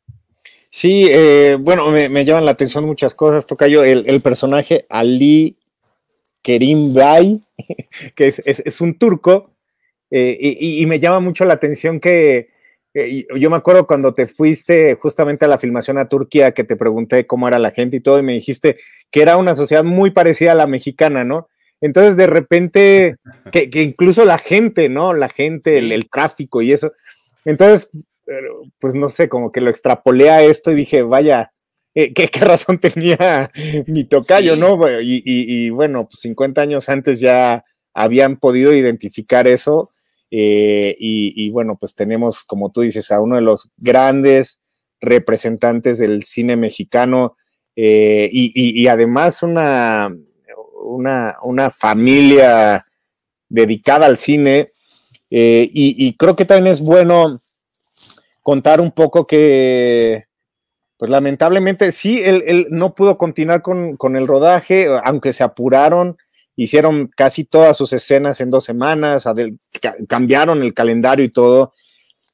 Sí, 0.68 1.06
eh, 1.08 1.56
bueno, 1.58 1.88
me, 1.90 2.24
llaman 2.24 2.44
la 2.44 2.50
atención 2.50 2.84
muchas 2.84 3.14
cosas, 3.14 3.46
Tocayo, 3.46 3.84
el, 3.84 4.04
el 4.08 4.20
personaje 4.20 4.84
Ali 4.90 5.56
Kerim 6.42 6.92
Bey, 6.92 7.40
que 8.16 8.26
es, 8.26 8.80
un 8.80 8.98
turco, 8.98 9.52
eh, 10.10 10.36
y, 10.60 10.84
me 10.86 10.98
llama 10.98 11.20
mucho 11.20 11.44
la 11.44 11.54
atención 11.54 12.00
que 12.00 12.52
yo 13.36 13.50
me 13.50 13.56
acuerdo 13.56 13.88
cuando 13.88 14.14
te 14.14 14.28
fuiste 14.28 14.94
justamente 14.94 15.44
a 15.44 15.48
la 15.48 15.58
filmación 15.58 15.98
a 15.98 16.08
Turquía, 16.08 16.52
que 16.52 16.62
te 16.62 16.76
pregunté 16.76 17.26
cómo 17.26 17.48
era 17.48 17.58
la 17.58 17.72
gente 17.72 17.96
y 17.96 18.00
todo, 18.00 18.20
y 18.20 18.22
me 18.22 18.34
dijiste 18.34 18.78
que 19.10 19.22
era 19.22 19.36
una 19.36 19.56
sociedad 19.56 19.82
muy 19.82 20.10
parecida 20.10 20.52
a 20.52 20.56
la 20.56 20.68
mexicana, 20.68 21.24
¿no? 21.24 21.48
Entonces, 21.84 22.16
de 22.16 22.26
repente, 22.26 23.16
que, 23.52 23.68
incluso 23.82 24.24
la 24.24 24.38
gente, 24.38 24.88
¿no? 24.88 25.12
La 25.12 25.28
gente, 25.28 25.78
el, 25.78 26.08
tráfico 26.08 26.62
y 26.62 26.72
eso. 26.72 26.92
Entonces, 27.44 27.90
pues 28.78 28.94
no 28.94 29.10
sé, 29.10 29.28
como 29.28 29.52
que 29.52 29.60
lo 29.60 29.68
extrapolé 29.68 30.30
a 30.30 30.42
esto 30.42 30.72
y 30.72 30.76
dije, 30.76 31.02
vaya, 31.02 31.50
eh, 31.94 32.14
¿qué, 32.14 32.26
razón 32.40 32.78
tenía 32.78 33.50
mi 33.86 34.04
tocayo, 34.04 34.56
¿no? 34.56 34.78
Y, 35.00 35.68
bueno, 35.70 36.08
pues 36.08 36.20
50 36.20 36.62
años 36.62 36.88
antes 36.88 37.20
ya 37.20 37.64
habían 37.92 38.38
podido 38.38 38.74
identificar 38.74 39.46
eso. 39.46 39.84
Eh, 40.30 40.96
y, 40.98 41.50
bueno, 41.50 41.76
pues 41.78 41.94
tenemos, 41.94 42.44
como 42.44 42.72
tú 42.72 42.80
dices, 42.80 43.10
a 43.10 43.20
uno 43.20 43.36
de 43.36 43.42
los 43.42 43.70
grandes 43.76 44.62
representantes 45.02 45.98
del 45.98 46.24
cine 46.24 46.56
mexicano 46.56 47.36
eh, 47.76 48.30
y, 48.32 48.86
además 48.86 49.42
una, 49.42 50.16
una, 50.84 51.70
familia 51.70 52.86
dedicada 53.48 54.06
al 54.06 54.18
cine 54.18 54.70
eh, 55.30 55.68
y, 55.72 56.16
creo 56.16 56.36
que 56.36 56.44
también 56.44 56.72
es 56.72 56.80
bueno 56.80 57.40
contar 58.42 58.80
un 58.80 58.92
poco 58.92 59.26
que, 59.26 60.26
pues 60.96 61.10
lamentablemente 61.10 61.90
sí, 61.92 62.20
él, 62.22 62.68
no 62.70 62.94
pudo 62.94 63.18
continuar 63.18 63.62
con, 63.62 63.96
con, 63.96 64.16
el 64.16 64.26
rodaje, 64.26 64.86
aunque 65.02 65.32
se 65.32 65.42
apuraron, 65.42 66.16
hicieron 66.56 67.08
casi 67.08 67.44
todas 67.44 67.76
sus 67.76 67.92
escenas 67.92 68.40
en 68.40 68.50
dos 68.50 68.64
semanas, 68.64 69.24
cambiaron 70.08 70.62
el 70.62 70.74
calendario 70.74 71.24
y 71.24 71.30
todo. 71.30 71.72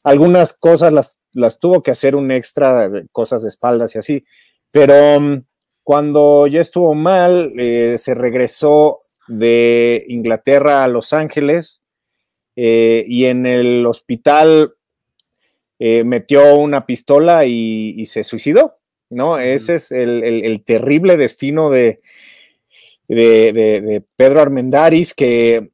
Algunas 0.04 0.52
cosas 0.52 0.92
las, 0.92 1.18
las 1.32 1.58
tuvo 1.58 1.82
que 1.82 1.90
hacer 1.90 2.16
un 2.16 2.30
extra, 2.30 2.90
cosas 3.12 3.42
de 3.42 3.48
espaldas 3.48 3.94
y 3.94 3.98
así, 3.98 4.24
pero 4.70 5.16
um, 5.16 5.42
cuando 5.90 6.46
ya 6.46 6.60
estuvo 6.60 6.94
mal, 6.94 7.52
eh, 7.58 7.98
se 7.98 8.14
regresó 8.14 9.00
de 9.26 10.04
Inglaterra 10.06 10.84
a 10.84 10.86
Los 10.86 11.12
Ángeles 11.12 11.82
eh, 12.54 13.04
y 13.08 13.24
en 13.24 13.44
el 13.44 13.84
hospital 13.86 14.74
eh, 15.80 16.04
metió 16.04 16.54
una 16.54 16.86
pistola 16.86 17.44
y, 17.44 18.06
se 18.06 18.22
suicidó, 18.22 18.78
¿no? 19.08 19.40
Ese 19.40 19.74
es 19.74 19.90
el, 19.90 20.62
terrible 20.64 21.16
destino 21.16 21.70
de, 21.70 22.00
de, 23.08 24.04
Pedro 24.14 24.42
Armendaris, 24.42 25.12
que, 25.12 25.70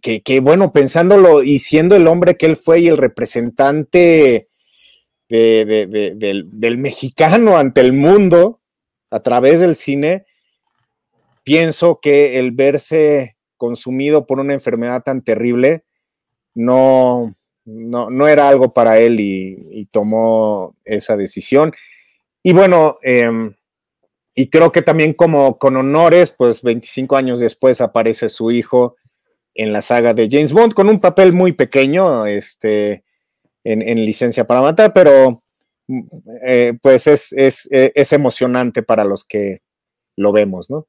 que, 0.00 0.40
bueno, 0.40 0.72
pensándolo 0.72 1.42
y 1.42 1.58
siendo 1.58 1.96
el 1.96 2.06
hombre 2.06 2.36
que 2.36 2.46
él 2.46 2.54
fue 2.54 2.78
y 2.82 2.86
el 2.86 2.98
representante 2.98 4.46
del, 5.28 6.46
del, 6.54 6.78
mexicano 6.78 7.56
ante 7.56 7.80
el 7.80 7.92
mundo, 7.92 8.60
a 9.10 9.20
través 9.20 9.60
del 9.60 9.74
cine, 9.74 10.26
pienso 11.44 11.98
que 12.00 12.38
el 12.38 12.50
verse 12.50 13.36
consumido 13.56 14.26
por 14.26 14.40
una 14.40 14.52
enfermedad 14.52 15.02
tan 15.02 15.22
terrible 15.22 15.84
no, 16.54 17.36
no, 17.64 18.28
era 18.28 18.48
algo 18.48 18.72
para 18.72 18.98
él 18.98 19.20
y, 19.20 19.86
tomó 19.92 20.74
esa 20.84 21.16
decisión. 21.16 21.72
Y 22.42 22.52
bueno, 22.52 22.98
em, 23.02 23.54
y 24.34 24.50
creo 24.50 24.72
que 24.72 24.82
también 24.82 25.14
como 25.14 25.58
con 25.58 25.76
honores, 25.76 26.34
pues 26.36 26.62
25 26.62 27.16
años 27.16 27.40
después 27.40 27.80
aparece 27.80 28.28
su 28.28 28.50
hijo 28.50 28.96
en 29.54 29.72
la 29.72 29.82
saga 29.82 30.14
de 30.14 30.28
James 30.30 30.52
Bond 30.52 30.74
con 30.74 30.88
un 30.88 30.98
papel 30.98 31.32
muy 31.32 31.52
pequeño, 31.52 32.26
este, 32.26 33.04
en 33.64 33.96
licencia 34.04 34.46
para 34.46 34.60
matar, 34.60 34.92
pero 34.92 35.40
eh, 36.44 36.78
pues 36.82 37.06
es, 37.06 37.32
eh, 37.32 37.92
es, 37.94 38.12
emocionante 38.12 38.82
para 38.82 39.04
los 39.04 39.24
que 39.24 39.62
lo 40.16 40.32
vemos, 40.32 40.68
¿no? 40.68 40.86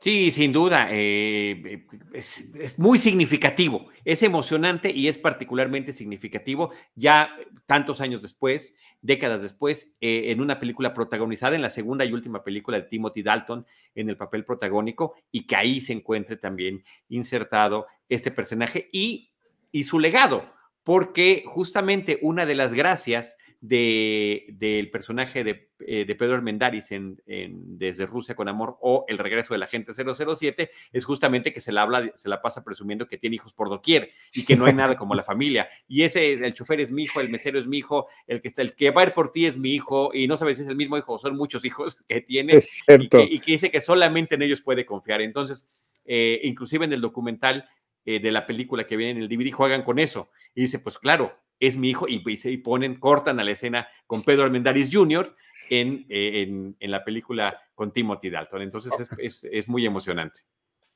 Sí, 0.00 0.30
sin 0.30 0.52
duda, 0.52 0.88
eh, 0.92 1.86
es, 2.12 2.78
muy 2.78 2.98
significativo, 2.98 3.88
es 4.04 4.22
emocionante 4.22 4.92
y 4.92 5.08
es 5.08 5.18
particularmente 5.18 5.92
significativo 5.92 6.70
ya 6.94 7.30
tantos 7.66 8.00
años 8.00 8.22
después, 8.22 8.76
décadas 9.00 9.42
después, 9.42 9.96
en 10.00 10.40
una 10.40 10.60
película 10.60 10.94
protagonizada 10.94 11.56
en 11.56 11.62
la 11.62 11.70
segunda 11.70 12.04
y 12.04 12.12
última 12.12 12.44
película 12.44 12.78
de 12.78 12.86
Timothy 12.86 13.22
Dalton 13.22 13.66
en 13.96 14.08
el 14.08 14.16
papel 14.16 14.44
protagónico 14.44 15.14
y 15.32 15.46
que 15.48 15.56
ahí 15.56 15.80
se 15.80 15.94
encuentre 15.94 16.36
también 16.36 16.84
insertado 17.08 17.86
este 18.08 18.30
personaje 18.30 18.88
y, 18.92 19.32
y 19.72 19.84
su 19.84 19.98
legado, 19.98 20.52
porque 20.84 21.42
justamente 21.44 22.20
una 22.22 22.46
de 22.46 22.54
las 22.54 22.72
gracias 22.72 23.36
del 23.60 24.90
personaje 24.92 25.42
de, 25.42 25.70
eh, 25.80 26.04
de, 26.04 26.14
Pedro 26.14 26.36
Armendáriz 26.36 26.92
en, 26.92 27.20
Desde 27.26 28.06
Rusia 28.06 28.36
con 28.36 28.48
Amor 28.48 28.76
o 28.80 29.04
El 29.08 29.18
regreso 29.18 29.52
de 29.52 29.58
la 29.58 29.66
gente 29.66 29.92
007 29.92 30.70
es 30.92 31.04
justamente 31.04 31.52
que 31.52 31.60
se 31.60 31.72
la 31.72 31.82
habla, 31.82 32.12
se 32.14 32.28
la 32.28 32.40
pasa 32.40 32.62
presumiendo 32.62 33.08
que 33.08 33.18
tiene 33.18 33.36
hijos 33.36 33.52
por 33.52 33.68
doquier 33.68 34.10
y 34.32 34.44
que 34.44 34.56
no 34.56 34.64
hay 34.66 34.74
nada 34.74 34.96
como 34.96 35.14
la 35.14 35.24
familia. 35.24 35.68
Y 35.88 36.02
ese, 36.02 36.34
el 36.34 36.54
chofer 36.54 36.80
es 36.80 36.92
mi 36.92 37.02
hijo, 37.02 37.20
el 37.20 37.30
mesero 37.30 37.58
es 37.58 37.66
mi 37.66 37.78
hijo, 37.78 38.06
el 38.28 38.40
que 38.40 38.48
está, 38.48 38.62
el 38.62 38.74
que 38.74 38.90
va 38.92 39.02
a 39.02 39.06
ir 39.06 39.12
por 39.12 39.32
ti 39.32 39.46
es 39.46 39.58
mi 39.58 39.74
hijo, 39.74 40.10
y 40.14 40.28
no 40.28 40.36
sabes 40.36 40.58
si 40.58 40.62
es 40.62 40.68
el 40.68 40.76
mismo 40.76 40.96
hijo, 40.96 41.18
son 41.18 41.36
muchos 41.36 41.64
hijos 41.64 41.96
que 42.08 42.20
tiene 42.20 42.58
y 42.86 43.08
que, 43.08 43.22
y 43.24 43.40
que, 43.40 43.52
dice 43.52 43.70
que 43.70 43.80
solamente 43.80 44.36
en 44.36 44.42
ellos 44.42 44.62
puede 44.62 44.86
confiar. 44.86 45.20
Entonces, 45.20 45.68
eh, 46.04 46.40
inclusive 46.44 46.84
en 46.84 46.92
el 46.92 47.00
documental 47.00 47.68
eh, 48.04 48.20
de 48.20 48.32
la 48.32 48.46
película 48.46 48.86
que 48.86 48.96
viene 48.96 49.10
en 49.10 49.18
el 49.18 49.28
DVD 49.28 49.52
juegan 49.52 49.82
con 49.82 49.98
eso. 49.98 50.30
Y 50.54 50.62
dice, 50.62 50.78
pues 50.78 50.96
claro, 50.96 51.36
es 51.60 51.76
mi 51.76 51.90
hijo, 51.90 52.06
y, 52.08 52.22
y 52.24 52.56
ponen, 52.58 52.98
cortan 52.98 53.40
a 53.40 53.44
la 53.44 53.50
escena 53.50 53.88
con 54.06 54.22
Pedro 54.22 54.44
Armendáriz 54.44 54.88
Jr. 54.92 55.34
En, 55.70 56.06
eh, 56.08 56.42
en, 56.42 56.76
en, 56.80 56.90
la 56.90 57.04
película 57.04 57.60
con 57.74 57.92
Timothy 57.92 58.30
Dalton. 58.30 58.62
Entonces 58.62 58.92
es, 59.18 59.44
es, 59.50 59.68
muy 59.68 59.84
emocionante. 59.84 60.40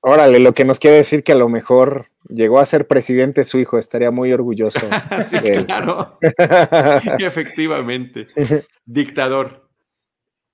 Órale, 0.01 0.39
lo 0.39 0.55
que 0.55 0.65
nos 0.65 0.79
quiere 0.79 0.97
decir 0.97 1.23
que 1.23 1.33
a 1.33 1.37
lo 1.37 1.49
mejor 1.49 2.07
llegó 2.27 2.59
a 2.59 2.67
ser 2.67 2.87
presidente 2.87 3.45
su 3.45 3.59
hijo, 3.59 3.79
estaría 3.79 4.11
muy 4.11 4.33
orgulloso. 4.33 4.81
sí, 5.27 5.39
claro. 5.67 6.19
Efectivamente. 7.19 8.29
Dictador. 8.87 9.69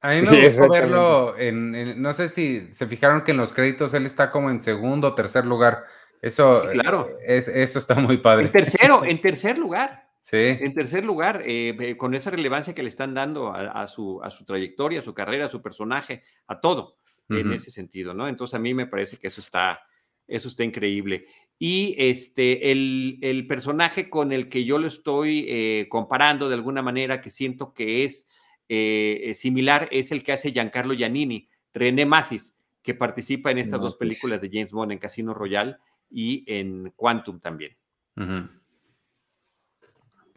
A 0.00 0.10
mí 0.10 0.22
me 0.22 0.44
gustó 0.44 0.68
verlo 0.68 1.36
en, 1.36 2.00
no 2.00 2.14
sé 2.14 2.28
si 2.28 2.72
se 2.72 2.86
fijaron 2.86 3.22
que 3.22 3.32
en 3.32 3.36
los 3.36 3.52
créditos 3.52 3.94
él 3.94 4.06
está 4.06 4.30
como 4.30 4.48
en 4.48 4.60
segundo 4.60 5.08
o 5.08 5.14
tercer 5.14 5.44
lugar. 5.44 5.84
Eso, 6.22 6.62
claro. 6.72 7.08
Es, 7.24 7.48
eso 7.48 7.78
está 7.78 7.94
muy 7.94 8.18
padre. 8.18 8.46
En 8.46 8.52
tercero, 8.52 9.04
en 9.04 9.20
tercer 9.20 9.58
lugar. 9.58 10.06
Sí. 10.20 10.36
En 10.36 10.74
tercer 10.74 11.04
lugar, 11.04 11.44
eh, 11.46 11.94
con 11.96 12.12
esa 12.12 12.30
relevancia 12.30 12.74
que 12.74 12.82
le 12.82 12.88
están 12.88 13.14
dando 13.14 13.52
a, 13.54 13.86
su, 13.86 14.20
a 14.20 14.30
su 14.30 14.44
trayectoria, 14.44 14.98
a 14.98 15.04
su 15.04 15.14
carrera, 15.14 15.46
a 15.46 15.48
su 15.48 15.62
personaje, 15.62 16.24
a 16.48 16.60
todo, 16.60 16.96
en 17.28 17.52
ese 17.52 17.70
sentido, 17.70 18.14
¿no? 18.14 18.26
Entonces 18.26 18.54
a 18.54 18.58
mí 18.58 18.74
me 18.74 18.88
parece 18.88 19.16
que 19.16 19.28
eso 19.28 19.40
está, 19.40 19.80
eso 20.26 20.48
está 20.48 20.64
increíble. 20.64 21.26
Y 21.56 21.94
este, 21.98 22.72
el, 22.72 23.18
el 23.22 23.46
personaje 23.46 24.10
con 24.10 24.32
el 24.32 24.48
que 24.48 24.64
yo 24.64 24.78
lo 24.78 24.88
estoy 24.88 25.46
eh, 25.48 25.86
comparando 25.88 26.48
de 26.48 26.56
alguna 26.56 26.82
manera, 26.82 27.20
que 27.20 27.30
siento 27.30 27.72
que 27.72 28.04
es 28.04 28.28
eh, 28.68 29.32
similar, 29.36 29.88
es 29.92 30.10
el 30.10 30.24
que 30.24 30.32
hace 30.32 30.50
Giancarlo 30.50 30.94
Giannini, 30.94 31.48
René 31.72 32.06
Mathis, 32.06 32.56
que 32.82 32.94
participa 32.94 33.50
en 33.50 33.58
estas 33.58 33.80
dos 33.80 33.94
películas 33.96 34.40
de 34.40 34.50
James 34.52 34.72
Bond 34.72 34.92
en 34.92 34.98
Casino 34.98 35.32
Royale 35.32 35.76
y 36.10 36.44
en 36.46 36.92
Quantum 36.96 37.40
también. 37.40 37.76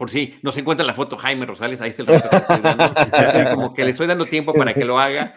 Por 0.02 0.10
si 0.10 0.34
no 0.42 0.50
se 0.50 0.58
encuentra 0.58 0.84
la 0.84 0.94
foto 0.94 1.16
Jaime 1.16 1.46
Rosales, 1.46 1.80
ahí 1.80 1.90
está 1.90 2.02
el 2.02 2.08
resto 2.08 2.28
como 3.54 3.72
que 3.72 3.84
le 3.84 3.92
estoy 3.92 4.08
dando 4.08 4.26
tiempo 4.26 4.52
para 4.52 4.74
que 4.74 4.84
lo 4.84 4.98
haga, 4.98 5.36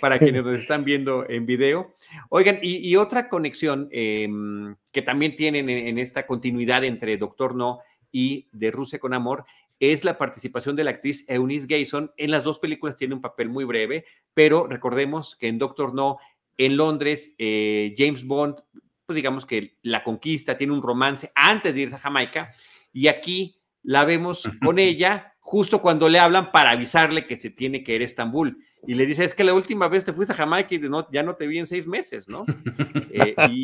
para 0.00 0.18
quienes 0.18 0.44
nos 0.44 0.58
están 0.58 0.82
viendo 0.82 1.28
en 1.28 1.44
video. 1.44 1.94
Oigan, 2.30 2.58
y, 2.62 2.96
otra 2.96 3.28
conexión 3.28 3.90
em, 3.92 4.74
que 4.92 5.02
también 5.02 5.36
tienen 5.36 5.68
en, 5.68 5.98
esta 5.98 6.24
continuidad 6.24 6.84
entre 6.84 7.18
Doctor 7.18 7.54
No 7.54 7.80
y 8.10 8.48
De 8.52 8.70
Rusia 8.70 8.98
con 8.98 9.12
Amor 9.12 9.44
es 9.78 10.04
la 10.04 10.16
participación 10.16 10.74
de 10.74 10.84
la 10.84 10.92
actriz 10.92 11.28
Eunice 11.28 11.66
Gayson. 11.66 12.12
En 12.16 12.30
las 12.30 12.44
dos 12.44 12.58
películas 12.60 12.96
tiene 12.96 13.14
un 13.14 13.20
papel 13.20 13.50
muy 13.50 13.64
breve, 13.64 14.06
pero 14.32 14.66
recordemos 14.66 15.36
que 15.36 15.48
en 15.48 15.58
Doctor 15.58 15.92
No, 15.92 16.16
en 16.56 16.78
Londres, 16.78 17.34
eh, 17.36 17.92
James 17.94 18.24
Bond 18.24 18.56
pues 19.12 19.16
digamos 19.16 19.44
que 19.44 19.74
la 19.82 20.02
conquista, 20.02 20.56
tiene 20.56 20.72
un 20.72 20.80
romance 20.80 21.30
antes 21.34 21.74
de 21.74 21.82
irse 21.82 21.96
a 21.96 21.98
Jamaica, 21.98 22.52
y 22.94 23.08
aquí 23.08 23.60
la 23.82 24.06
vemos 24.06 24.48
con 24.64 24.78
ella 24.78 25.34
justo 25.38 25.82
cuando 25.82 26.08
le 26.08 26.18
hablan 26.18 26.50
para 26.50 26.70
avisarle 26.70 27.26
que 27.26 27.36
se 27.36 27.50
tiene 27.50 27.84
que 27.84 27.94
ir 27.94 28.00
a 28.00 28.06
Estambul. 28.06 28.64
Y 28.86 28.94
le 28.94 29.04
dice, 29.04 29.24
es 29.24 29.34
que 29.34 29.44
la 29.44 29.52
última 29.52 29.86
vez 29.88 30.04
te 30.04 30.14
fuiste 30.14 30.32
a 30.32 30.36
Jamaica 30.36 30.74
y 30.74 30.78
no, 30.78 31.08
ya 31.12 31.22
no 31.22 31.36
te 31.36 31.46
vi 31.46 31.58
en 31.58 31.66
seis 31.66 31.86
meses, 31.86 32.28
¿no? 32.28 32.44
Eh, 33.14 33.34
y, 33.50 33.62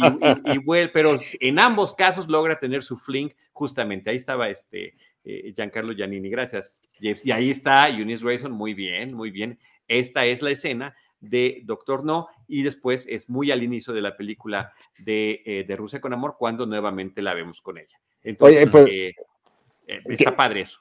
pero 0.92 1.18
en 1.40 1.58
ambos 1.58 1.94
casos 1.94 2.28
logra 2.28 2.58
tener 2.58 2.82
su 2.82 2.98
fling, 2.98 3.30
justamente. 3.54 4.11
Ahí 4.11 4.16
estaba 4.16 4.50
este 4.50 4.94
eh, 5.24 5.54
Giancarlo 5.56 5.94
Giannini, 5.94 6.28
gracias, 6.28 6.82
Y 7.00 7.30
ahí 7.30 7.48
está 7.48 7.88
Eunice 7.88 8.22
Grayson, 8.22 8.52
muy 8.52 8.74
bien, 8.74 9.14
muy 9.14 9.30
bien. 9.30 9.58
Esta 9.87 10.26
es 10.26 10.42
la 10.42 10.50
escena 10.50 10.94
de 11.20 11.62
Doctor 11.64 12.04
No 12.04 12.28
y 12.46 12.62
después 12.62 13.07
es 13.09 13.28
muy 13.28 13.50
al 13.50 13.62
inicio 13.62 13.92
de 13.92 14.02
la 14.02 14.16
película 14.16 14.72
de, 14.98 15.42
eh, 15.44 15.64
de 15.66 15.76
Rusia 15.76 16.00
con 16.00 16.12
Amor 16.12 16.37
cuando 16.38 16.66
nuevamente 16.66 17.22
la 17.22 17.35
vemos 17.35 17.61
con 17.61 17.78
ella. 17.78 17.98
Entonces, 18.22 18.68
pues, 18.70 18.87
eh, 18.88 19.14
eh, 19.87 20.00
está 20.07 20.37
padre 20.37 20.62
eso. 20.62 20.81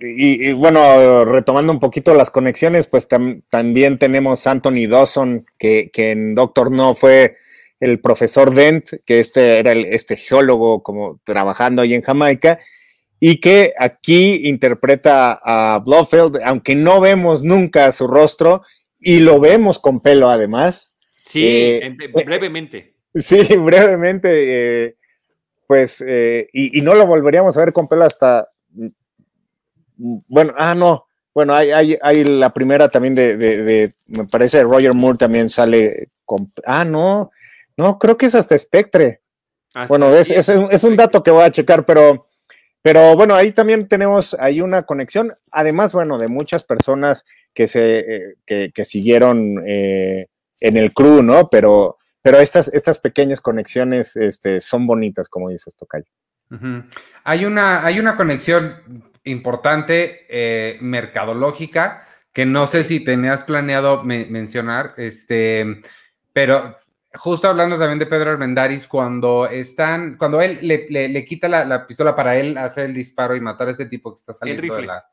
Y, 0.00 0.52
bueno, 0.54 1.24
retomando 1.26 1.70
un 1.70 1.80
poquito 1.80 2.14
las 2.14 2.30
conexiones, 2.30 2.86
pues 2.86 3.06
también 3.06 3.98
tenemos 3.98 4.46
Anthony 4.46 4.88
Dawson, 4.88 5.44
que, 5.58 5.90
que, 5.92 6.12
en 6.12 6.34
Doctor 6.34 6.72
No 6.72 6.94
fue 6.94 7.36
el 7.78 8.00
profesor 8.00 8.54
Dent, 8.54 8.88
que 9.04 9.20
este 9.20 9.58
era 9.58 9.72
el, 9.72 9.84
este 9.84 10.16
geólogo 10.16 10.82
como 10.82 11.20
trabajando 11.24 11.82
ahí 11.82 11.92
en 11.92 12.00
Jamaica, 12.00 12.58
y 13.18 13.38
que 13.38 13.74
aquí 13.78 14.48
interpreta 14.48 15.38
a 15.44 15.78
Blofeld, 15.80 16.38
aunque 16.42 16.74
no 16.74 17.00
vemos 17.00 17.42
nunca 17.42 17.92
su 17.92 18.06
rostro, 18.06 18.62
y 19.00 19.20
lo 19.20 19.40
vemos 19.40 19.78
con 19.78 20.00
pelo 20.00 20.28
además. 20.28 20.94
Sí, 21.26 21.46
eh, 21.46 21.86
eh, 21.86 22.24
brevemente. 22.24 22.94
sí, 23.14 23.42
brevemente. 23.56 24.86
Eh, 24.86 24.96
pues, 25.66 26.04
y, 26.52 26.80
no 26.82 26.94
lo 26.94 27.06
volveríamos 27.06 27.56
a 27.56 27.60
ver 27.60 27.72
con 27.72 27.88
pelo 27.88 28.04
hasta. 28.04 28.48
Mm, 29.96 30.16
bueno, 30.28 30.52
ah, 30.56 30.74
no. 30.74 31.06
Bueno, 31.32 31.54
hay, 31.54 31.70
hay, 31.70 31.96
hay 32.02 32.24
la 32.24 32.50
primera 32.50 32.88
también 32.88 33.14
de, 33.14 33.92
me 34.08 34.24
parece, 34.24 34.62
Roger 34.64 34.94
Moore 34.94 35.18
también 35.18 35.48
sale 35.48 36.08
con. 36.24 36.46
Ah, 36.66 36.84
no. 36.84 37.30
No, 37.76 37.98
creo 37.98 38.18
que 38.18 38.26
es 38.26 38.34
hasta 38.34 38.58
Spectre. 38.58 39.22
bueno, 39.88 40.12
es, 40.14 40.30
es, 40.30 40.84
un 40.84 40.96
dato 40.96 41.22
que 41.22 41.30
voy 41.30 41.44
a 41.44 41.52
checar, 41.52 41.86
pero 41.86 42.29
Pero 42.82 43.14
bueno, 43.14 43.34
ahí 43.34 43.52
también 43.52 43.88
tenemos 43.88 44.34
ahí 44.40 44.60
una 44.60 44.84
conexión, 44.84 45.30
además, 45.52 45.92
bueno, 45.92 46.18
de 46.18 46.28
muchas 46.28 46.62
personas 46.62 47.24
que 47.54 47.68
se 47.68 47.98
eh, 47.98 48.70
que, 48.72 48.84
siguieron 48.84 49.60
eh, 49.66 50.26
en 50.60 50.76
el 50.76 50.92
crew, 50.92 51.22
¿no? 51.22 51.48
Pero, 51.50 51.98
pero 52.22 52.38
estas, 52.38 52.68
estas 52.68 52.98
pequeñas 52.98 53.40
conexiones 53.40 54.16
este, 54.16 54.60
son 54.60 54.86
bonitas, 54.86 55.28
como 55.28 55.50
dices, 55.50 55.76
Tocayo. 55.76 56.10
Hay, 57.24 57.44
una, 57.44 57.84
hay 57.84 58.00
una 58.00 58.16
conexión 58.16 59.04
importante 59.24 60.26
eh, 60.28 60.78
mercadológica 60.80 62.02
que 62.32 62.46
no 62.46 62.66
sé 62.66 62.84
si 62.84 63.00
tenías 63.00 63.42
planeado 63.42 64.02
me- 64.04 64.26
mencionar, 64.26 64.94
este, 64.96 65.80
pero 66.32 66.76
justo 67.14 67.48
hablando 67.48 67.78
también 67.78 67.98
de 67.98 68.06
Pedro 68.06 68.30
Armendáriz, 68.30 68.86
cuando 68.86 69.46
están, 69.46 70.16
cuando 70.16 70.40
él 70.40 70.58
le, 70.62 70.86
le- 70.90 71.08
le 71.08 71.24
quita 71.24 71.48
la, 71.48 71.64
la 71.64 71.86
pistola 71.86 72.14
para 72.14 72.36
él 72.38 72.56
hacer 72.58 72.86
el 72.86 72.94
disparo 72.94 73.34
y 73.36 73.40
matar 73.40 73.68
a 73.68 73.72
este 73.72 73.86
tipo 73.86 74.14
que 74.14 74.20
está 74.20 74.32
saliendo 74.32 74.62
de 74.62 74.68
rifle. 74.68 74.86
la, 74.86 75.04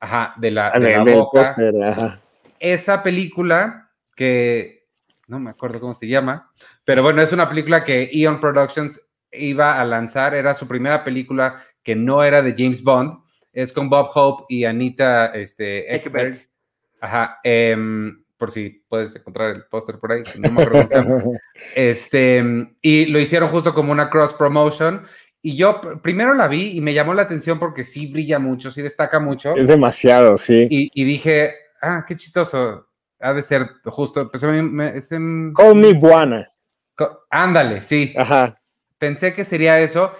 ajá, 0.00 0.34
de 0.36 0.50
la, 0.50 0.68
Ah, 0.68 0.78
de 0.78 0.92
la 0.96 1.04
boca 1.04 1.40
ajá. 1.86 2.18
esa 2.58 3.02
película 3.02 3.90
que 4.14 4.84
no 5.28 5.38
me 5.38 5.50
acuerdo 5.50 5.80
cómo 5.80 5.94
se 5.94 6.06
llama, 6.08 6.50
pero 6.84 7.02
bueno, 7.02 7.20
es 7.22 7.32
una 7.32 7.48
película 7.48 7.82
que 7.84 8.08
Eon 8.12 8.40
Productions 8.40 9.00
iba 9.32 9.80
a 9.80 9.84
lanzar, 9.84 10.34
era 10.34 10.54
su 10.54 10.66
primera 10.68 11.02
película 11.04 11.56
que 11.82 11.94
no 11.96 12.22
era 12.24 12.42
de 12.42 12.54
James 12.56 12.82
Bond, 12.82 13.18
es 13.52 13.72
con 13.72 13.88
Bob 13.88 14.08
Hope 14.14 14.44
y 14.48 14.64
Anita 14.64 15.26
este, 15.34 15.94
Ekberg. 15.94 16.26
Ekberg. 16.34 16.48
Ajá, 17.00 17.38
em, 17.44 18.22
por 18.38 18.50
si 18.50 18.84
puedes 18.88 19.14
encontrar 19.16 19.54
el 19.54 19.64
póster 19.64 19.98
por 19.98 20.12
ahí, 20.12 20.22
no 20.42 20.50
me. 20.52 20.66
Este, 21.74 22.42
y 22.82 23.06
lo 23.06 23.18
hicieron 23.20 23.48
justo 23.48 23.74
como 23.74 23.92
una 23.92 24.10
cross 24.10 24.32
promotion. 24.34 25.02
Y 25.42 25.56
yo 25.56 25.80
pr- 25.80 26.00
primero 26.00 26.34
la 26.34 26.48
vi 26.48 26.76
y 26.76 26.80
me 26.80 26.92
llamó 26.94 27.14
la 27.14 27.22
atención 27.22 27.58
porque 27.58 27.84
sí 27.84 28.06
brilla 28.08 28.38
mucho, 28.38 28.70
sí 28.70 28.82
destaca 28.82 29.20
mucho. 29.20 29.54
Es 29.54 29.68
demasiado, 29.68 30.38
sí. 30.38 30.66
Y, 30.70 30.90
y 30.94 31.04
dije, 31.04 31.54
ah, 31.82 32.04
qué 32.06 32.16
chistoso. 32.16 32.88
Ha 33.20 33.32
de 33.32 33.42
ser 33.42 33.68
justo. 33.84 34.28
Pues, 34.30 34.42
me- 34.42 34.62
me- 34.62 34.96
es 34.96 35.12
en- 35.12 35.52
Call 35.54 35.76
me 35.76 35.92
Buana. 35.92 36.50
ándale, 37.30 37.82
sí. 37.82 38.12
Ajá. 38.16 38.60
Pensé 38.98 39.34
que 39.34 39.44
sería 39.44 39.78
eso, 39.80 40.12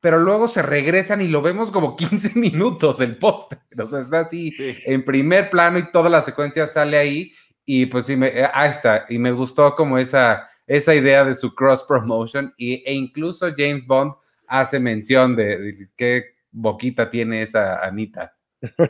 pero 0.00 0.18
luego 0.18 0.48
se 0.48 0.60
regresan 0.60 1.22
y 1.22 1.28
lo 1.28 1.40
vemos 1.40 1.70
como 1.70 1.96
15 1.96 2.38
minutos 2.38 3.00
el 3.00 3.16
póster. 3.16 3.60
O 3.82 3.86
sea, 3.86 4.00
está 4.00 4.20
así 4.20 4.52
Sí. 4.52 4.76
en 4.84 5.04
primer 5.04 5.48
plano 5.48 5.78
y 5.78 5.90
toda 5.90 6.10
la 6.10 6.20
secuencia 6.22 6.66
sale 6.66 6.98
ahí. 6.98 7.32
Y 7.64 7.86
pues 7.86 8.06
sí, 8.06 8.16
me, 8.16 8.28
eh, 8.28 8.48
ahí 8.52 8.70
está. 8.70 9.06
Y 9.08 9.18
me 9.18 9.32
gustó 9.32 9.74
como 9.74 9.98
esa, 9.98 10.48
esa 10.66 10.94
idea 10.94 11.24
de 11.24 11.34
su 11.34 11.54
cross 11.54 11.82
promotion. 11.82 12.52
Y, 12.56 12.82
e 12.84 12.92
incluso 12.94 13.46
James 13.56 13.86
Bond 13.86 14.14
hace 14.46 14.78
mención 14.78 15.34
de, 15.36 15.58
de 15.58 15.88
qué 15.96 16.24
boquita 16.50 17.10
tiene 17.10 17.42
esa 17.42 17.84
Anita. 17.84 18.34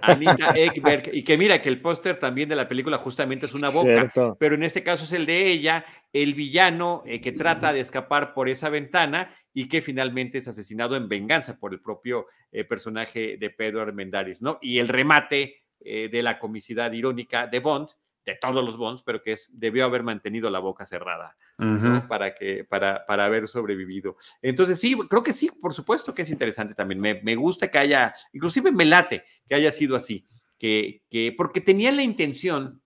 Anita 0.02 0.52
Ekberg. 0.56 1.10
Y 1.12 1.22
que 1.22 1.36
mira 1.36 1.60
que 1.60 1.68
el 1.68 1.80
póster 1.80 2.18
también 2.18 2.48
de 2.48 2.56
la 2.56 2.68
película 2.68 2.98
justamente 2.98 3.46
es 3.46 3.54
una 3.54 3.70
boca. 3.70 3.92
Cierto. 3.92 4.36
pero 4.38 4.54
en 4.54 4.62
este 4.62 4.82
caso 4.82 5.04
es 5.04 5.12
el 5.12 5.26
de 5.26 5.48
ella, 5.48 5.84
el 6.12 6.34
villano 6.34 7.02
eh, 7.06 7.20
que 7.20 7.32
trata 7.32 7.72
de 7.72 7.80
escapar 7.80 8.34
por 8.34 8.48
esa 8.48 8.68
ventana 8.68 9.34
y 9.52 9.68
que 9.68 9.82
finalmente 9.82 10.38
es 10.38 10.48
asesinado 10.48 10.96
en 10.96 11.08
venganza 11.08 11.58
por 11.58 11.72
el 11.72 11.80
propio 11.80 12.26
eh, 12.52 12.64
personaje 12.64 13.36
de 13.38 13.50
Pedro 13.50 13.82
Armendáriz, 13.82 14.42
¿no? 14.42 14.58
Y 14.60 14.78
el 14.78 14.88
remate 14.88 15.56
eh, 15.80 16.08
de 16.08 16.22
la 16.22 16.38
comicidad 16.38 16.92
irónica 16.92 17.46
de 17.46 17.60
Bond, 17.60 17.88
de 18.24 18.36
todos 18.40 18.64
los 18.64 18.76
Bonds, 18.78 19.02
pero 19.02 19.22
que 19.22 19.32
es, 19.32 19.50
debió 19.52 19.84
haber 19.84 20.02
mantenido 20.02 20.48
la 20.50 20.58
boca 20.58 20.86
cerrada, 20.86 21.36
¿no? 21.58 22.08
Para, 22.08 22.34
que, 22.34 22.64
para, 22.64 23.04
para 23.06 23.26
haber 23.26 23.46
sobrevivido. 23.48 24.16
Entonces, 24.40 24.80
sí, 24.80 24.96
creo 25.10 25.22
que 25.22 25.32
sí, 25.32 25.50
por 25.60 25.72
supuesto 25.74 26.12
que 26.14 26.22
es 26.22 26.30
interesante 26.30 26.74
también. 26.74 27.00
Me, 27.00 27.20
me 27.22 27.36
gusta 27.36 27.70
que 27.70 27.78
haya, 27.78 28.14
inclusive 28.32 28.72
me 28.72 28.84
late 28.84 29.24
que 29.46 29.54
haya 29.54 29.70
sido 29.70 29.94
así, 29.94 30.24
que, 30.58 31.02
que 31.10 31.34
porque 31.36 31.60
tenían 31.60 31.96
la 31.96 32.02
intención 32.02 32.80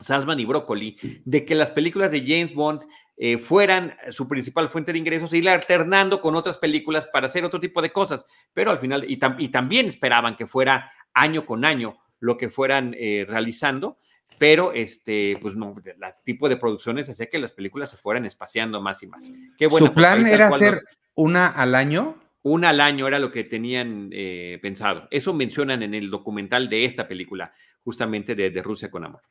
Salzman 0.00 0.40
y 0.40 0.44
Broccoli, 0.44 0.96
de 1.24 1.44
que 1.44 1.54
las 1.54 1.70
películas 1.70 2.10
de 2.10 2.20
James 2.26 2.52
Bond 2.52 2.82
eh, 3.16 3.38
fueran 3.38 3.96
su 4.10 4.26
principal 4.26 4.68
fuente 4.68 4.92
de 4.92 4.98
ingresos 4.98 5.32
e 5.32 5.38
ir 5.38 5.48
alternando 5.48 6.20
con 6.20 6.34
otras 6.34 6.58
películas 6.58 7.06
para 7.06 7.26
hacer 7.26 7.44
otro 7.44 7.60
tipo 7.60 7.80
de 7.80 7.92
cosas. 7.92 8.26
Pero 8.52 8.72
al 8.72 8.80
final, 8.80 9.04
y, 9.08 9.18
tam- 9.18 9.36
y 9.38 9.48
también 9.50 9.86
esperaban 9.86 10.34
que 10.36 10.48
fuera 10.48 10.90
año 11.14 11.46
con 11.46 11.64
año 11.64 11.96
lo 12.18 12.36
que 12.36 12.50
fueran 12.50 12.94
eh, 12.98 13.24
realizando, 13.28 13.96
pero 14.38 14.72
este, 14.72 15.36
pues 15.40 15.54
no, 15.54 15.72
el 15.84 15.94
tipo 16.24 16.48
de 16.48 16.56
producciones 16.56 17.08
hacía 17.08 17.26
que 17.30 17.38
las 17.38 17.52
películas 17.52 17.90
se 17.90 17.96
fueran 17.96 18.24
espaciando 18.26 18.80
más 18.80 19.02
y 19.02 19.06
más. 19.06 19.30
Qué 19.56 19.66
bueno, 19.68 19.86
Su 19.86 19.92
pues, 19.92 20.02
plan 20.04 20.26
era 20.26 20.48
hacer 20.48 20.74
nos- 20.74 20.82
una 21.14 21.46
al 21.46 21.74
año. 21.74 22.20
una 22.42 22.70
al 22.70 22.80
año 22.80 23.06
era 23.08 23.18
lo 23.18 23.30
que 23.30 23.44
tenían 23.44 24.10
eh, 24.12 24.58
pensado. 24.60 25.06
Eso 25.10 25.32
mencionan 25.32 25.82
en 25.82 25.94
el 25.94 26.10
documental 26.10 26.68
de 26.68 26.84
esta 26.84 27.06
película, 27.08 27.52
justamente 27.84 28.34
de, 28.34 28.50
de 28.50 28.62
Rusia 28.62 28.90
con 28.90 29.04
amor. 29.04 29.22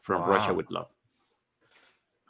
From 0.00 0.22
Wow. 0.24 0.34
Russia 0.34 0.52
with 0.52 0.66
Love. 0.70 0.88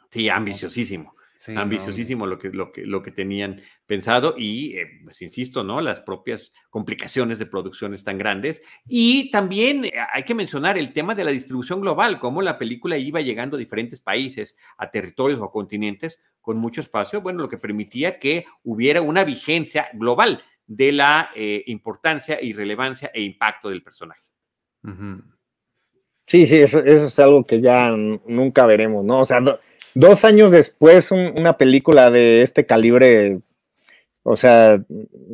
Sí, 0.09 0.29
ambiciosísimo, 0.29 1.15
Sí, 1.43 1.51
no, 1.51 1.59
ambiciosísimo 1.59 2.25
lo, 2.25 2.39
que, 2.39 2.51
lo, 2.51 2.71
que, 2.71 2.85
lo 2.85 3.01
que 3.01 3.11
tenían 3.11 3.61
pensado 3.85 4.33
y, 4.37 4.77
eh, 4.77 4.87
pues 5.03 5.21
insisto, 5.21 5.61
¿no? 5.61 5.81
Las 5.81 5.99
propias 5.99 6.53
complicaciones 6.69 7.37
de 7.37 7.45
producciones 7.45 8.05
tan 8.05 8.17
grandes. 8.17 8.61
Y 8.87 9.29
también 9.29 9.83
eh, 9.83 9.91
hay 10.13 10.23
que 10.23 10.35
mencionar 10.35 10.77
el 10.77 10.93
tema 10.93 11.15
de 11.15 11.25
la 11.25 11.31
distribución 11.31 11.81
global, 11.81 12.17
cómo 12.17 12.41
la 12.41 12.57
película 12.57 12.97
iba 12.97 13.19
llegando 13.19 13.57
a 13.57 13.59
diferentes 13.59 13.99
países, 13.99 14.55
a 14.77 14.89
territorios 14.89 15.41
o 15.41 15.43
a 15.43 15.51
continentes 15.51 16.23
con 16.39 16.59
mucho 16.59 16.79
espacio, 16.79 17.19
bueno, 17.19 17.41
lo 17.41 17.49
que 17.49 17.57
permitía 17.57 18.19
que 18.19 18.45
hubiera 18.63 19.01
una 19.01 19.25
vigencia 19.25 19.89
global 19.95 20.41
de 20.65 20.93
la 20.93 21.29
eh, 21.35 21.61
importancia 21.65 22.41
y 22.41 22.53
relevancia 22.53 23.11
e 23.13 23.21
impacto 23.21 23.69
del 23.69 23.83
personaje. 23.83 24.21
Sí, 26.21 26.45
sí, 26.45 26.55
eso, 26.55 26.79
eso 26.79 27.07
es 27.07 27.19
algo 27.19 27.43
que 27.43 27.59
ya 27.59 27.91
nunca 27.91 28.65
veremos, 28.65 29.03
¿no? 29.03 29.19
O 29.19 29.25
sea, 29.25 29.41
do- 29.41 29.59
dos 29.95 30.25
años 30.25 30.51
después, 30.51 31.11
un- 31.11 31.33
una 31.39 31.57
película 31.57 32.09
de 32.11 32.41
este 32.41 32.65
calibre, 32.65 33.39
o 34.23 34.35
sea, 34.37 34.83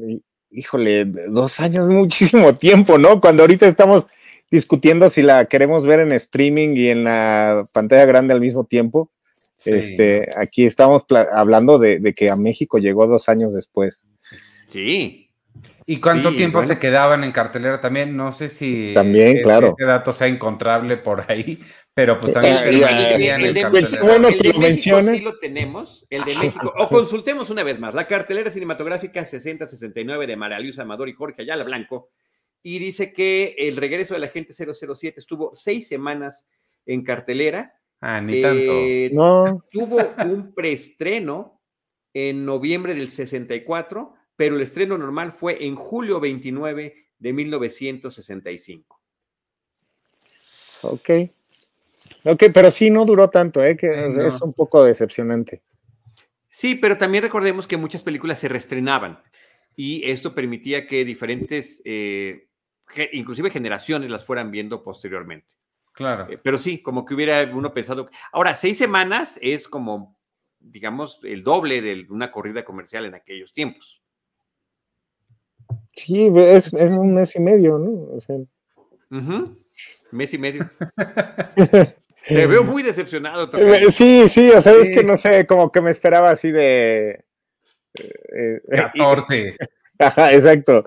hí- 0.08 0.24
híjole, 0.52 1.06
dos 1.06 1.60
años 1.60 1.86
es 1.86 1.89
muchísimo 1.89 2.54
tiempo, 2.60 2.98
¿no? 2.98 3.19
Cuando 3.22 3.43
ahorita 3.43 3.67
estamos 3.67 4.08
discutiendo 4.52 5.10
si 5.10 5.22
la 5.22 5.45
queremos 5.45 5.86
ver 5.86 6.00
en 6.00 6.12
streaming 6.12 6.76
y 6.76 6.88
en 6.89 7.04
la 7.04 7.63
pantalla 7.72 8.06
grande 8.06 8.34
al 8.34 8.41
mismo 8.41 8.63
tiempo. 8.63 9.12
Sí, 9.58 9.72
este, 9.72 10.26
aquí 10.38 10.65
estamos 10.65 11.04
hablando 11.34 11.78
de, 11.80 12.00
de 12.00 12.13
que 12.13 12.30
a 12.30 12.36
México 12.38 12.78
llegó 12.78 13.06
dos 13.08 13.28
años 13.30 13.54
después. 13.54 14.06
Sí, 14.69 15.29
¿Y 15.91 15.99
cuánto 15.99 16.30
Sí, 16.30 16.38
tiempo 16.38 16.60
bueno. 16.60 16.67
se 16.71 16.78
quedaban 16.78 17.23
en 17.23 17.32
cartelera 17.32 17.82
también? 17.82 18.15
No 18.15 18.32
sé 18.32 18.49
si 18.49 18.91
También, 18.93 19.30
ese- 19.30 19.41
claro. 19.41 19.69
ese 19.75 19.88
dato 19.88 20.12
sea 20.12 20.28
encontrable 20.28 20.97
por 20.97 21.23
ahí, 21.28 21.60
pero 21.95 22.19
pues 22.19 22.32
también 22.32 22.58
Ah, 22.58 22.63
El- 22.65 23.54
de. 23.56 23.69
México- 23.71 24.06
Bueno 24.06 24.28
el 24.28 24.38
que 24.38 24.47
de 24.49 24.54
lo 24.54 24.60
México 24.60 24.95
menciones. 24.97 25.17
Sí 25.17 25.21
lo 25.25 25.39
tenemos, 25.39 26.06
el 26.12 26.23
de 26.25 26.36
México. 26.36 26.71
O 26.78 26.88
consultemos 26.89 27.49
una 27.49 27.63
vez 27.63 27.80
más 27.80 27.95
la 27.95 28.06
cartelera 28.08 28.52
cinematográfica 28.52 29.25
6069 29.25 30.28
de 30.28 30.36
María 30.38 30.60
Luisa 30.60 30.84
Amador 30.84 31.10
y 31.10 31.13
Jorge 31.13 31.41
Ayala 31.41 31.63
Blanco. 31.63 32.10
Y 32.62 32.78
dice 32.78 33.12
que 33.12 33.56
el 33.58 33.75
regreso 33.78 34.13
de 34.13 34.19
la 34.19 34.28
gente 34.28 34.54
007 34.54 35.19
estuvo 35.19 35.49
seis 35.54 35.88
semanas 35.88 36.47
en 36.86 37.04
cartelera. 37.04 37.73
Ah, 37.99 38.21
ni 38.21 38.43
tanto. 38.43 38.60
Eh, 38.62 39.10
No, 39.12 39.63
Tuvo 39.71 39.97
un 40.23 40.54
preestreno 40.54 41.54
en 42.13 42.45
noviembre 42.45 42.93
del 42.93 43.10
64, 43.10 44.13
pero 44.39 44.56
el 44.56 44.62
estreno 44.62 44.97
normal 44.97 45.34
fue 45.34 45.65
en 45.65 45.75
julio 45.75 46.21
29 46.21 46.95
de 47.17 47.34
1965. 47.34 49.02
ok. 50.84 51.10
Ok, 52.23 52.43
pero 52.54 52.71
sí, 52.71 52.89
no 52.89 53.04
duró 53.04 53.30
tanto, 53.30 53.62
¿eh? 53.62 53.75
Que 53.75 54.08
no. 54.08 54.21
es 54.21 54.41
un 54.41 54.54
poco 54.54 54.82
decepcionante. 54.86 55.62
Sí, 56.47 56.75
pero 56.75 56.97
también 56.97 57.21
recordemos 57.21 57.67
que 57.67 57.75
muchas 57.75 58.02
películas 58.02 58.40
se 58.40 58.48
reestrenaban 58.48 59.21
y 59.75 60.10
esto 60.10 60.33
permitía 60.33 60.87
que 60.87 61.04
diferentes, 61.04 61.81
eh, 61.83 62.48
inclusive 63.12 63.50
generaciones, 63.50 64.10
las 64.10 64.23
fueran 64.23 64.52
viendo 64.52 64.79
posteriormente. 64.79 65.54
Claro. 65.92 66.31
Eh, 66.31 66.40
pero 66.42 66.58
sí, 66.58 66.81
como 66.81 67.04
que 67.04 67.13
hubiera 67.13 67.44
uno 67.54 67.73
pensado. 67.73 68.10
Ahora, 68.31 68.56
seis 68.56 68.77
semanas 68.77 69.37
es 69.42 69.67
como, 69.67 70.17
digamos, 70.62 71.19
el 71.23 71.44
doble 71.44 71.81
de 71.81 72.08
una 72.10 72.31
corrida 72.31 72.63
comercial 72.63 73.04
en 73.04 73.15
aquellos 73.15 73.52
tiempos. 73.52 74.02
Sí, 76.06 76.31
es, 76.35 76.73
es 76.73 76.91
un 76.91 77.13
mes 77.13 77.35
y 77.35 77.39
medio, 77.39 77.77
¿no? 77.77 78.15
O 78.15 78.19
sea, 78.21 78.35
Mes 80.12 80.33
y 80.33 80.37
medio. 80.37 80.69
Te 82.27 82.45
veo 82.47 82.63
muy 82.63 82.83
decepcionado. 82.83 83.50
Tocayo. 83.50 83.89
sí, 83.91 84.27
sí, 84.27 84.50
o 84.52 84.60
sea, 84.62 84.73
es 84.73 84.87
Sí. 84.87 84.93
que 84.93 85.04
no 85.04 85.17
sé, 85.17 85.45
como 85.47 85.71
que 85.71 85.81
me 85.81 85.91
esperaba 85.91 86.31
así 86.31 86.52
de... 86.52 87.23
eh, 87.95 88.12
eh, 88.31 88.62
14. 88.71 89.56
Ajá, 90.02 90.31
exacto. 90.33 90.85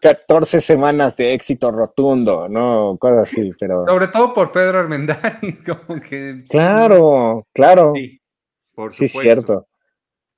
14 0.00 0.60
semanas 0.60 1.16
de 1.16 1.32
éxito 1.34 1.70
rotundo, 1.70 2.48
¿no? 2.48 2.96
Cosas 2.98 3.22
así, 3.22 3.52
pero... 3.58 3.84
Sobre 3.86 4.08
todo 4.08 4.34
por 4.34 4.50
Pedro 4.50 4.80
Armendáriz, 4.80 5.58
como 5.86 6.00
que... 6.00 6.42
sí, 6.44 6.44
Claro, 6.50 7.46
claro. 7.52 7.92
Sí, 7.94 8.20
por 8.74 8.92
Sí, 8.92 9.06
supuesto. 9.08 9.20
cierto. 9.22 9.68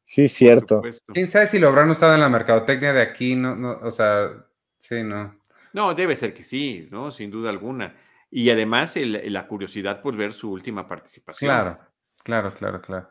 Sí, 0.04 0.28
cierto. 0.28 0.82
¿Quién 1.12 1.28
sabe 1.28 1.48
si 1.48 1.58
lo 1.58 1.66
habrán 1.68 1.90
usado 1.90 2.14
en 2.14 2.20
la 2.20 2.28
mercadotecnia 2.28 2.92
de 2.92 3.02
aquí? 3.02 3.34
No, 3.34 3.56
no, 3.56 3.80
o 3.82 3.90
sea, 3.90 4.30
Sí, 4.78 5.02
no. 5.02 5.34
No, 5.72 5.94
debe 5.94 6.14
ser 6.14 6.34
que 6.34 6.42
sí, 6.42 6.88
¿no? 6.90 7.10
Sin 7.10 7.30
duda 7.30 7.48
alguna. 7.48 7.96
Y 8.30 8.50
además 8.50 8.96
el- 8.98 9.32
la 9.32 9.46
curiosidad 9.46 10.02
por 10.02 10.14
ver 10.14 10.34
su 10.34 10.50
última 10.52 10.86
participación. 10.86 11.48
Claro, 11.48 11.78
claro, 12.22 12.52
claro, 12.54 12.82
claro. 12.82 13.08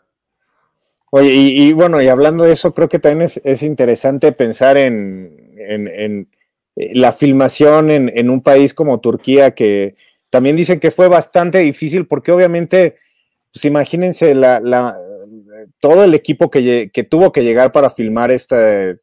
Oye, 1.09 1.33
y, 1.33 1.69
y 1.69 1.73
bueno, 1.73 1.99
y 1.99 2.07
hablando 2.09 2.43
de 2.43 2.53
eso, 2.53 2.71
creo 2.73 2.87
que 2.89 2.99
también 2.99 3.23
es, 3.23 3.37
es 3.43 3.63
interesante 3.63 4.31
pensar 4.33 4.77
en, 4.77 5.51
en- 5.57 5.87
en, 5.87 6.29
eh, 6.75 6.91
la 6.93 7.11
filmación 7.11 7.89
en, 7.89 8.11
en 8.15 8.29
un 8.29 8.41
país 8.41 8.75
como 8.75 8.99
Turquía, 9.01 9.55
que 9.55 9.95
también 10.29 10.55
dicen 10.55 10.79
que 10.79 10.91
fue 10.91 11.07
bastante 11.07 11.57
difícil, 11.59 12.05
porque 12.05 12.31
obviamente, 12.31 12.97
pues 13.51 13.65
imagínense 13.65 14.35
la, 14.35 14.59
la- 14.59 14.95
todo 15.79 16.03
el 16.03 16.13
equipo 16.13 16.49
que, 16.49 16.89
tuvo 17.09 17.31
que 17.31 17.43
llegar 17.43 17.71
para 17.71 17.89
filmar 17.89 18.31
esta, 18.31 18.95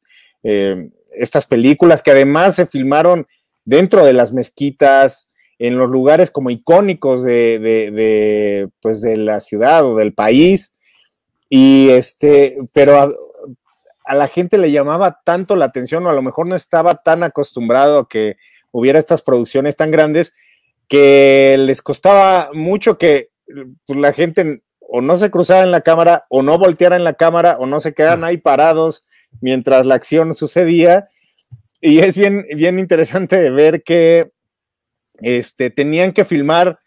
eh, 0.43 0.91
estas 1.15 1.47
películas, 1.47 2.03
que 2.03 2.11
además 2.11 2.57
se 2.57 2.67
filmaron 2.67 3.27
dentro 3.65 4.05
de 4.05 4.13
las 4.13 4.33
mezquitas, 4.33 5.29
en 5.59 5.77
los 5.77 5.91
lugares 5.91 6.31
como 6.31 6.49
icónicos 6.49 7.23
de, 7.23 8.71
pues 8.81 9.03
de 9.03 9.17
la 9.19 9.41
ciudad 9.41 9.85
o 9.85 9.95
del 9.95 10.15
país. 10.15 10.75
Y 11.51 11.91
este, 11.91 12.57
pero 12.73 12.99
a, 12.99 13.13
a 14.05 14.15
la 14.15 14.27
gente 14.27 14.57
le 14.57 14.73
llamaba 14.73 15.21
tanto 15.25 15.57
la 15.57 15.67
atención, 15.67 16.07
o 16.07 16.11
a 16.11 16.15
lo 16.15 16.23
mejor 16.23 16.47
no 16.47 16.57
estaba 16.57 17.03
tan 17.03 17.23
acostumbrado 17.23 17.99
a 17.99 18.09
que 18.09 18.37
hubiera 18.73 18.99
estas 18.99 19.23
producciones 19.23 19.77
tan 19.77 19.91
grandes, 19.91 20.33
que 20.89 21.57
les 21.59 21.83
costaba 21.83 22.51
mucho 22.53 22.99
que 22.99 23.31
pues, 23.87 23.99
la 23.99 24.13
gente 24.13 24.63
o 24.93 25.01
no 25.01 25.19
se 25.19 25.31
cruzara 25.31 25.63
en 25.63 25.71
la 25.71 25.83
cámara, 25.83 26.27
o 26.29 26.43
no 26.43 26.59
volteara 26.59 26.97
en 26.97 27.05
la 27.05 27.15
cámara, 27.15 27.57
o 27.61 27.67
no 27.67 27.79
se 27.79 27.95
quedaran 27.95 28.25
ahí 28.25 28.39
parados 28.39 29.05
mientras 29.41 29.87
la 29.87 29.95
acción 29.95 30.35
sucedía. 30.35 31.09
Y 31.81 32.01
es 32.01 32.17
bien, 32.17 32.45
bien 32.57 32.79
interesante 32.79 33.51
ver 33.51 33.83
que 33.85 34.27
este, 35.21 35.71
tenían 35.71 36.13
que 36.13 36.25
filmar 36.25 36.81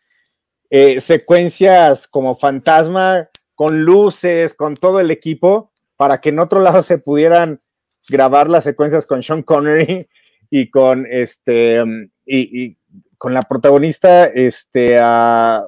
eh, 0.70 1.00
secuencias 1.00 2.08
como 2.08 2.36
fantasma, 2.36 3.30
con 3.56 3.84
luces, 3.84 4.54
con 4.54 4.76
todo 4.76 5.00
el 5.00 5.10
equipo, 5.10 5.72
para 5.96 6.20
que 6.20 6.30
en 6.30 6.40
otro 6.40 6.60
lado 6.60 6.84
se 6.84 6.98
pudieran 6.98 7.62
grabar 8.10 8.50
las 8.50 8.66
secuencias 8.66 9.08
con 9.08 9.24
Sean 9.24 9.44
Connery 9.44 10.10
y 10.50 10.70
con 10.70 11.08
este 11.10 11.82
y, 12.26 12.64
y 12.64 12.78
con 13.18 13.34
la 13.34 13.44
protagonista, 13.44 14.26
este, 14.26 15.00
a 15.00 15.66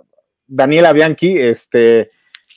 Daniela 0.48 0.92
Bianchi, 0.92 1.40
este, 1.40 2.10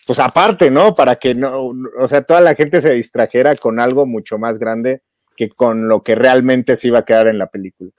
pues 0.09 0.19
aparte, 0.19 0.71
¿no? 0.71 0.95
Para 0.95 1.17
que 1.17 1.35
no, 1.35 1.73
o 2.01 2.09
sea, 2.09 2.23
toda 2.23 2.41
la 2.41 2.55
gente 2.57 2.81
se 2.81 2.91
distrajera 2.95 3.55
con 3.57 3.79
algo 3.79 4.07
mucho 4.07 4.39
más 4.39 4.59
grande 4.59 5.03
que 5.37 5.51
con 5.51 5.87
lo 5.87 6.03
que 6.03 6.15
realmente 6.17 6.75
se 6.77 6.89
iba 6.89 7.01
a 7.01 7.05
quedar 7.05 7.29
en 7.29 7.39
la 7.39 7.47
película. 7.47 7.91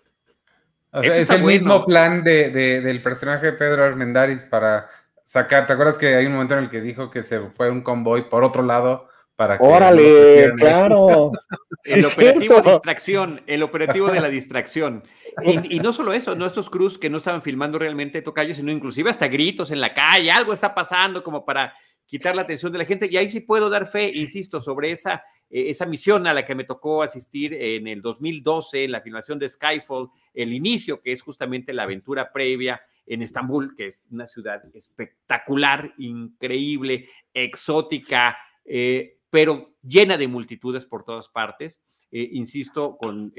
O 0.91 1.01
sea, 1.03 1.11
Eso 1.13 1.21
es 1.21 1.29
el 1.29 1.43
bueno. 1.43 1.53
mismo 1.59 1.85
plan 1.85 2.23
de, 2.23 2.49
de- 2.49 2.81
del 2.81 3.01
personaje 3.01 3.45
de 3.45 3.53
Pedro 3.53 3.83
Armendáriz 3.83 4.43
para 4.43 4.89
sacar. 5.23 5.67
¿Te 5.67 5.73
acuerdas 5.73 5.99
que 5.99 6.15
hay 6.15 6.25
un 6.25 6.33
momento 6.33 6.57
en 6.57 6.63
el 6.63 6.69
que 6.71 6.81
dijo 6.81 7.11
que 7.11 7.21
se 7.21 7.39
fue 7.41 7.69
un 7.69 7.81
convoy 7.81 8.27
por 8.27 8.43
otro 8.43 8.63
lado 8.63 9.07
para 9.35 9.59
que. 9.59 9.63
Órale, 9.65 10.51
claro. 10.57 11.31
El 11.85 12.03
Sí, 12.03 12.07
operativo 12.11 12.53
cierto. 12.55 12.71
distracción, 12.71 13.41
el 13.47 13.63
operativo 13.63 14.09
de 14.11 14.19
la 14.19 14.27
distracción. 14.29 15.03
Y, 15.45 15.75
y 15.77 15.79
no 15.79 15.93
solo 15.93 16.11
eso, 16.11 16.35
no 16.35 16.45
estos 16.45 16.69
crews 16.69 16.97
que 16.97 17.09
no 17.09 17.17
estaban 17.19 17.41
filmando 17.41 17.79
realmente 17.79 18.21
tocayo, 18.21 18.53
sino 18.53 18.71
inclusive 18.71 19.09
hasta 19.09 19.27
gritos 19.29 19.71
en 19.71 19.79
la 19.79 19.93
calle, 19.93 20.29
algo 20.31 20.51
está 20.51 20.75
pasando 20.75 21.23
como 21.23 21.45
para 21.45 21.73
quitar 22.09 22.35
la 22.35 22.41
atención 22.41 22.71
de 22.71 22.79
la 22.79 22.85
gente. 22.85 23.07
Y 23.09 23.17
ahí 23.17 23.29
sí 23.29 23.39
puedo 23.39 23.69
dar 23.69 23.85
fe, 23.85 24.09
insisto, 24.13 24.61
sobre 24.61 24.91
esa, 24.91 25.23
eh, 25.49 25.69
esa 25.69 25.85
misión 25.85 26.25
a 26.25 26.33
la 26.33 26.45
que 26.45 26.55
me 26.55 26.63
tocó 26.63 27.03
asistir 27.03 27.53
en 27.53 27.87
el 27.87 28.01
2012, 28.01 28.85
en 28.85 28.91
la 28.91 29.01
filmación 29.01 29.37
de 29.37 29.47
Skyfall, 29.47 30.09
el 30.33 30.51
inicio, 30.51 31.01
que 31.01 31.11
es 31.11 31.21
justamente 31.21 31.71
la 31.71 31.83
aventura 31.83 32.33
previa 32.33 32.81
en 33.05 33.21
Estambul, 33.21 33.75
que 33.75 33.87
es 33.87 33.99
una 34.09 34.27
ciudad 34.27 34.63
espectacular, 34.73 35.93
increíble, 35.97 37.07
exótica, 37.33 38.37
eh, 38.65 39.19
pero 39.29 39.75
llena 39.83 40.17
de 40.17 40.27
multitudes 40.27 40.85
por 40.85 41.03
todas 41.03 41.29
partes. 41.29 41.83
Eh, 42.11 42.27
insisto, 42.31 42.97
con 42.97 43.31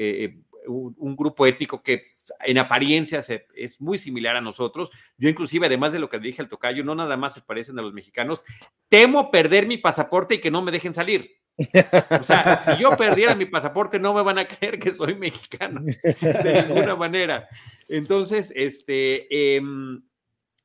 un, 0.66 1.16
grupo 1.16 1.46
étnico 1.46 1.82
que 1.82 2.02
en 2.40 2.58
apariencia 2.58 3.24
es 3.54 3.80
muy 3.80 3.98
similar 3.98 4.36
a 4.36 4.40
nosotros. 4.40 4.90
Yo 5.16 5.28
inclusive, 5.28 5.66
además 5.66 5.92
de 5.92 5.98
lo 5.98 6.08
que 6.08 6.18
dije 6.18 6.42
al 6.42 6.48
tocayo, 6.48 6.84
no 6.84 6.94
nada 6.94 7.16
más 7.16 7.34
se 7.34 7.40
parecen 7.40 7.78
a 7.78 7.82
los 7.82 7.92
mexicanos, 7.92 8.44
temo 8.88 9.30
perder 9.30 9.66
mi 9.66 9.78
pasaporte 9.78 10.34
y 10.34 10.40
que 10.40 10.50
no 10.50 10.62
me 10.62 10.72
dejen 10.72 10.94
salir. 10.94 11.30
O 12.20 12.24
sea, 12.24 12.62
si 12.62 12.80
yo 12.80 12.90
perdiera 12.96 13.34
mi 13.34 13.46
pasaporte, 13.46 13.98
no 13.98 14.14
me 14.14 14.22
van 14.22 14.38
a 14.38 14.46
creer 14.46 14.78
que 14.78 14.94
soy 14.94 15.14
mexicano 15.14 15.82
de 15.82 16.64
ninguna 16.66 16.96
manera. 16.96 17.48
Entonces, 17.88 18.52
este, 18.54 19.56
eh, 19.56 19.62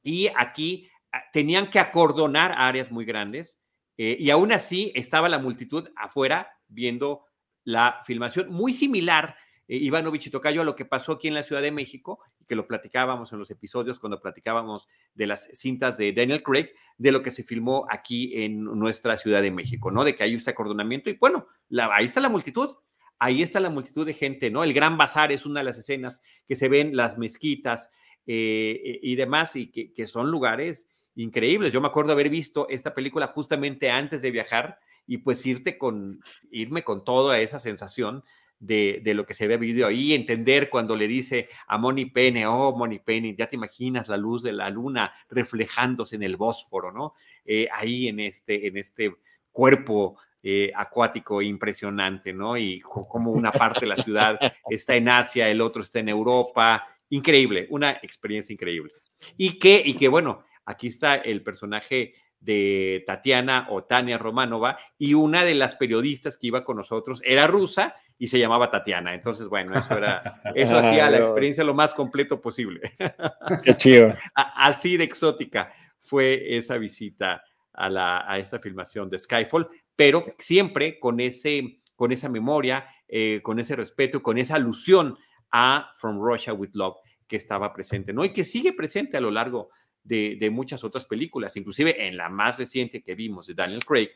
y 0.03 0.29
aquí 0.35 0.89
tenían 1.33 1.69
que 1.69 1.79
acordonar 1.79 2.53
áreas 2.57 2.91
muy 2.91 3.05
grandes 3.05 3.59
eh, 3.97 4.17
y 4.19 4.29
aún 4.29 4.51
así 4.51 4.91
estaba 4.95 5.29
la 5.29 5.39
multitud 5.39 5.89
afuera 5.95 6.51
viendo 6.67 7.25
la 7.63 8.03
filmación, 8.05 8.51
muy 8.51 8.73
similar, 8.73 9.35
eh, 9.67 9.77
Ivanovich 9.77 10.27
y 10.27 10.29
Tocayo, 10.29 10.61
a 10.61 10.65
lo 10.65 10.75
que 10.75 10.85
pasó 10.85 11.13
aquí 11.13 11.27
en 11.27 11.33
la 11.33 11.43
Ciudad 11.43 11.61
de 11.61 11.71
México, 11.71 12.17
que 12.47 12.55
lo 12.55 12.67
platicábamos 12.67 13.31
en 13.33 13.39
los 13.39 13.49
episodios 13.51 13.99
cuando 13.99 14.19
platicábamos 14.19 14.87
de 15.13 15.27
las 15.27 15.49
cintas 15.53 15.97
de 15.97 16.13
Daniel 16.13 16.43
Craig, 16.43 16.69
de 16.97 17.11
lo 17.11 17.23
que 17.23 17.31
se 17.31 17.43
filmó 17.43 17.85
aquí 17.89 18.43
en 18.43 18.63
nuestra 18.63 19.17
Ciudad 19.17 19.41
de 19.41 19.51
México, 19.51 19.91
¿no? 19.91 20.03
De 20.03 20.15
que 20.15 20.23
hay 20.23 20.35
este 20.35 20.51
acordonamiento 20.51 21.09
y 21.09 21.17
bueno, 21.17 21.47
ahí 21.91 22.05
está 22.05 22.19
la 22.19 22.29
multitud. 22.29 22.75
Ahí 23.17 23.41
está 23.41 23.61
la 23.61 23.69
multitud 23.69 24.05
de 24.05 24.13
gente, 24.13 24.51
¿no? 24.51 24.63
El 24.65 24.73
Gran 24.73 24.97
Bazar 24.97 25.31
es 25.31 25.45
una 25.45 25.61
de 25.61 25.63
las 25.63 25.77
escenas 25.77 26.21
que 26.49 26.57
se 26.57 26.67
ven, 26.67 26.97
las 26.97 27.17
mezquitas 27.17 27.89
eh, 28.27 28.99
y 29.01 29.15
demás, 29.15 29.55
y 29.55 29.71
que, 29.71 29.93
que 29.93 30.05
son 30.05 30.29
lugares 30.29 30.89
increíbles. 31.15 31.71
Yo 31.71 31.79
me 31.79 31.87
acuerdo 31.87 32.11
haber 32.11 32.29
visto 32.29 32.67
esta 32.69 32.93
película 32.93 33.27
justamente 33.27 33.89
antes 33.89 34.21
de 34.21 34.31
viajar 34.31 34.79
y 35.07 35.19
pues 35.19 35.45
irte 35.45 35.77
con, 35.77 36.21
irme 36.51 36.83
con 36.83 37.03
toda 37.03 37.39
esa 37.39 37.59
sensación 37.59 38.23
de, 38.59 39.01
de, 39.03 39.13
lo 39.13 39.25
que 39.25 39.33
se 39.33 39.45
había 39.45 39.57
vivido 39.57 39.87
ahí, 39.87 40.13
entender 40.13 40.69
cuando 40.69 40.95
le 40.95 41.07
dice 41.07 41.49
a 41.67 41.77
Moni 41.77 42.05
Penny, 42.05 42.45
oh, 42.45 42.75
Moni 42.75 42.99
Penny, 42.99 43.35
ya 43.35 43.47
te 43.47 43.55
imaginas 43.55 44.07
la 44.07 44.17
luz 44.17 44.43
de 44.43 44.53
la 44.53 44.69
luna 44.69 45.13
reflejándose 45.29 46.15
en 46.15 46.23
el 46.23 46.37
Bósforo, 46.37 46.91
¿no? 46.91 47.13
Eh, 47.43 47.67
ahí 47.71 48.07
en 48.07 48.19
este, 48.19 48.67
en 48.67 48.77
este 48.77 49.15
cuerpo 49.51 50.17
eh, 50.43 50.71
acuático 50.75 51.41
impresionante, 51.41 52.33
¿no? 52.33 52.57
Y 52.57 52.81
como 52.81 53.31
una 53.31 53.51
parte 53.51 53.81
de 53.81 53.87
la 53.87 53.95
ciudad 53.95 54.37
está 54.69 54.95
en 54.95 55.09
Asia, 55.09 55.49
el 55.49 55.61
otro 55.61 55.81
está 55.81 55.99
en 55.99 56.09
Europa, 56.09 56.85
increíble, 57.09 57.67
una 57.69 57.91
experiencia 58.01 58.53
increíble. 58.53 58.91
Y 59.37 59.57
que, 59.57 59.81
y 59.83 59.95
que 59.95 60.07
bueno, 60.07 60.43
aquí 60.65 60.87
está 60.87 61.15
el 61.15 61.41
personaje 61.41 62.13
de 62.39 63.03
Tatiana 63.07 63.67
o 63.71 63.85
Tania 63.85 64.17
Romanova 64.17 64.77
y 64.99 65.15
una 65.15 65.43
de 65.43 65.55
las 65.55 65.75
periodistas 65.75 66.37
que 66.37 66.47
iba 66.47 66.63
con 66.63 66.77
nosotros 66.77 67.21
era 67.25 67.47
rusa 67.47 67.95
y 68.17 68.27
se 68.27 68.39
llamaba 68.39 68.71
Tatiana. 68.71 69.13
Entonces, 69.13 69.47
bueno, 69.47 69.77
eso 69.77 69.97
era, 69.97 70.39
eso 70.55 70.77
hacía 70.77 71.09
la 71.09 71.17
experiencia 71.17 71.63
lo 71.63 71.73
más 71.73 71.93
completo 71.93 72.41
posible. 72.41 72.81
Qué 73.63 73.75
chido. 73.75 74.15
Así 74.33 74.97
de 74.97 75.03
exótica 75.03 75.73
fue 76.01 76.57
esa 76.57 76.77
visita 76.77 77.43
a, 77.73 77.89
la, 77.89 78.29
a 78.29 78.39
esta 78.39 78.59
filmación 78.59 79.09
de 79.09 79.19
Skyfall, 79.19 79.67
pero 79.95 80.23
siempre 80.37 80.99
con, 80.99 81.19
ese, 81.19 81.81
con 81.95 82.11
esa 82.11 82.29
memoria, 82.29 82.87
eh, 83.07 83.41
con 83.43 83.59
ese 83.59 83.75
respeto, 83.75 84.21
con 84.21 84.37
esa 84.37 84.55
alusión 84.55 85.17
a 85.51 85.91
From 85.95 86.19
Russia 86.21 86.53
with 86.53 86.71
Love 86.73 86.97
que 87.27 87.35
estaba 87.35 87.73
presente, 87.73 88.13
¿no? 88.13 88.23
Y 88.23 88.33
que 88.33 88.43
sigue 88.43 88.73
presente 88.73 89.17
a 89.17 89.21
lo 89.21 89.31
largo 89.31 89.69
de, 90.03 90.37
de, 90.39 90.49
muchas 90.51 90.83
otras 90.83 91.05
películas, 91.05 91.57
inclusive 91.57 92.07
en 92.07 92.17
la 92.17 92.29
más 92.29 92.59
reciente 92.59 93.01
que 93.01 93.15
vimos 93.15 93.47
de 93.47 93.55
Daniel 93.55 93.83
Craig, 93.85 94.09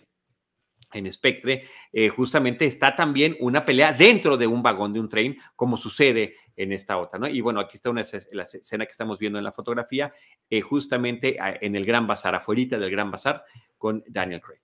en 0.94 1.12
Spectre, 1.12 1.64
eh, 1.94 2.10
justamente 2.10 2.66
está 2.66 2.96
también 2.96 3.36
una 3.40 3.66
pelea 3.66 3.94
dentro 3.94 4.38
de 4.38 4.48
un 4.48 4.64
vagón 4.64 4.94
de 4.94 5.00
un 5.00 5.10
tren, 5.10 5.38
como 5.56 5.78
sucede 5.78 6.36
en 6.56 6.74
esta 6.74 6.98
otra, 6.98 7.20
¿no? 7.20 7.28
Y 7.28 7.42
bueno, 7.42 7.60
aquí 7.60 7.76
está 7.76 7.90
una 7.90 8.04
la 8.32 8.44
escena 8.44 8.86
que 8.86 8.92
estamos 8.92 9.20
viendo 9.20 9.38
en 9.38 9.46
la 9.46 9.52
fotografía, 9.52 10.14
eh, 10.50 10.62
justamente 10.62 11.38
en 11.62 11.76
el 11.76 11.86
Gran 11.86 12.08
Bazar, 12.08 12.36
afuera 12.36 12.78
del 12.78 12.92
Gran 12.92 13.12
Bazar, 13.12 13.44
con 13.78 14.04
Daniel 14.08 14.42
Craig. 14.42 14.60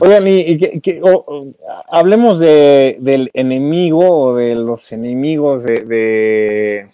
Oigan, 0.00 0.26
y, 0.26 0.58
hablemos 1.88 2.40
de, 2.40 2.96
del 3.00 3.30
enemigo 3.32 4.10
o 4.10 4.34
de 4.34 4.56
los 4.56 4.90
enemigos 4.90 5.62
de, 5.62 6.88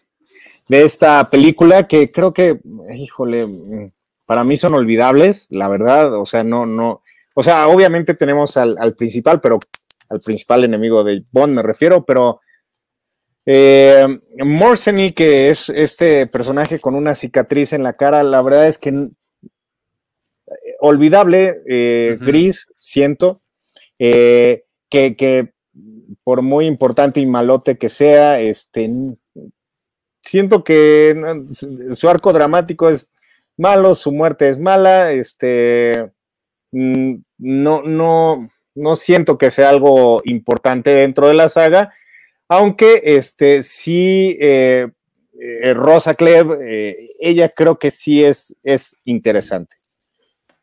de 0.69 0.83
esta 0.83 1.31
película 1.31 1.89
que 1.89 2.11
creo 2.13 2.33
que, 2.33 2.61
híjole, 2.95 3.93
para 4.27 4.45
mí 4.45 4.59
son 4.59 4.75
olvidables, 4.75 5.49
la 5.51 5.69
verdad, 5.69 6.15
o 6.15 6.27
sea, 6.27 6.45
no, 6.45 6.67
no, 6.67 7.03
o 7.39 7.43
sea, 7.45 7.69
obviamente 7.69 8.15
tenemos 8.15 8.57
al, 8.57 8.75
al 8.81 8.97
principal, 8.97 9.41
pero 9.41 9.61
al 10.11 10.19
principal 10.19 10.65
enemigo 10.65 11.05
de 11.05 11.23
Bond 11.31 11.55
me 11.55 11.63
refiero, 11.63 12.05
pero 12.05 12.41
eh, 13.47 14.05
Morseny, 14.45 15.13
que 15.13 15.49
es 15.49 15.69
este 15.69 16.27
personaje 16.27 16.81
con 16.81 16.97
una 16.97 17.15
cicatriz 17.15 17.73
en 17.73 17.85
la 17.85 17.93
cara, 17.93 18.25
la 18.25 18.43
verdad 18.43 18.67
es 18.67 18.77
que 18.79 19.05
olvidable, 20.81 21.63
eh, 21.69 22.17
uh 22.19 22.21
-huh. 22.21 22.27
gris, 22.27 22.67
siento, 22.81 23.39
eh, 24.01 24.65
que, 24.91 25.15
que, 25.15 25.53
por 26.25 26.43
muy 26.43 26.67
importante 26.67 27.21
y 27.21 27.27
malote 27.27 27.79
que 27.79 27.89
sea, 27.89 28.41
este, 28.41 28.91
siento 30.23 30.65
que 30.65 31.15
su 31.95 32.09
arco 32.09 32.33
dramático 32.33 32.91
es 32.91 33.13
malo, 33.57 33.95
su 33.95 34.11
muerte 34.11 34.49
es 34.49 34.59
mala, 34.59 35.13
este, 35.13 36.11
mm, 36.73 37.28
no, 37.39 37.83
no, 37.83 38.51
no 38.75 38.97
siento 38.97 39.39
que 39.39 39.51
sea 39.51 39.71
algo 39.71 40.21
importante 40.25 40.91
dentro 40.91 41.29
de 41.29 41.35
la 41.35 41.49
saga, 41.49 41.95
aunque 42.49 43.03
este, 43.05 43.63
sí, 43.63 44.37
eh, 44.41 44.89
eh, 45.41 45.75
Rosa 45.75 46.15
Klebb, 46.15 46.61
eh, 46.63 46.97
ella 47.21 47.49
creo 47.49 47.79
que 47.79 47.91
sí 47.91 48.25
es, 48.25 48.57
es 48.63 49.01
interesante. 49.05 49.77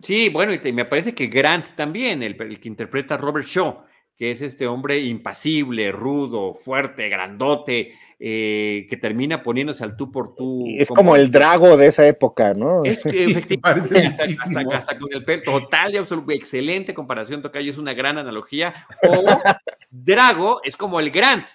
Sí, 0.02 0.30
bueno, 0.30 0.54
y 0.54 0.74
me 0.74 0.86
parece 0.86 1.16
que 1.16 1.28
Grant 1.28 1.70
también, 1.76 2.22
el, 2.22 2.40
el 2.42 2.60
que 2.60 2.68
interpreta 2.68 3.16
a 3.16 3.18
Robert 3.18 3.48
Shaw, 3.48 3.86
que 4.18 4.32
es 4.32 4.42
este 4.42 4.68
hombre 4.68 5.00
impasible, 5.00 5.92
rudo, 5.92 6.54
fuerte, 6.54 7.10
grandote, 7.10 7.94
eh, 8.20 8.88
que 8.90 8.98
termina 8.98 9.44
poniéndose 9.44 9.84
al 9.84 9.98
tú 9.98 10.12
por 10.12 10.36
tú. 10.36 10.66
Es 10.78 10.88
como, 10.90 11.16
el 11.16 11.32
drago 11.32 11.76
de 11.76 11.88
esa 11.88 12.08
época, 12.08 12.54
¿no? 12.54 12.84
Es 12.86 13.02
que 13.02 13.26
efectivamente, 13.26 14.38
hasta, 14.74 14.98
con 14.98 15.12
el 15.12 15.26
pelo, 15.26 15.44
total 15.44 15.94
y 15.94 15.98
absoluto, 15.98 16.32
excelente 16.32 16.94
comparación, 16.94 17.42
Tocayo, 17.42 17.70
es 17.70 17.78
una 17.78 17.94
gran 17.94 18.18
analogía. 18.18 18.74
O 19.08 19.26
Drago 19.92 20.62
es 20.64 20.78
como 20.78 21.00
el 21.00 21.12
Grant. 21.12 21.48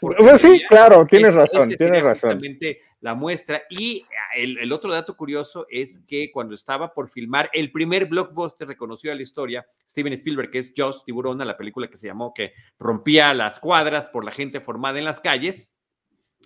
Pues 0.00 0.40
sí, 0.40 0.60
claro, 0.68 1.06
tienes 1.06 1.34
razón, 1.34 1.70
tienes 1.70 2.02
razón 2.02 2.38
la 3.06 3.14
muestra. 3.14 3.62
Y 3.70 4.02
ah, 4.02 4.36
el, 4.36 4.72
otro 4.72 4.92
dato 4.92 5.16
curioso 5.16 5.64
es 5.70 6.00
que 6.08 6.32
cuando 6.32 6.56
estaba 6.56 6.92
por 6.92 7.08
filmar 7.08 7.48
el 7.52 7.70
primer 7.70 8.06
blockbuster 8.06 8.66
reconocido 8.66 9.12
a 9.12 9.16
la 9.16 9.22
historia, 9.22 9.64
Steven 9.88 10.12
Spielberg, 10.14 10.50
que 10.50 10.58
es 10.58 10.74
Joss 10.76 11.04
Tiburona, 11.04 11.44
la 11.44 11.56
película 11.56 11.86
que 11.86 11.96
se 11.96 12.08
llamó 12.08 12.34
que 12.34 12.52
rompía 12.80 13.32
las 13.32 13.60
cuadras 13.60 14.08
por 14.08 14.24
la 14.24 14.32
gente 14.32 14.60
formada 14.60 14.98
en 14.98 15.04
las 15.04 15.20
calles, 15.20 15.72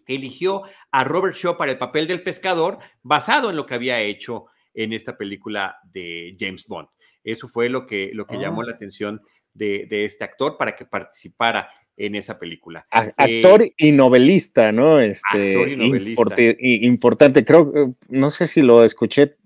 eligió 0.06 0.64
a 0.90 1.02
Robert 1.02 1.34
Shaw 1.34 1.56
para 1.56 1.72
el 1.72 1.78
papel 1.78 2.06
del 2.06 2.22
pescador, 2.22 2.78
basado 3.02 3.48
en 3.48 3.56
lo 3.56 3.64
que 3.64 3.74
había 3.76 4.02
hecho 4.02 4.44
en 4.74 4.92
esta 4.92 5.16
película 5.16 5.78
de 5.84 6.36
James 6.38 6.66
Bond. 6.66 6.88
Eso 7.24 7.48
fue 7.48 7.70
lo 7.70 7.86
que, 7.86 8.10
lo 8.12 8.26
que 8.26 8.36
llamó 8.36 8.60
ah. 8.60 8.66
la 8.66 8.72
atención 8.72 9.22
de, 9.54 9.86
de, 9.88 10.04
este 10.04 10.24
actor 10.24 10.58
para 10.58 10.76
que 10.76 10.84
participara 10.84 11.70
en 12.00 12.14
esa 12.14 12.38
película. 12.38 12.84
actor 12.90 13.62
eh, 13.62 13.74
y 13.76 13.92
novelista, 13.92 14.72
¿no? 14.72 15.00
Este, 15.00 15.50
actor 15.50 15.68
y 15.68 15.76
novelista. 15.76 16.22
importante, 16.62 17.44
creo, 17.44 17.72
eh, 17.76 17.90
no 18.08 18.30
sé 18.30 18.46
si 18.46 18.62
lo 18.62 18.84
escuché 18.84 19.36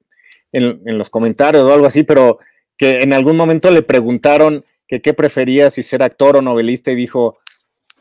en, 0.53 0.81
los 0.97 1.11
comentarios 1.11 1.65
o 1.65 1.73
algo 1.73 1.87
así, 1.87 2.05
pero 2.05 2.39
que 2.77 3.03
en 3.03 3.13
algún 3.13 3.37
momento 3.37 3.71
le 3.71 3.83
preguntaron 3.83 4.65
que 4.87 5.03
qué 5.03 5.15
prefería, 5.15 5.71
si 5.71 5.83
ser 5.83 6.03
actor 6.03 6.37
o 6.37 6.43
novelista, 6.43 6.93
y 6.93 6.95
dijo, 6.95 7.39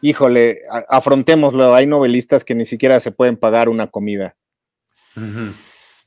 híjole, 0.01 0.57
afrontémoslo, 0.89 1.73
hay 1.73 1.87
novelistas 1.87 2.43
que 2.43 2.55
ni 2.55 2.65
siquiera 2.65 2.99
se 2.99 3.11
pueden 3.11 3.37
pagar 3.37 3.69
una 3.69 3.87
comida. 3.87 4.35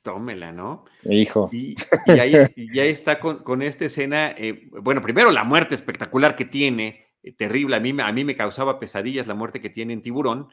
Tómela, 0.03 0.53
¿no? 0.53 0.85
Hijo. 1.03 1.51
Y, 1.53 1.75
ahí, 2.07 2.37
está 2.79 3.19
con, 3.19 3.63
esta 3.63 3.87
escena, 3.87 4.33
eh, 4.39 4.69
bueno, 4.71 5.01
primero 5.01 5.33
la 5.33 5.43
muerte 5.43 5.75
espectacular 5.75 6.37
que 6.37 6.45
tiene, 6.45 7.06
terrible. 7.33 7.77
A 7.77 7.81
mí, 7.81 7.95
a 7.99 8.13
mí 8.13 8.25
me 8.25 8.37
causaba 8.37 8.79
pesadillas 8.79 9.27
la 9.27 9.35
muerte 9.35 9.61
que 9.61 9.71
tiene 9.71 9.93
en 9.93 10.03
Tiburón, 10.03 10.49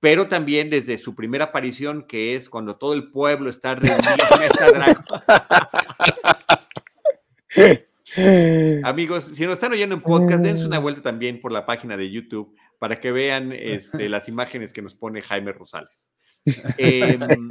pero 0.00 0.28
también 0.28 0.70
desde 0.70 0.96
su 0.96 1.14
primera 1.14 1.46
aparición, 1.46 2.06
que 2.06 2.34
es 2.34 2.48
cuando 2.48 2.76
todo 2.76 2.94
el 2.94 3.10
pueblo 3.10 3.50
está 3.50 3.74
reunido 3.74 4.00
en 4.36 4.42
esta 4.42 5.02
Amigos, 8.84 9.30
si 9.34 9.44
nos 9.44 9.54
están 9.54 9.72
oyendo 9.72 9.94
en 9.94 10.00
podcast, 10.00 10.42
dense 10.42 10.64
una 10.64 10.78
vuelta 10.78 11.02
también 11.02 11.40
por 11.40 11.52
la 11.52 11.66
página 11.66 11.96
de 11.96 12.10
YouTube 12.10 12.56
para 12.78 12.98
que 12.98 13.12
vean 13.12 13.52
este, 13.52 14.08
las 14.08 14.26
imágenes 14.26 14.72
que 14.72 14.82
nos 14.82 14.94
pone 14.94 15.20
Jaime 15.20 15.52
Rosales. 15.52 16.12
Em, 16.78 17.48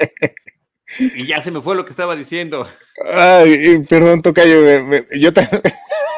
y 1.00 1.28
ya 1.28 1.42
se 1.42 1.52
me 1.52 1.62
fue 1.62 1.76
lo 1.76 1.86
que 1.86 1.92
estaba 1.92 2.16
diciendo. 2.16 2.68
Ay, 3.06 3.84
perdón, 3.88 4.22
Tocayo, 4.22 4.60
yo 5.16 5.32
también 5.32 5.62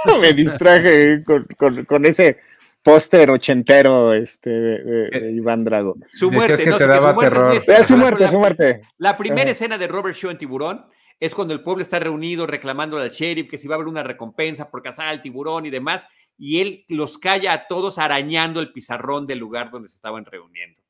me 0.22 0.34
distraje 0.34 1.24
con, 1.24 2.06
ese 2.06 2.39
póster 2.84 3.30
ochentero 3.30 4.14
este, 4.14 4.49
de, 4.49 5.08
eh, 5.12 5.32
Iván 5.34 5.64
Drago. 5.64 5.95
Su 6.12 6.32
muerte, 6.32 6.66
no, 6.66 6.78
te 6.78 6.88
daba 6.88 7.16
terror. 7.16 7.62
su 7.86 7.97
muerte, 7.97 8.28
su 8.28 8.39
muerte. 8.39 8.82
La 8.97 9.18
primera 9.18 9.52
escena 9.52 9.78
de 9.78 9.88
Robert 9.88 10.16
Shaw 10.16 10.32
en 10.32 10.38
Tiburón 10.38 10.86
es 11.22 11.36
cuando 11.36 11.54
el 11.54 11.62
pueblo 11.62 11.84
está 11.84 11.99
reunido 11.99 12.47
reclamando 12.47 12.97
al 12.97 13.12
sheriff 13.12 13.47
que 13.47 13.60
si 13.60 13.68
va 13.68 13.76
a 13.76 13.78
haber 13.78 13.88
una 13.88 14.02
recompensa 14.02 14.66
por 14.66 14.82
cazar 14.82 15.08
al 15.08 15.22
tiburón 15.22 15.68
y 15.68 15.70
demás, 15.70 16.08
y 16.36 16.62
él 16.62 16.84
los 16.89 17.20
calla 17.20 17.54
a 17.54 17.68
todos 17.68 17.99
arañando 17.99 18.60
el 18.60 18.74
pizarrón 18.74 19.28
del 19.28 19.38
lugar 19.38 19.70
donde 19.70 19.88
se 19.88 19.95
estaban 19.95 20.26
reuniendo 20.26 20.82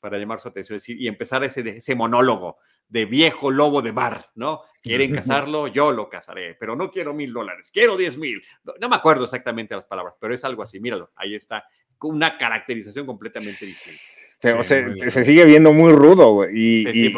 para 0.00 0.18
llamar 0.18 0.40
su 0.40 0.48
atención 0.48 0.80
y 0.88 1.06
empezar 1.06 1.44
ese, 1.44 1.60
ese 1.60 1.94
monólogo 1.94 2.58
de 2.88 3.04
viejo 3.04 3.52
lobo 3.52 3.80
de 3.80 3.92
bar, 3.92 4.30
¿no? 4.34 4.62
Quieren 4.88 5.14
casarlo, 5.14 5.68
yo 5.68 5.92
lo 5.92 6.08
casaré, 6.08 6.54
pero 6.54 6.74
no 6.74 6.90
quiero 6.90 7.14
mil 7.14 7.32
dólares, 7.32 7.70
quiero 7.72 7.96
diez 7.96 8.16
mil. 8.16 8.42
No, 8.80 8.88
me 8.88 8.96
acuerdo 8.96 9.24
exactamente 9.24 9.74
las 9.74 9.86
palabras, 9.86 10.14
pero 10.20 10.34
es 10.34 10.44
algo 10.44 10.62
así, 10.62 10.80
míralo, 10.80 11.10
ahí 11.16 11.34
está, 11.34 11.64
con 11.96 12.14
una 12.14 12.38
caracterización 12.38 13.06
completamente 13.06 13.66
distinta. 13.66 14.62
se, 14.62 15.24
sigue 15.24 15.44
viendo 15.44 15.72
muy 15.72 15.92
rudo, 15.92 16.32
güey, 16.32 16.50
y, 16.54 17.14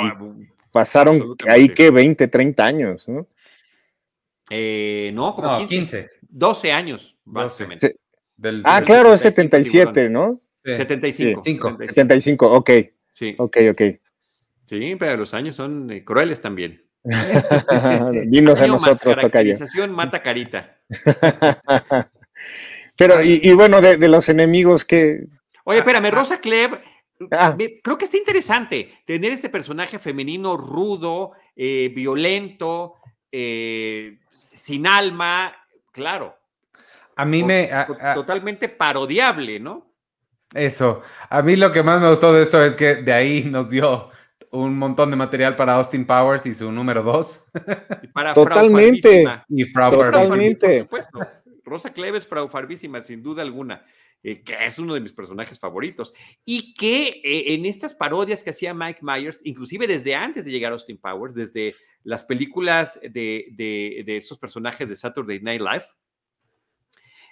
pasaron 0.72 1.36
ahí 1.48 1.68
que 1.70 1.90
20, 1.90 2.28
30 2.28 2.64
años, 2.64 3.08
¿no? 3.08 3.26
Eh, 4.50 5.12
no, 5.14 5.34
como 5.34 5.64
15, 5.64 6.10
12 6.22 6.72
años, 6.72 7.16
básicamente. 7.24 7.96
ah, 8.64 8.82
claro, 8.84 9.14
es 9.14 9.20
77, 9.20 10.10
¿no? 10.10 10.40
75. 10.64 11.42
75, 11.42 12.52
ok. 12.52 12.70
Sí. 13.12 13.34
Ok, 13.38 13.56
ok. 13.70 13.82
Sí, 14.66 14.96
pero 14.96 15.16
los 15.16 15.34
años 15.34 15.56
son 15.56 15.90
eh, 15.90 16.04
crueles 16.04 16.40
también. 16.40 16.84
Dinos 18.26 18.60
a 18.60 18.66
nosotros, 18.66 19.16
Caracterización 19.16 19.92
mata 19.92 20.22
carita. 20.22 20.76
pero, 22.96 23.22
y, 23.22 23.52
bueno, 23.54 23.80
de, 23.80 24.08
los 24.08 24.28
enemigos 24.28 24.84
que. 24.84 25.26
Oye, 25.64 25.78
espérame, 25.78 26.06
ah, 26.06 26.08
ah. 26.08 26.10
Rosa 26.10 26.40
Klebb, 26.40 26.80
ah. 27.32 27.56
creo 27.82 27.96
que 27.96 28.04
está 28.04 28.16
interesante 28.16 29.02
tener 29.06 29.32
este 29.32 29.48
personaje 29.48 29.98
femenino 29.98 30.56
rudo, 30.56 31.32
eh, 31.56 31.90
violento, 31.94 32.96
eh, 33.32 34.18
sin 34.52 34.86
alma, 34.86 35.52
claro. 35.92 36.36
A 37.16 37.24
mí 37.24 37.42
me. 37.42 37.70
totalmente 38.14 38.68
parodiable, 38.68 39.58
¿no? 39.58 39.90
Eso. 40.52 41.02
A 41.28 41.42
mí 41.42 41.56
lo 41.56 41.70
que 41.72 41.82
más 41.82 42.00
me 42.00 42.08
gustó 42.08 42.32
de 42.32 42.42
eso 42.42 42.62
es 42.64 42.74
que 42.76 42.96
de 42.96 43.12
ahí 43.12 43.44
nos 43.44 43.70
dio 43.70 44.10
un 44.50 44.76
montón 44.76 45.10
de 45.10 45.16
material 45.16 45.56
para 45.56 45.74
Austin 45.74 46.06
Powers 46.06 46.46
y 46.46 46.54
su 46.54 46.70
número 46.70 47.02
dos. 47.02 47.44
Para 48.12 48.34
Totalmente. 48.34 49.24
y 49.48 49.64
Frau 49.64 49.90
Totalmente. 49.90 50.88
Rosa 51.64 51.92
Cleves, 51.92 52.26
Frau 52.26 52.48
Farbísima, 52.48 53.00
sin 53.00 53.22
duda 53.22 53.42
alguna. 53.42 53.84
Eh, 54.22 54.42
que 54.42 54.54
es 54.66 54.78
uno 54.78 54.92
de 54.92 55.00
mis 55.00 55.14
personajes 55.14 55.58
favoritos, 55.58 56.12
y 56.44 56.74
que 56.74 57.22
eh, 57.24 57.54
en 57.54 57.64
estas 57.64 57.94
parodias 57.94 58.42
que 58.42 58.50
hacía 58.50 58.74
Mike 58.74 59.00
Myers, 59.00 59.40
inclusive 59.44 59.86
desde 59.86 60.14
antes 60.14 60.44
de 60.44 60.50
llegar 60.50 60.72
a 60.72 60.74
Austin 60.74 60.98
Powers, 60.98 61.34
desde 61.34 61.74
las 62.04 62.22
películas 62.24 63.00
de, 63.02 63.46
de, 63.52 64.02
de 64.04 64.16
esos 64.18 64.36
personajes 64.38 64.90
de 64.90 64.96
Saturday 64.96 65.40
Night 65.40 65.62
Live, 65.62 65.84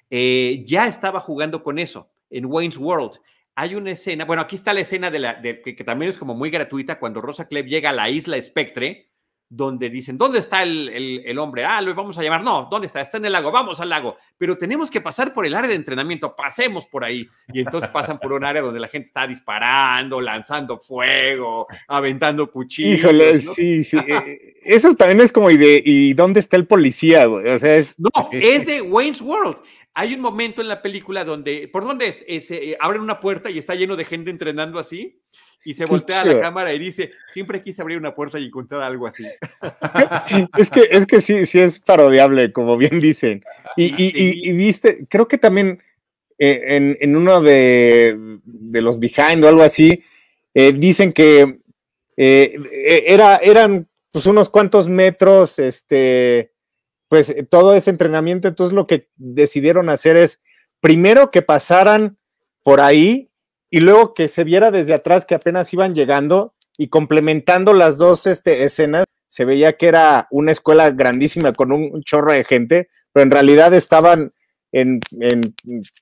eh, 0.09 0.63
ya 0.65 0.87
estaba 0.87 1.21
jugando 1.21 1.63
con 1.63 1.79
eso 1.79 2.11
en 2.31 2.47
Wayne's 2.47 2.79
World 2.79 3.21
hay 3.59 3.75
una 3.75 3.91
escena, 3.91 4.25
bueno, 4.25 4.41
aquí 4.41 4.55
está 4.55 4.73
la 4.73 4.83
escena 4.83 5.11
de 5.11 5.19
la, 5.19 5.43
que, 5.43 5.75
también 5.85 6.11
es 6.11 6.17
como 6.17 6.33
muy 6.33 6.49
gratuita, 6.49 7.01
cuando 7.01 7.21
Rosa 7.21 7.49
Klebb 7.49 7.67
llega 7.67 7.91
a 7.91 7.93
la 7.93 8.09
isla 8.09 8.41
Spectre, 8.41 9.09
donde 9.49 9.91
dicen, 9.91 10.17
¿dónde 10.17 10.39
está 10.39 10.63
el, 10.63 11.37
hombre? 11.41 11.65
Ah, 11.65 11.83
lo 11.83 11.93
vamos 11.93 12.17
a 12.19 12.23
llamar. 12.23 12.45
No, 12.45 12.69
¿dónde 12.71 12.87
está? 12.87 13.01
Está 13.01 13.17
en 13.17 13.25
el 13.25 13.33
lago, 13.33 13.51
vamos 13.51 13.81
al 13.81 13.89
lago. 13.89 14.17
Pero 14.37 14.57
tenemos 14.59 14.93
que 14.93 15.01
pasar 15.01 15.33
por 15.33 15.45
el 15.45 15.55
área 15.55 15.69
de 15.69 15.75
entrenamiento, 15.75 16.37
pasemos 16.37 16.87
por 16.87 17.03
ahí. 17.03 17.27
Y 17.53 17.61
entonces 17.61 17.91
pasan 17.91 18.21
por 18.21 18.33
un 18.33 18.45
área 18.45 18.63
donde 18.63 18.79
la 18.79 18.87
gente 18.87 19.09
está 19.09 19.27
disparando, 19.27 20.21
lanzando 20.21 20.79
fuego, 20.79 21.67
aventando 21.89 22.49
cuchillos. 22.53 23.01
Híjole, 23.01 23.41
sí, 23.41 23.83
sí. 23.83 23.97
Eh, 23.97 24.61
eso 24.63 24.95
también 24.95 25.21
es 25.21 25.33
como, 25.33 25.51
¿y, 25.51 25.57
de, 25.57 25.83
¿y 25.85 26.13
dónde 26.13 26.39
está 26.39 26.57
el 26.57 26.67
policía? 26.67 27.29
O 27.29 27.59
sea, 27.59 27.77
es... 27.77 27.99
No, 27.99 28.11
es 28.33 28.67
de 28.67 28.83
Wayne's 28.83 29.21
World. 29.21 29.57
Hay 29.99 30.15
un 30.15 30.21
momento 30.21 30.63
en 30.63 30.69
la 30.69 30.81
película 30.81 31.25
donde, 31.25 31.67
¿por 31.67 31.85
dónde 31.85 32.07
es? 32.07 32.25
se 32.47 32.71
eh, 32.71 32.77
abren 32.79 33.03
una 33.03 33.19
puerta 33.19 33.51
y 33.51 33.59
está 33.59 33.75
lleno 33.75 33.97
de 33.97 34.05
gente 34.05 34.31
entrenando 34.31 34.79
así 34.79 35.21
y 35.65 35.75
se 35.75 35.87
voltea 35.87 36.21
a 36.21 36.25
la 36.25 36.41
cámara 36.41 36.73
y 36.73 36.79
dice, 36.79 37.11
siempre 37.27 37.65
quise 37.65 37.83
abrir 37.83 37.99
una 37.99 38.15
puerta 38.15 38.39
y 38.39 38.45
encontrar 38.45 38.81
algo 38.83 39.09
así. 39.09 39.25
es 40.57 40.71
que, 40.71 40.87
es 40.89 41.05
que 41.05 41.21
sí, 41.21 41.45
sí 41.47 41.59
es 41.59 41.81
parodiable, 41.81 42.53
como 42.53 42.77
bien 42.77 43.01
dicen. 43.01 43.43
Y, 43.77 44.53
viste, 44.53 45.05
creo 45.09 45.27
que 45.27 45.37
también 45.37 45.83
eh, 46.39 46.95
en, 47.01 47.17
uno 47.17 47.41
de, 47.41 48.39
los 48.45 49.01
behind 49.01 49.45
o 49.45 49.49
algo 49.49 49.63
así, 49.63 50.05
eh, 50.55 50.73
dicen 50.75 51.13
que 51.13 51.59
era, 52.17 53.39
eran 53.39 53.89
pues 54.13 54.27
unos 54.27 54.49
cuantos 54.49 54.89
metros, 54.89 55.59
este, 55.59 56.53
pues 57.09 57.31
eh, 57.31 57.47
todo 57.49 57.75
ese 57.75 57.91
entrenamiento, 57.91 58.49
entonces 58.49 58.75
lo 58.75 58.87
que 58.87 59.09
decidieron 59.17 59.89
hacer 59.89 60.17
es 60.17 60.43
primero 60.81 61.31
que 61.31 61.43
pasaran 61.43 62.19
por 62.63 62.81
ahí 62.81 63.31
y 63.71 63.81
luego 63.81 64.15
que 64.15 64.29
se 64.29 64.45
viera 64.45 64.71
desde 64.71 64.95
atrás 64.95 65.27
que 65.27 65.35
apenas 65.35 65.73
iban 65.73 65.95
llegando 65.95 66.55
y 66.77 66.89
complementando 66.89 67.73
las 67.73 67.99
dos 67.99 68.27
este, 68.27 68.65
escenas, 68.65 69.05
se 69.29 69.45
veía 69.45 69.77
que 69.77 69.89
era 69.89 70.29
una 70.31 70.53
escuela 70.53 70.91
grandísima 70.91 71.53
con 71.53 71.73
un, 71.73 72.03
chorro 72.03 72.33
de 72.33 72.45
gente, 72.45 72.89
pero 73.13 73.25
en 73.25 73.31
realidad 73.31 73.75
estaban 73.75 74.33
en, 74.71 75.01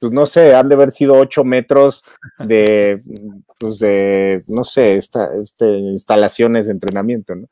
pues 0.00 0.12
no 0.12 0.26
sé, 0.26 0.54
han 0.54 0.68
de 0.68 0.74
haber 0.74 0.90
sido 0.90 1.14
ocho 1.14 1.44
metros 1.44 2.04
de, 2.38 3.02
pues 3.58 3.78
de, 3.78 4.42
no 4.48 4.64
sé, 4.64 4.98
esta, 4.98 5.28
este, 5.42 5.66
instalaciones 5.78 6.66
de 6.66 6.72
entrenamiento, 6.72 7.36
¿no? 7.36 7.48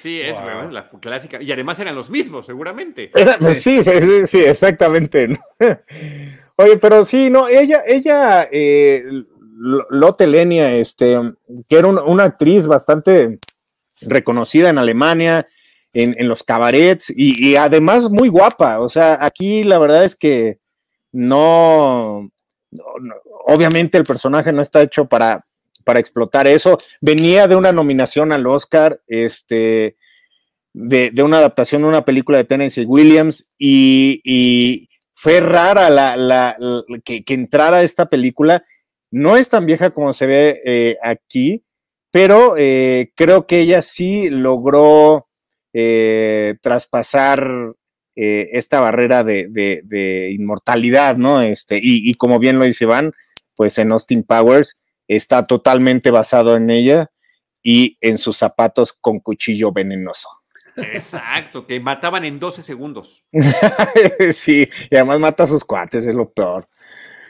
Sí, 0.00 0.20
es 0.20 0.36
la 0.36 0.90
clásica. 1.00 1.42
Y 1.42 1.50
además 1.50 1.78
eran 1.78 1.94
los 1.94 2.10
mismos, 2.10 2.46
seguramente. 2.46 3.10
Pues 3.40 3.62
sí, 3.62 3.82
sí, 3.82 4.26
sí, 4.26 4.38
exactamente. 4.40 5.38
Oye, 6.56 6.76
pero 6.78 7.04
sí, 7.04 7.30
no, 7.30 7.48
ella, 7.48 7.82
ella, 7.86 8.48
eh, 8.50 9.04
Lotte 9.90 10.26
Lenia, 10.26 10.74
este, 10.74 11.18
que 11.68 11.78
era 11.78 11.88
una 11.88 12.24
actriz 12.24 12.66
bastante 12.66 13.38
reconocida 14.02 14.68
en 14.70 14.78
Alemania, 14.78 15.46
en, 15.92 16.28
los 16.28 16.44
cabarets, 16.44 17.12
y, 17.14 17.56
además 17.56 18.08
muy 18.10 18.28
guapa. 18.28 18.80
O 18.80 18.90
sea, 18.90 19.18
aquí 19.20 19.64
la 19.64 19.78
verdad 19.78 20.04
es 20.04 20.14
que 20.14 20.58
no, 21.10 22.30
obviamente 23.46 23.98
el 23.98 24.04
personaje 24.04 24.52
no 24.52 24.62
está 24.62 24.82
hecho 24.82 25.06
para, 25.06 25.44
para 25.88 26.00
explotar 26.00 26.46
eso. 26.46 26.76
Venía 27.00 27.48
de 27.48 27.56
una 27.56 27.72
nominación 27.72 28.30
al 28.30 28.46
Oscar, 28.46 29.00
este, 29.06 29.96
de, 30.74 31.22
una 31.22 31.38
adaptación 31.38 31.80
de 31.80 31.88
una 31.88 32.04
película 32.04 32.36
de 32.36 32.44
Tennessee 32.44 32.84
Williams, 32.84 33.50
y, 33.58 34.90
fue 35.14 35.40
rara 35.40 35.88
la, 35.88 36.56
que, 37.02 37.24
entrara 37.28 37.82
esta 37.82 38.10
película. 38.10 38.66
No 39.10 39.38
es 39.38 39.48
tan 39.48 39.64
vieja 39.64 39.88
como 39.88 40.12
se 40.12 40.26
ve 40.26 40.60
eh, 40.62 40.98
aquí, 41.02 41.64
pero 42.10 42.56
eh, 42.58 43.10
creo 43.16 43.46
que 43.46 43.60
ella 43.60 43.80
sí 43.80 44.28
logró 44.28 45.26
eh, 45.72 46.56
traspasar 46.60 47.72
esta 48.14 48.80
barrera 48.80 49.24
de, 49.24 50.34
inmortalidad, 50.34 51.16
¿no? 51.16 51.40
Este, 51.40 51.78
y, 51.78 52.10
y, 52.10 52.12
como 52.12 52.38
bien 52.38 52.58
lo 52.58 52.66
dice 52.66 52.84
Iván, 52.84 53.14
pues 53.56 53.78
en 53.78 53.90
Austin 53.92 54.22
Powers 54.22 54.77
está 55.08 55.44
totalmente 55.44 56.10
basado 56.10 56.56
en 56.56 56.70
ella 56.70 57.08
y 57.62 57.98
en 58.00 58.18
sus 58.18 58.36
zapatos 58.36 58.92
con 58.92 59.20
cuchillo 59.20 59.72
venenoso. 59.72 60.28
Exacto, 60.76 61.66
que 61.66 61.80
mataban 61.80 62.24
en 62.24 62.38
12 62.38 62.62
segundos. 62.62 63.24
sí, 64.32 64.68
y 64.90 64.94
además 64.94 65.18
mata 65.18 65.42
a 65.42 65.48
sus 65.48 65.64
cuates, 65.64 66.04
es 66.04 66.14
lo 66.14 66.30
peor. 66.30 66.68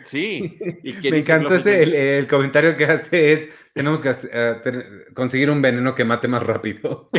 Sí, 0.04 0.58
me 0.82 1.18
encanta 1.18 1.56
ese, 1.56 2.18
el, 2.18 2.26
comentario 2.26 2.76
que 2.78 2.86
hace 2.86 3.32
es, 3.32 3.48
tenemos 3.74 4.00
que 4.00 4.14
eh, 4.32 4.56
conseguir 5.14 5.50
un 5.50 5.60
veneno 5.60 5.94
que 5.94 6.04
mate 6.04 6.28
más 6.28 6.42
rápido. 6.42 7.10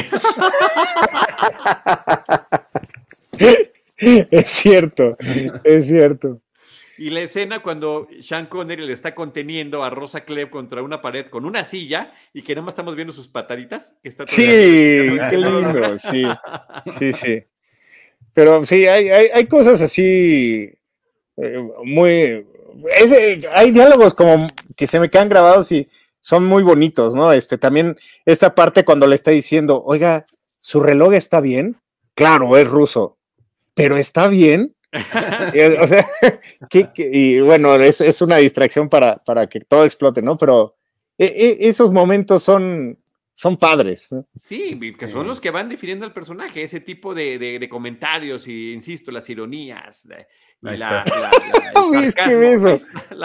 es 3.37 4.47
cierto, 4.47 5.15
es 5.63 5.87
cierto. 5.87 6.35
Y 6.99 7.11
la 7.11 7.21
escena 7.21 7.63
cuando 7.63 8.09
Sean 8.21 8.47
Connery 8.47 8.85
le 8.85 8.91
está 8.91 9.15
conteniendo 9.15 9.85
a 9.85 9.89
Rosa 9.89 10.25
Klebb 10.25 10.49
contra 10.49 10.83
una 10.83 11.01
pared 11.01 11.27
con 11.27 11.45
una 11.45 11.63
silla 11.63 12.13
y 12.33 12.41
que 12.41 12.53
nada 12.53 12.65
más 12.65 12.73
estamos 12.73 12.93
viendo 12.95 13.13
sus 13.13 13.29
pataditas. 13.29 13.95
sí, 14.27 14.43
qué 14.45 15.37
lindo, 15.37 15.97
sí, 15.97 16.25
sí, 16.99 17.13
sí. 17.13 17.43
Pero 18.33 18.65
sí, 18.65 18.85
hay, 18.85 19.45
cosas 19.47 19.81
así 19.81 20.73
eh, 21.37 21.69
muy... 21.85 22.45
hay 23.55 23.71
diálogos 23.71 24.13
como 24.13 24.45
que 24.75 24.85
se 24.85 24.99
me 24.99 25.09
quedan 25.09 25.29
grabados 25.29 25.71
y 25.71 25.87
son 26.19 26.45
muy 26.45 26.63
bonitos, 26.63 27.15
¿no? 27.15 27.31
Este, 27.31 27.57
también 27.57 27.97
esta 28.25 28.55
parte 28.55 28.83
cuando 28.83 29.07
le 29.07 29.15
está 29.15 29.31
diciendo, 29.31 29.81
oiga, 29.85 30.25
¿su 30.57 30.81
reloj 30.81 31.13
está 31.13 31.39
bien? 31.39 31.77
Claro, 32.13 32.57
es 32.57 32.67
ruso, 32.67 33.17
pero 33.73 33.95
está 33.95 34.27
bien 34.27 34.75
o 35.81 35.87
sea, 35.87 36.07
y 36.97 37.39
bueno, 37.41 37.75
es, 37.75 38.21
una 38.21 38.37
distracción 38.37 38.89
para, 38.89 39.17
para, 39.17 39.47
que 39.47 39.61
todo 39.61 39.85
explote, 39.85 40.21
¿no? 40.21 40.37
Pero 40.37 40.75
e, 41.17 41.25
e, 41.25 41.67
esos 41.67 41.91
momentos 41.91 42.43
son, 42.43 42.97
son 43.33 43.57
padres. 43.57 44.09
Sí, 44.35 44.77
que 44.97 45.07
son 45.07 45.27
los 45.27 45.39
que 45.39 45.51
van 45.51 45.69
definiendo 45.69 46.05
al 46.05 46.11
personaje, 46.11 46.63
ese 46.63 46.79
tipo 46.79 47.13
de, 47.13 47.67
comentarios 47.69 48.47
y, 48.47 48.73
insisto, 48.73 49.11
las 49.11 49.29
ironías. 49.29 50.07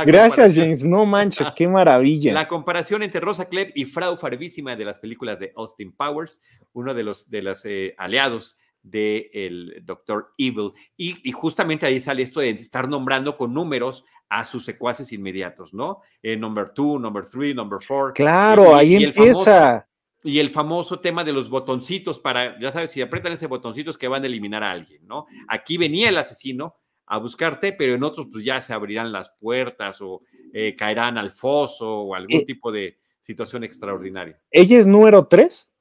Gracias, 0.06 0.54
James. 0.54 0.84
No 0.84 1.06
manches, 1.06 1.48
qué 1.56 1.66
maravilla. 1.68 2.32
La 2.32 2.46
comparación 2.46 3.02
entre 3.02 3.20
Rosa 3.20 3.48
Klebb 3.48 3.72
y 3.74 3.86
Frau 3.86 4.16
Farvísima 4.16 4.76
de 4.76 4.84
las 4.84 4.98
películas 4.98 5.38
de 5.38 5.52
Austin 5.56 5.92
Powers, 5.92 6.42
uno 6.74 6.94
de 6.94 7.02
los 7.02 7.30
de 7.30 7.42
los 7.42 7.64
eh, 7.64 7.94
aliados 7.96 8.58
del 8.84 9.30
el 9.32 9.82
Doctor 9.84 10.32
Evil. 10.38 10.72
Y, 10.96 11.32
justamente 11.32 11.86
ahí 11.86 12.00
sale 12.00 12.22
esto 12.22 12.40
de 12.40 12.50
estar 12.50 12.88
nombrando 12.88 13.36
con 13.36 13.52
números 13.52 14.04
a 14.28 14.44
sus 14.44 14.64
secuaces 14.64 15.12
inmediatos, 15.12 15.74
¿no? 15.74 16.00
Eh, 16.22 16.36
number 16.36 16.72
two, 16.72 16.98
number 16.98 17.26
three, 17.26 17.54
number 17.54 17.82
four. 17.82 18.12
Claro, 18.12 18.76
ahí 18.76 19.02
empieza. 19.02 19.88
y 20.22 20.38
el 20.38 20.50
famoso 20.50 21.00
tema 21.00 21.24
de 21.24 21.32
los 21.32 21.48
botoncitos 21.48 22.18
para, 22.18 22.58
ya 22.60 22.72
sabes, 22.72 22.90
si 22.90 23.02
apretan 23.02 23.32
ese 23.32 23.46
botoncito 23.46 23.90
es 23.90 23.98
que 23.98 24.08
van 24.08 24.22
a 24.22 24.26
eliminar 24.26 24.62
a 24.62 24.70
alguien, 24.70 25.06
¿no? 25.06 25.26
Aquí 25.48 25.76
venía 25.76 26.08
el 26.08 26.18
asesino 26.18 26.76
a 27.06 27.18
buscarte, 27.18 27.72
pero 27.72 27.94
en 27.94 28.02
otros 28.02 28.28
pues 28.30 28.44
ya 28.44 28.60
se 28.60 28.72
abrirán 28.72 29.12
las 29.12 29.30
puertas 29.38 30.00
o 30.00 30.22
eh, 30.52 30.74
caerán 30.76 31.18
al 31.18 31.30
foso 31.30 31.86
o 31.86 32.14
algún 32.14 32.40
eh, 32.40 32.44
tipo 32.44 32.72
de 32.72 32.98
situación 33.20 33.64
extraordinaria. 33.64 34.40
¿Ella 34.50 34.78
es 34.78 34.86
número 34.86 35.26
tres? 35.26 35.73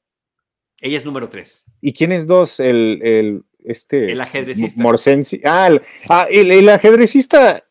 Ella 0.84 0.98
es 0.98 1.06
número 1.06 1.30
tres. 1.30 1.64
¿Y 1.80 1.94
quién 1.94 2.12
es 2.12 2.28
dos? 2.28 2.60
El, 2.60 3.00
el 3.04 3.44
este. 3.64 4.12
El 4.12 4.20
ajedrecista. 4.20 4.82
Morsensi. 4.82 5.40
Ah, 5.46 5.68
el, 5.68 5.82
ah, 6.10 6.28
el, 6.30 6.68
ajedrecista. 6.68 7.64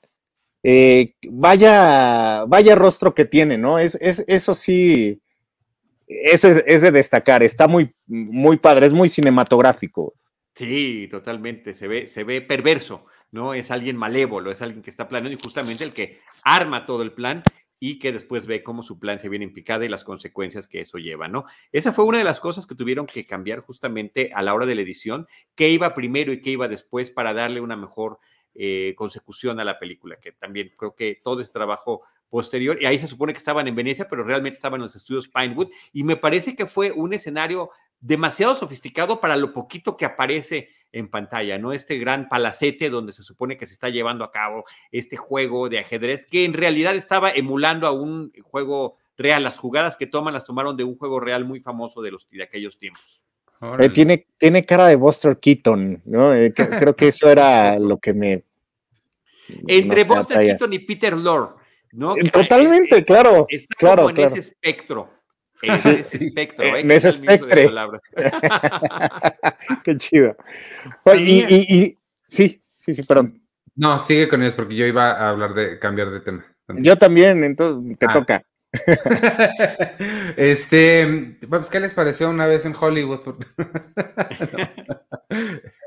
Eh, 0.62 1.12
vaya, 1.30 2.46
vaya 2.46 2.74
rostro 2.74 3.14
que 3.14 3.26
tiene, 3.26 3.58
¿no? 3.58 3.78
Es, 3.78 3.98
es 4.00 4.24
eso 4.28 4.54
sí. 4.54 5.20
Es, 6.06 6.42
es, 6.44 6.80
de 6.80 6.90
destacar. 6.90 7.42
Está 7.42 7.68
muy, 7.68 7.94
muy 8.06 8.56
padre, 8.56 8.86
es 8.86 8.94
muy 8.94 9.10
cinematográfico. 9.10 10.14
Sí, 10.54 11.06
totalmente. 11.10 11.74
Se 11.74 11.88
ve, 11.88 12.08
se 12.08 12.24
ve 12.24 12.40
perverso, 12.40 13.04
¿no? 13.30 13.52
Es 13.52 13.70
alguien 13.70 13.98
malévolo, 13.98 14.50
es 14.50 14.62
alguien 14.62 14.82
que 14.82 14.90
está 14.90 15.06
planeando 15.06 15.38
y 15.38 15.42
justamente 15.42 15.84
el 15.84 15.92
que 15.92 16.20
arma 16.44 16.86
todo 16.86 17.02
el 17.02 17.12
plan 17.12 17.42
y 17.84 17.98
que 17.98 18.12
después 18.12 18.46
ve 18.46 18.62
cómo 18.62 18.84
su 18.84 19.00
plan 19.00 19.18
se 19.18 19.28
viene 19.28 19.44
en 19.44 19.52
picada 19.52 19.84
y 19.84 19.88
las 19.88 20.04
consecuencias 20.04 20.68
que 20.68 20.80
eso 20.80 20.98
lleva, 20.98 21.26
¿no? 21.26 21.46
Esa 21.72 21.92
fue 21.92 22.04
una 22.04 22.18
de 22.18 22.22
las 22.22 22.38
cosas 22.38 22.64
que 22.64 22.76
tuvieron 22.76 23.06
que 23.06 23.26
cambiar 23.26 23.58
justamente 23.58 24.30
a 24.36 24.42
la 24.42 24.54
hora 24.54 24.66
de 24.66 24.76
la 24.76 24.82
edición, 24.82 25.26
qué 25.56 25.68
iba 25.68 25.92
primero 25.92 26.32
y 26.32 26.40
qué 26.40 26.50
iba 26.50 26.68
después 26.68 27.10
para 27.10 27.34
darle 27.34 27.60
una 27.60 27.74
mejor 27.74 28.20
eh, 28.54 28.94
consecución 28.96 29.58
a 29.58 29.64
la 29.64 29.80
película, 29.80 30.14
que 30.20 30.30
también 30.30 30.72
creo 30.76 30.94
que 30.94 31.20
todo 31.24 31.40
ese 31.40 31.50
trabajo 31.50 32.02
posterior, 32.30 32.80
y 32.80 32.86
ahí 32.86 32.98
se 32.98 33.08
supone 33.08 33.32
que 33.32 33.38
estaban 33.38 33.66
en 33.66 33.74
Venecia, 33.74 34.06
pero 34.08 34.22
realmente 34.22 34.54
estaban 34.54 34.78
en 34.78 34.82
los 34.82 34.94
estudios 34.94 35.26
Pinewood, 35.26 35.72
y 35.92 36.04
me 36.04 36.14
parece 36.14 36.54
que 36.54 36.66
fue 36.66 36.92
un 36.92 37.14
escenario 37.14 37.70
demasiado 37.98 38.54
sofisticado 38.54 39.18
para 39.18 39.34
lo 39.34 39.52
poquito 39.52 39.96
que 39.96 40.04
aparece 40.04 40.68
en 40.92 41.08
pantalla, 41.08 41.58
¿no? 41.58 41.72
Este 41.72 41.98
gran 41.98 42.28
palacete 42.28 42.90
donde 42.90 43.12
se 43.12 43.22
supone 43.22 43.56
que 43.56 43.66
se 43.66 43.72
está 43.72 43.88
llevando 43.88 44.24
a 44.24 44.30
cabo 44.30 44.64
este 44.90 45.16
juego 45.16 45.68
de 45.68 45.78
ajedrez, 45.78 46.26
que 46.26 46.44
en 46.44 46.52
realidad 46.52 46.94
estaba 46.94 47.30
emulando 47.30 47.86
a 47.86 47.92
un 47.92 48.32
juego 48.42 48.98
real. 49.16 49.42
Las 49.42 49.58
jugadas 49.58 49.96
que 49.96 50.06
toman 50.06 50.34
las 50.34 50.44
tomaron 50.44 50.76
de 50.76 50.84
un 50.84 50.96
juego 50.96 51.18
real 51.18 51.44
muy 51.44 51.60
famoso 51.60 52.02
de, 52.02 52.12
los, 52.12 52.28
de 52.30 52.42
aquellos 52.42 52.78
tiempos. 52.78 53.22
Eh, 53.78 53.90
tiene, 53.90 54.26
tiene 54.38 54.66
cara 54.66 54.88
de 54.88 54.96
Buster 54.96 55.38
Keaton, 55.38 56.02
¿no? 56.04 56.34
Eh, 56.34 56.52
creo 56.52 56.96
que 56.96 57.08
eso 57.08 57.30
era 57.30 57.78
lo 57.78 57.98
que 57.98 58.12
me... 58.12 58.44
Entre 59.66 60.04
Buster 60.04 60.38
Keaton 60.38 60.72
y 60.72 60.78
Peter 60.80 61.16
Lorre, 61.16 61.54
¿no? 61.92 62.16
Eh, 62.16 62.24
totalmente, 62.24 63.04
claro. 63.04 63.46
Está 63.48 63.74
claro, 63.76 64.02
como 64.04 64.16
en 64.16 64.24
ese 64.24 64.40
espectro. 64.40 65.10
En 65.62 65.74
ese 65.74 66.00
espectro, 66.00 66.64
¿eh? 66.64 66.80
En 66.80 66.90
ese 66.90 67.10
espectro. 67.10 67.48
Qué 69.84 69.96
chido. 69.96 70.36
y, 71.16 71.96
sí, 72.26 72.60
sí, 72.76 72.94
sí, 72.94 73.02
perdón. 73.04 73.40
No, 73.76 74.02
sigue 74.04 74.28
con 74.28 74.42
eso 74.42 74.56
porque 74.56 74.74
yo 74.74 74.86
iba 74.86 75.12
a 75.12 75.30
hablar 75.30 75.54
de 75.54 75.78
cambiar 75.78 76.10
de 76.10 76.20
tema. 76.20 76.44
Yo 76.68 76.96
también, 76.96 77.44
entonces 77.44 77.98
te 77.98 78.06
ah. 78.06 78.12
toca. 78.12 78.44
este, 80.36 81.36
pues, 81.48 81.68
¿qué 81.68 81.80
les 81.80 81.92
pareció 81.92 82.30
una 82.30 82.46
vez 82.46 82.64
en 82.64 82.74
Hollywood? 82.78 83.20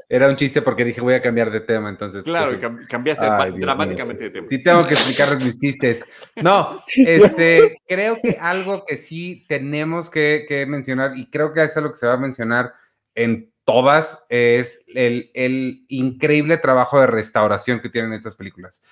Era 0.07 0.29
un 0.29 0.35
chiste 0.35 0.61
porque 0.61 0.85
dije 0.85 1.01
voy 1.01 1.15
a 1.15 1.21
cambiar 1.21 1.49
de 1.49 1.61
tema, 1.61 1.89
entonces. 1.89 2.23
Pues, 2.23 2.57
claro, 2.59 2.79
cambiaste 2.87 3.25
dramáticamente 3.59 4.25
de 4.25 4.29
tema. 4.29 4.47
Sí, 4.47 4.61
tengo 4.61 4.85
que 4.85 4.93
explicarles 4.93 5.43
mis 5.43 5.57
chistes. 5.57 6.05
No, 6.35 6.83
este, 6.95 7.77
creo 7.87 8.19
que 8.21 8.37
algo 8.39 8.85
que 8.85 8.97
sí 8.97 9.45
tenemos 9.49 10.11
que, 10.11 10.65
mencionar, 10.67 11.17
y 11.17 11.29
creo 11.29 11.53
que 11.53 11.63
es 11.63 11.75
algo 11.75 11.89
que 11.91 11.97
se 11.97 12.05
va 12.05 12.13
a 12.13 12.17
mencionar 12.17 12.73
en 13.15 13.51
todas, 13.63 14.25
es 14.29 14.85
el, 14.93 15.31
el 15.33 15.85
increíble 15.87 16.57
trabajo 16.57 16.99
de 16.99 17.07
restauración 17.07 17.79
que 17.79 17.89
tienen 17.89 18.13
estas 18.13 18.35
películas 18.35 18.83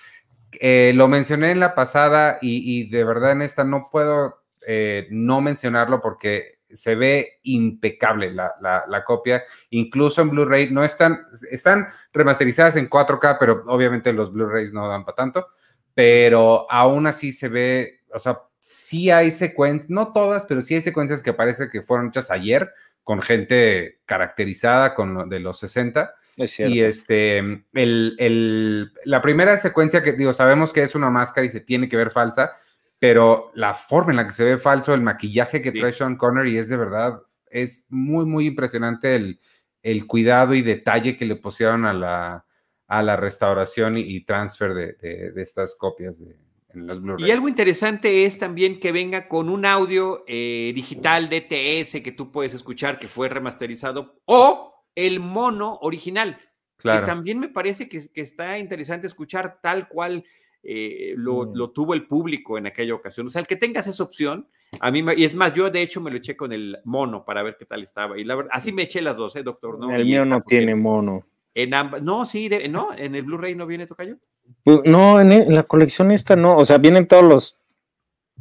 eh, 0.59 0.91
lo 0.95 1.07
mencioné 1.07 1.51
en 1.51 1.59
la 1.59 1.75
pasada 1.75 2.37
y, 2.41 2.89
de 2.89 3.03
verdad 3.03 3.31
en 3.31 3.41
esta 3.41 3.63
no 3.63 3.89
puedo 3.91 4.43
eh, 4.65 5.07
no 5.11 5.41
mencionarlo 5.41 6.01
porque 6.01 6.59
se 6.69 6.95
ve 6.95 7.39
impecable 7.43 8.31
la, 8.31 8.53
la, 8.59 9.03
copia, 9.03 9.43
incluso 9.69 10.21
en 10.21 10.31
Blu-ray, 10.31 10.71
no 10.71 10.83
están, 10.83 11.27
están 11.51 11.87
remasterizadas 12.11 12.75
en 12.77 12.89
4K, 12.89 13.37
pero 13.39 13.63
obviamente 13.67 14.11
los 14.11 14.33
Blu-rays 14.33 14.73
no 14.73 14.87
dan 14.87 15.05
para 15.05 15.15
tanto, 15.15 15.47
pero 15.93 16.65
aún 16.71 17.05
así 17.05 17.31
se 17.31 17.47
ve, 17.47 18.01
o 18.11 18.17
sea, 18.17 18.39
sí 18.59 19.11
hay 19.11 19.29
secuencias, 19.29 19.89
no 19.89 20.13
todas, 20.13 20.45
pero 20.47 20.61
sí 20.61 20.73
hay 20.73 20.81
secuencias 20.81 21.21
que 21.21 21.33
parece 21.33 21.69
que 21.69 21.81
fueron 21.81 22.07
hechas 22.07 22.31
ayer 22.31 22.71
con 23.03 23.21
gente 23.21 23.99
caracterizada 24.05 24.95
con 24.95 25.29
de 25.29 25.39
los 25.39 25.59
60. 25.59 26.15
Y 26.37 26.81
este, 26.81 27.37
el, 27.37 28.15
el, 28.17 28.91
la 29.05 29.21
primera 29.21 29.57
secuencia 29.57 30.01
que 30.01 30.13
digo, 30.13 30.33
sabemos 30.33 30.73
que 30.73 30.81
es 30.83 30.95
una 30.95 31.09
máscara 31.09 31.45
y 31.45 31.49
se 31.49 31.61
tiene 31.61 31.87
que 31.87 31.97
ver 31.97 32.11
falsa, 32.11 32.51
pero 32.99 33.51
la 33.53 33.73
forma 33.73 34.11
en 34.11 34.17
la 34.17 34.25
que 34.25 34.33
se 34.33 34.43
ve 34.43 34.57
falso, 34.57 34.93
el 34.93 35.01
maquillaje 35.01 35.61
que 35.61 35.71
trae 35.71 35.91
Sean 35.91 36.15
Connery 36.15 36.57
es 36.57 36.69
de 36.69 36.77
verdad, 36.77 37.21
es 37.49 37.85
muy, 37.89 38.25
muy 38.25 38.47
impresionante 38.47 39.15
el, 39.15 39.39
el 39.83 40.07
cuidado 40.07 40.53
y 40.53 40.61
detalle 40.61 41.17
que 41.17 41.25
le 41.25 41.35
pusieron 41.35 41.85
a 41.85 41.93
la, 41.93 42.45
a 42.87 43.03
la 43.03 43.15
restauración 43.15 43.97
y, 43.97 44.21
transfer 44.21 44.73
de, 44.73 44.93
de, 45.31 45.41
estas 45.41 45.75
copias 45.75 46.19
de, 46.19 46.35
en 46.73 46.87
los 46.87 47.21
Y 47.21 47.29
algo 47.29 47.47
interesante 47.47 48.25
es 48.25 48.39
también 48.39 48.79
que 48.79 48.91
venga 48.91 49.27
con 49.27 49.49
un 49.49 49.65
audio 49.65 50.23
eh, 50.27 50.71
digital 50.73 51.29
DTS 51.29 52.01
que 52.01 52.13
tú 52.15 52.31
puedes 52.31 52.53
escuchar, 52.53 52.97
que 52.97 53.07
fue 53.07 53.29
remasterizado, 53.29 54.21
o 54.25 54.72
el 54.95 55.19
mono 55.19 55.77
original. 55.81 56.39
Claro. 56.77 57.01
Que 57.01 57.05
también 57.05 57.39
me 57.39 57.49
parece 57.49 57.87
que, 57.87 58.01
que 58.13 58.21
está 58.21 58.57
interesante 58.57 59.07
escuchar 59.07 59.59
tal 59.61 59.87
cual 59.87 60.25
eh, 60.65 61.13
mm. 61.17 61.21
lo, 61.21 61.69
tuvo 61.71 61.93
el 61.93 62.07
público 62.07 62.57
en 62.57 62.67
aquella 62.67 62.95
ocasión. 62.95 63.27
O 63.27 63.29
sea, 63.29 63.41
el 63.41 63.47
que 63.47 63.57
tengas 63.57 63.85
esa 63.87 64.03
opción, 64.03 64.47
a 64.79 64.91
mí, 64.91 65.03
y 65.17 65.25
es 65.25 65.35
más, 65.35 65.53
yo 65.53 65.69
de 65.69 65.81
hecho 65.81 65.99
me 65.99 66.09
lo 66.09 66.17
eché 66.17 66.37
con 66.37 66.53
el 66.53 66.77
mono 66.85 67.25
para 67.25 67.43
ver 67.43 67.57
qué 67.59 67.65
tal 67.65 67.83
estaba. 67.83 68.17
Y 68.17 68.23
la 68.23 68.35
verdad, 68.35 68.51
así 68.53 68.71
me 68.71 68.83
eché 68.83 69.01
las 69.01 69.17
dos, 69.17 69.35
¿eh, 69.35 69.43
doctor? 69.43 69.77
¿no? 69.79 69.93
El 69.93 70.05
mío 70.05 70.25
no 70.25 70.41
tiene 70.41 70.73
mono. 70.75 71.27
En 71.53 71.73
ambas, 71.73 72.01
no, 72.01 72.25
sí, 72.25 72.49
no, 72.69 72.95
en 72.95 73.13
el 73.13 73.23
Blu-ray 73.23 73.55
no 73.55 73.67
viene 73.67 73.85
Tocayo. 73.85 74.17
Pues, 74.63 74.79
no, 74.85 75.19
en, 75.19 75.53
la 75.53 75.63
colección 75.63 76.11
esta 76.11 76.35
no, 76.35 76.55
o 76.57 76.65
sea, 76.65 76.79
vienen 76.79 77.07
todos 77.07 77.23
los, 77.23 77.59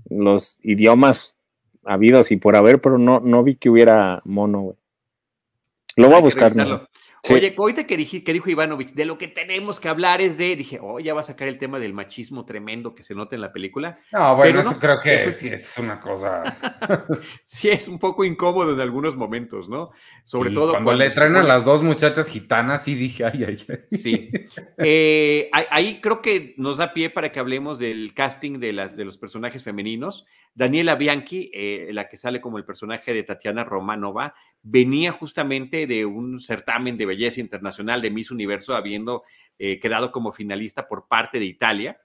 los 0.08 0.58
idiomas 0.62 1.38
habidos 1.84 2.30
y 2.30 2.36
por 2.36 2.56
haber, 2.56 2.80
pero 2.80 2.96
no, 2.96 3.20
no 3.20 3.42
vi 3.42 3.56
que 3.56 3.68
hubiera 3.68 4.22
mono, 4.24 4.76
Lo 5.96 6.08
voy 6.08 6.16
a 6.16 6.20
buscar. 6.20 6.52
Oye, 7.30 7.54
ahorita 7.56 7.86
que, 7.86 8.24
que 8.24 8.32
dijo 8.32 8.50
Ivanovich, 8.50 8.94
de 8.94 9.04
lo 9.04 9.16
que 9.16 9.28
tenemos 9.28 9.78
que 9.78 9.88
hablar 9.88 10.20
es 10.20 10.36
de, 10.36 10.56
dije, 10.56 10.80
oh, 10.82 10.98
ya 10.98 11.14
va 11.14 11.20
a 11.20 11.24
sacar 11.24 11.46
el 11.46 11.56
tema 11.56 11.78
del 11.78 11.94
machismo 11.94 12.44
tremendo 12.44 12.96
que 12.96 13.04
se 13.04 13.14
nota 13.14 13.36
en 13.36 13.42
la 13.42 13.52
película. 13.52 14.00
No, 14.10 14.34
bueno, 14.34 14.58
eso 14.58 14.76
creo 14.80 14.98
que 14.98 15.30
sí 15.30 15.46
es 15.46 15.78
una 15.78 16.00
cosa. 16.00 16.42
sí, 17.44 17.68
es 17.68 17.86
un 17.86 18.00
poco 18.00 18.24
incómodo 18.24 18.74
en 18.74 18.80
algunos 18.80 19.16
momentos, 19.16 19.68
¿no? 19.68 19.92
Sobre 20.24 20.50
todo 20.50 20.72
cuando, 20.72 20.94
le 20.94 21.10
traen 21.10 21.36
a 21.36 21.44
las 21.44 21.64
dos 21.64 21.80
muchachas 21.80 22.28
gitanas 22.28 22.88
y 22.88 22.96
dije, 22.96 23.24
ay, 23.24 23.44
ay, 23.46 23.66
ay. 23.68 23.78
Sí. 23.96 24.30
Eh, 24.78 25.48
ahí 25.52 26.00
creo 26.00 26.22
que 26.22 26.54
nos 26.56 26.78
da 26.78 26.92
pie 26.92 27.08
para 27.08 27.30
que 27.30 27.38
hablemos 27.38 27.78
del 27.78 28.14
casting 28.14 28.58
de, 28.58 28.72
de 28.72 29.04
los 29.04 29.16
personajes 29.16 29.62
femeninos. 29.62 30.26
Daniela 30.54 30.96
Bianchi, 30.96 31.50
eh, 31.54 31.90
la 31.92 32.08
que 32.08 32.16
sale 32.16 32.40
como 32.40 32.58
el 32.58 32.64
personaje 32.64 33.14
de 33.14 33.22
Tatiana 33.22 33.64
Romanova, 33.64 34.34
venía 34.62 35.12
justamente 35.12 35.86
de 35.86 36.06
un 36.06 36.40
certamen 36.40 36.96
de 36.96 37.06
belleza 37.06 37.40
internacional 37.40 38.00
de 38.00 38.10
Miss 38.10 38.30
Universo, 38.30 38.74
habiendo 38.74 39.24
eh, 39.58 39.80
quedado 39.80 40.12
como 40.12 40.32
finalista 40.32 40.88
por 40.88 41.08
parte 41.08 41.38
de 41.38 41.46
Italia, 41.46 42.00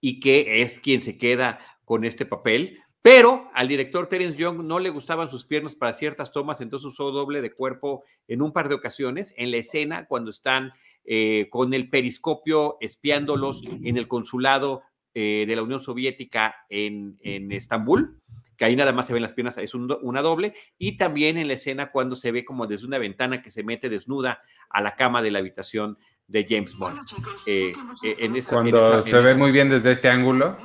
y 0.00 0.20
que 0.20 0.62
es 0.62 0.78
quien 0.78 1.02
se 1.02 1.18
queda 1.18 1.58
con 1.84 2.04
este 2.04 2.24
papel. 2.24 2.78
Pero 3.02 3.50
al 3.54 3.68
director 3.68 4.08
Terence 4.08 4.36
Young 4.36 4.62
no 4.64 4.78
le 4.78 4.90
gustaban 4.90 5.30
sus 5.30 5.44
piernas 5.44 5.74
para 5.74 5.94
ciertas 5.94 6.32
tomas, 6.32 6.60
entonces 6.60 6.86
usó 6.86 7.10
doble 7.10 7.40
de 7.40 7.52
cuerpo 7.52 8.04
en 8.28 8.42
un 8.42 8.52
par 8.52 8.68
de 8.68 8.74
ocasiones 8.74 9.34
en 9.36 9.50
la 9.50 9.56
escena 9.58 10.06
cuando 10.06 10.30
están 10.30 10.72
eh, 11.04 11.48
con 11.50 11.74
el 11.74 11.88
periscopio 11.88 12.76
espiándolos 12.80 13.62
en 13.82 13.96
el 13.96 14.08
consulado 14.08 14.82
eh, 15.14 15.44
de 15.48 15.56
la 15.56 15.62
Unión 15.62 15.80
Soviética 15.80 16.54
en, 16.68 17.16
en 17.22 17.50
Estambul 17.50 18.20
que 18.58 18.64
ahí 18.64 18.74
nada 18.74 18.92
más 18.92 19.06
se 19.06 19.12
ven 19.12 19.22
las 19.22 19.34
piernas, 19.34 19.56
es 19.56 19.72
una 19.72 20.20
doble, 20.20 20.52
y 20.78 20.96
también 20.96 21.38
en 21.38 21.46
la 21.46 21.54
escena 21.54 21.92
cuando 21.92 22.16
se 22.16 22.32
ve 22.32 22.44
como 22.44 22.66
desde 22.66 22.86
una 22.86 22.98
ventana 22.98 23.40
que 23.40 23.52
se 23.52 23.62
mete 23.62 23.88
desnuda 23.88 24.42
a 24.68 24.82
la 24.82 24.96
cama 24.96 25.22
de 25.22 25.30
la 25.30 25.38
habitación 25.38 25.96
de 26.26 26.44
James 26.46 26.76
Bond. 26.76 26.98
Eh, 27.46 27.72
eh, 28.02 28.42
cuando 28.48 29.02
se 29.02 29.20
ve 29.20 29.34
muy 29.34 29.52
bien 29.52 29.70
desde 29.70 29.92
este 29.92 30.08
ángulo. 30.08 30.58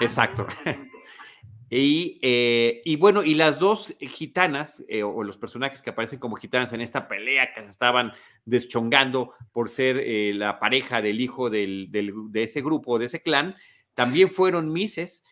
Exacto. 0.00 0.46
Y, 1.72 2.18
eh, 2.20 2.82
y, 2.84 2.96
bueno, 2.96 3.22
y 3.22 3.36
las 3.36 3.60
dos 3.60 3.94
gitanas, 4.00 4.84
o 5.04 5.22
los 5.22 5.38
personajes 5.38 5.80
que 5.80 5.90
aparecen 5.90 6.18
como 6.18 6.34
gitanas 6.34 6.72
en 6.72 6.80
esta 6.80 7.06
pelea 7.06 7.54
que 7.54 7.62
se 7.62 7.70
estaban 7.70 8.12
deschongando 8.44 9.34
por 9.52 9.68
ser 9.68 10.34
la 10.34 10.58
pareja 10.58 11.00
del 11.00 11.20
hijo 11.20 11.48
del, 11.48 11.86
de 11.90 12.42
ese 12.42 12.60
grupo, 12.60 12.98
de 12.98 13.06
ese 13.06 13.22
clan, 13.22 13.54
también 13.94 14.30
fueron 14.30 14.72
Misses, 14.72 15.22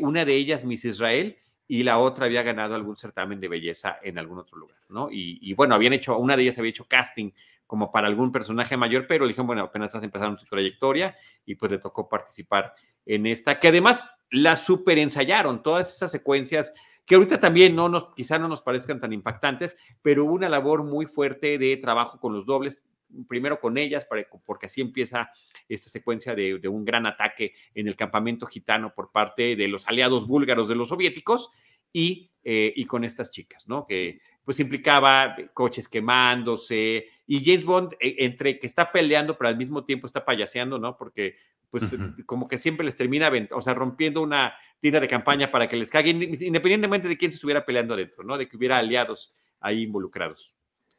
una 0.00 0.24
de 0.24 0.34
ellas 0.34 0.64
Miss 0.64 0.86
Israel, 0.86 1.36
y 1.66 1.82
la 1.82 1.98
otra 1.98 2.26
había 2.26 2.42
ganado 2.42 2.74
algún 2.74 2.96
certamen 2.96 3.40
de 3.40 3.48
belleza 3.48 3.98
en 4.02 4.18
algún 4.18 4.38
otro 4.38 4.58
lugar, 4.58 4.78
¿no? 4.88 5.08
Y, 5.10 5.52
bueno, 5.54 5.74
habían 5.74 5.92
hecho, 5.92 6.18
una 6.18 6.36
de 6.36 6.42
ellas 6.42 6.58
había 6.58 6.70
hecho 6.70 6.86
casting 6.86 7.30
como 7.66 7.90
para 7.90 8.06
algún 8.06 8.30
personaje 8.30 8.76
mayor, 8.76 9.06
pero 9.06 9.24
le 9.24 9.28
dijeron, 9.28 9.46
bueno, 9.46 9.62
apenas 9.62 9.88
estás 9.88 10.04
empezando 10.04 10.38
tu 10.38 10.44
trayectoria 10.46 11.16
y 11.46 11.54
pues 11.54 11.72
le 11.72 11.78
tocó 11.78 12.08
participar 12.08 12.74
en 13.06 13.26
esta, 13.26 13.58
que 13.58 13.68
además 13.68 14.10
la 14.30 14.56
super 14.56 14.98
ensayaron, 14.98 15.62
todas 15.62 15.94
esas 15.94 16.10
secuencias 16.10 16.72
que 17.06 17.14
ahorita 17.14 17.40
también 17.40 17.74
no 17.74 17.88
nos, 17.88 18.14
quizá 18.14 18.38
no 18.38 18.48
nos 18.48 18.62
parezcan 18.62 19.00
tan 19.00 19.12
impactantes, 19.12 19.76
pero 20.02 20.24
hubo 20.24 20.34
una 20.34 20.48
labor 20.48 20.84
muy 20.84 21.06
fuerte 21.06 21.58
de 21.58 21.76
trabajo 21.76 22.18
con 22.18 22.32
los 22.32 22.46
dobles, 22.46 22.82
primero 23.28 23.60
con 23.60 23.78
ellas, 23.78 24.06
porque 24.44 24.66
así 24.66 24.80
empieza 24.80 25.30
esta 25.68 25.88
secuencia 25.88 26.34
de, 26.34 26.68
un 26.68 26.84
gran 26.84 27.06
ataque 27.06 27.54
en 27.74 27.88
el 27.88 27.96
campamento 27.96 28.46
gitano 28.46 28.94
por 28.94 29.12
parte 29.12 29.56
de 29.56 29.68
los 29.68 29.86
aliados 29.86 30.26
búlgaros 30.26 30.68
de 30.68 30.74
los 30.74 30.88
soviéticos 30.88 31.50
y, 31.92 32.30
eh, 32.42 32.72
y 32.74 32.84
con 32.86 33.04
estas 33.04 33.30
chicas, 33.30 33.68
¿no? 33.68 33.86
Que 33.86 34.20
pues 34.44 34.60
implicaba 34.60 35.36
coches 35.54 35.88
quemándose 35.88 37.08
y 37.26 37.44
James 37.44 37.64
Bond 37.64 37.94
eh, 37.98 38.16
entre 38.18 38.58
que 38.58 38.66
está 38.66 38.92
peleando 38.92 39.38
pero 39.38 39.48
al 39.48 39.56
mismo 39.56 39.84
tiempo 39.84 40.06
está 40.06 40.24
payaseando, 40.24 40.78
¿no? 40.78 40.96
Porque 40.96 41.36
pues 41.70 41.92
como 42.26 42.46
que 42.46 42.56
siempre 42.56 42.86
les 42.86 42.94
termina, 42.94 43.32
o 43.50 43.60
sea, 43.60 43.74
rompiendo 43.74 44.22
una 44.22 44.54
tienda 44.78 45.00
de 45.00 45.08
campaña 45.08 45.50
para 45.50 45.66
que 45.66 45.76
les 45.76 45.90
caguen, 45.90 46.22
independientemente 46.22 47.08
de 47.08 47.18
quién 47.18 47.32
se 47.32 47.36
estuviera 47.36 47.66
peleando 47.66 47.94
adentro, 47.94 48.22
¿no? 48.22 48.38
De 48.38 48.48
que 48.48 48.56
hubiera 48.56 48.78
aliados 48.78 49.34
ahí 49.58 49.82
involucrados. 49.82 50.53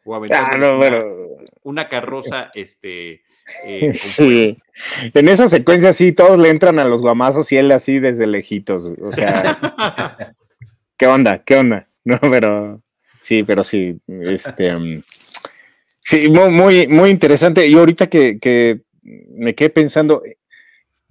O 0.05 0.15
ah, 0.15 1.03
una, 1.63 1.89
carroza, 1.89 2.51
este... 2.53 3.21
Eh, 3.67 3.93
sí, 3.93 4.57
en 5.13 5.29
esa 5.29 5.47
secuencia 5.47 5.93
sí, 5.93 6.11
todos 6.11 6.39
le 6.39 6.49
entran 6.49 6.79
a 6.79 6.83
los 6.83 6.99
guamazos 6.99 7.51
y 7.51 7.57
él 7.57 7.71
así 7.71 7.99
desde 7.99 8.25
lejitos, 8.25 8.89
o 8.99 9.11
sea, 9.11 9.59
¿qué 10.97 11.05
onda? 11.05 11.43
¿Qué 11.43 11.55
onda? 11.55 11.87
No, 12.05 12.19
pero 12.21 12.81
sí, 13.21 13.43
pero 13.43 13.63
sí, 13.63 13.99
este, 14.07 14.75
mm, 14.75 15.03
sí, 16.03 16.27
muy, 16.27 16.87
muy, 16.87 17.09
interesante. 17.11 17.67
Y 17.67 17.75
ahorita 17.75 18.07
que, 18.07 18.39
que 18.39 18.81
me 19.03 19.53
quedé 19.53 19.69
pensando, 19.69 20.23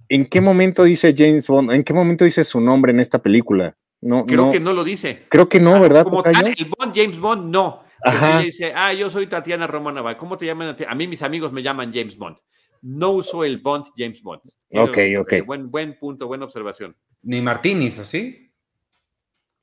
¿en 0.09 0.25
qué 0.25 0.41
momento 0.41 0.83
dice 0.83 1.15
James 1.17 1.47
Bond? 1.47 1.71
¿En 1.71 1.85
qué 1.85 1.93
momento 1.93 2.25
dice 2.25 2.43
su 2.43 2.59
nombre 2.61 2.91
en 2.91 2.99
esta 2.99 3.19
película? 3.19 3.75
No, 4.01 4.25
creo 4.25 4.51
que 4.51 4.59
no 4.59 4.71
lo 4.73 4.83
dice. 4.83 5.23
Creo 5.29 5.49
que 5.49 5.59
no, 5.59 5.79
¿verdad? 5.79 6.03
Como 6.03 6.21
tal, 6.21 6.47
el 6.47 6.71
Bond, 6.77 6.93
James 6.95 7.19
Bond, 7.19 7.51
no. 7.51 7.84
Dice, 8.43 8.73
ah, 8.75 8.93
yo 8.93 9.09
soy 9.09 9.27
Tatiana 9.27 9.67
Romanova. 9.67 10.17
¿Cómo 10.17 10.37
te 10.37 10.45
llaman? 10.45 10.75
A 10.87 10.95
mí 10.95 11.07
mis 11.07 11.23
amigos 11.23 11.51
me 11.51 11.63
llaman 11.63 11.91
James 11.93 12.17
Bond. 12.17 12.37
No 12.81 13.11
uso 13.11 13.43
el 13.43 13.57
Bond 13.57 13.85
James 13.97 14.21
Bond. 14.21 14.41
Ok, 14.69 14.97
ok. 15.19 15.33
Buen, 15.45 15.71
buen 15.71 15.97
punto, 15.97 16.27
buena 16.27 16.45
observación. 16.45 16.95
Ni 17.23 17.41
Martínez, 17.41 17.99
¿o 17.99 18.05
sí? 18.05 18.51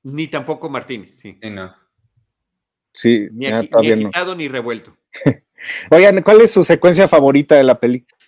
Ni 0.03 0.27
tampoco 0.29 0.69
Martínez, 0.69 1.17
sí. 1.17 1.39
sí 1.41 1.51
no. 1.51 1.73
Sí, 2.93 3.29
ni, 3.33 3.47
agitado 3.47 4.35
ni 4.35 4.49
revuelto. 4.49 4.97
Oigan, 5.91 6.23
¿cuál 6.23 6.41
es 6.41 6.51
su 6.51 6.65
secuencia 6.65 7.09
favorita 7.09 7.55
de 7.55 7.65
la 7.65 7.79
película? 7.79 8.19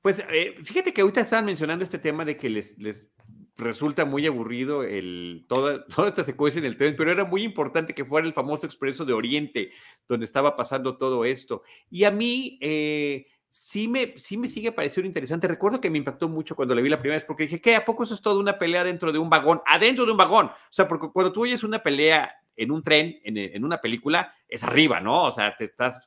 Pues 0.00 0.22
eh, 0.30 0.54
fíjate 0.62 0.92
que 0.92 1.00
ahorita 1.00 1.22
estaban 1.22 1.46
mencionando 1.46 1.82
este 1.82 1.98
tema 1.98 2.24
de 2.24 2.36
que 2.36 2.48
les, 2.48 2.78
les 2.78 3.08
resulta 3.56 4.04
muy 4.04 4.26
aburrido 4.26 4.82
el, 4.82 5.44
toda, 5.48 5.84
toda 5.94 6.08
esta 6.08 6.22
secuencia 6.22 6.58
en 6.58 6.66
el 6.66 6.76
tren, 6.76 6.96
pero 6.96 7.10
era 7.10 7.24
muy 7.24 7.42
importante 7.42 7.94
que 7.94 8.04
fuera 8.04 8.26
el 8.26 8.32
famoso 8.32 8.66
expreso 8.66 9.04
de 9.04 9.12
Oriente, 9.12 9.70
donde 10.08 10.24
estaba 10.24 10.56
pasando 10.56 10.96
todo 10.96 11.24
esto. 11.24 11.62
Y 11.90 12.04
a 12.04 12.10
mí 12.10 12.58
eh, 12.60 13.26
sí, 13.48 13.88
me, 13.88 14.14
sí 14.16 14.36
me 14.36 14.48
sigue 14.48 14.72
pareciendo 14.72 15.06
interesante. 15.06 15.48
Recuerdo 15.48 15.80
que 15.80 15.90
me 15.90 15.98
impactó 15.98 16.28
mucho 16.28 16.56
cuando 16.56 16.74
le 16.74 16.82
vi 16.82 16.88
la 16.88 16.98
primera 16.98 17.16
vez, 17.16 17.24
porque 17.24 17.44
dije, 17.44 17.60
¿qué? 17.60 17.76
¿A 17.76 17.84
poco 17.84 18.04
eso 18.04 18.14
es 18.14 18.20
todo 18.20 18.40
una 18.40 18.58
pelea 18.58 18.84
dentro 18.84 19.12
de 19.12 19.18
un 19.18 19.30
vagón? 19.30 19.62
Adentro 19.66 20.04
de 20.04 20.12
un 20.12 20.18
vagón. 20.18 20.46
O 20.46 20.72
sea, 20.72 20.88
porque 20.88 21.08
cuando 21.12 21.32
tú 21.32 21.42
oyes 21.42 21.62
una 21.62 21.82
pelea 21.82 22.34
en 22.56 22.70
un 22.70 22.82
tren, 22.82 23.18
en, 23.24 23.36
en 23.36 23.64
una 23.64 23.80
película, 23.80 24.34
es 24.48 24.62
arriba, 24.62 25.00
¿no? 25.00 25.24
O 25.24 25.32
sea, 25.32 25.56
te 25.56 25.64
estás 25.64 26.00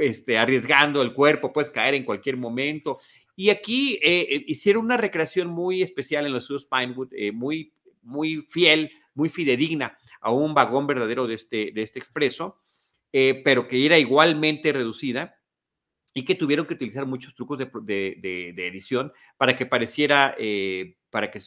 este, 0.00 0.38
arriesgando 0.38 1.02
el 1.02 1.12
cuerpo, 1.12 1.52
puedes 1.52 1.70
caer 1.70 1.94
en 1.94 2.04
cualquier 2.04 2.36
momento. 2.36 2.98
Y 3.34 3.50
aquí 3.50 3.98
eh, 4.02 4.44
hicieron 4.46 4.84
una 4.84 4.96
recreación 4.96 5.48
muy 5.48 5.82
especial 5.82 6.26
en 6.26 6.32
los 6.32 6.44
estudios 6.44 6.66
Pinewood, 6.66 7.12
muy, 7.32 7.72
muy 8.02 8.44
fiel, 8.48 8.90
muy 9.14 9.28
fidedigna 9.28 9.98
a 10.20 10.30
un 10.30 10.54
vagón 10.54 10.86
verdadero 10.86 11.26
de 11.26 11.34
este, 11.34 11.72
de 11.72 11.82
este 11.82 11.98
expreso, 11.98 12.58
pero 13.10 13.68
que 13.68 13.84
era 13.84 13.98
igualmente 13.98 14.72
reducida 14.72 15.36
y 16.14 16.24
que 16.24 16.34
tuvieron 16.34 16.66
que 16.66 16.74
utilizar 16.74 17.06
muchos 17.06 17.34
trucos 17.34 17.58
de, 17.58 18.54
edición 18.56 19.12
para 19.36 19.56
que 19.56 19.66
pareciera, 19.66 20.34
para 21.10 21.30
que 21.30 21.40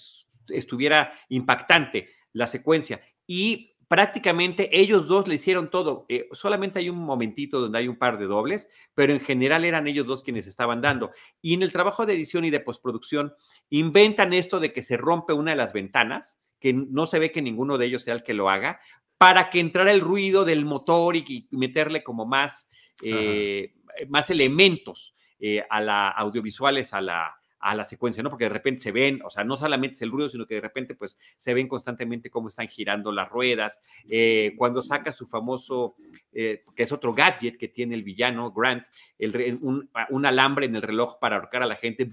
estuviera 0.49 1.13
impactante 1.29 2.09
la 2.33 2.47
secuencia. 2.47 3.01
Y 3.27 3.74
prácticamente 3.87 4.79
ellos 4.79 5.07
dos 5.07 5.27
le 5.27 5.35
hicieron 5.35 5.69
todo. 5.69 6.05
Eh, 6.09 6.27
solamente 6.31 6.79
hay 6.79 6.89
un 6.89 6.97
momentito 6.97 7.59
donde 7.59 7.79
hay 7.79 7.87
un 7.87 7.97
par 7.97 8.17
de 8.17 8.25
dobles, 8.25 8.67
pero 8.93 9.13
en 9.13 9.19
general 9.19 9.65
eran 9.65 9.87
ellos 9.87 10.05
dos 10.05 10.23
quienes 10.23 10.47
estaban 10.47 10.81
dando. 10.81 11.11
Y 11.41 11.53
en 11.53 11.63
el 11.63 11.71
trabajo 11.71 12.05
de 12.05 12.13
edición 12.13 12.45
y 12.45 12.49
de 12.49 12.59
postproducción 12.59 13.33
inventan 13.69 14.33
esto 14.33 14.59
de 14.59 14.73
que 14.73 14.83
se 14.83 14.97
rompe 14.97 15.33
una 15.33 15.51
de 15.51 15.57
las 15.57 15.73
ventanas, 15.73 16.39
que 16.59 16.73
no 16.73 17.05
se 17.05 17.19
ve 17.19 17.31
que 17.31 17.41
ninguno 17.41 17.77
de 17.77 17.85
ellos 17.85 18.03
sea 18.03 18.13
el 18.13 18.23
que 18.23 18.33
lo 18.33 18.49
haga, 18.49 18.79
para 19.17 19.49
que 19.49 19.59
entrara 19.59 19.91
el 19.91 20.01
ruido 20.01 20.45
del 20.45 20.65
motor 20.65 21.15
y, 21.15 21.47
meterle 21.51 22.03
como 22.03 22.25
más, 22.25 22.67
eh, 23.01 23.73
más 24.09 24.29
elementos 24.29 25.15
eh, 25.39 25.65
a 25.69 25.81
la 25.81 26.09
audiovisuales 26.09 26.93
a 26.93 27.01
la, 27.01 27.35
a 27.65 27.73
la 27.73 27.83
secuencia, 27.83 28.21
¿no? 28.21 28.29
Porque 28.29 28.43
de 28.43 28.49
repente 28.49 28.79
se 28.79 28.91
ven, 28.91 29.21
o 29.25 29.29
sea, 29.31 29.43
no 29.43 29.57
solamente 29.57 29.95
es 29.95 30.01
el 30.03 30.11
ruido, 30.11 30.29
sino 30.29 30.45
que 30.45 30.53
de 30.53 30.61
repente 30.61 30.93
pues 30.93 31.17
se 31.35 31.51
ven 31.55 31.67
constantemente 31.67 32.29
cómo 32.29 32.47
están 32.47 32.67
girando 32.67 33.11
las 33.11 33.27
ruedas. 33.27 33.79
Eh, 34.07 34.53
cuando 34.55 34.83
saca 34.83 35.11
su 35.11 35.25
famoso, 35.25 35.95
eh, 36.31 36.63
que 36.75 36.83
es 36.83 36.91
otro 36.91 37.15
gadget 37.15 37.57
que 37.57 37.67
tiene 37.67 37.95
el 37.95 38.03
villano 38.03 38.51
Grant, 38.51 38.85
el, 39.17 39.57
un, 39.63 40.25
alambre 40.27 40.67
en 40.67 40.75
el 40.75 40.83
reloj 40.83 41.17
para 41.19 41.37
ahorcar 41.37 41.63
a 41.63 41.65
la 41.65 41.75
gente, 41.75 42.07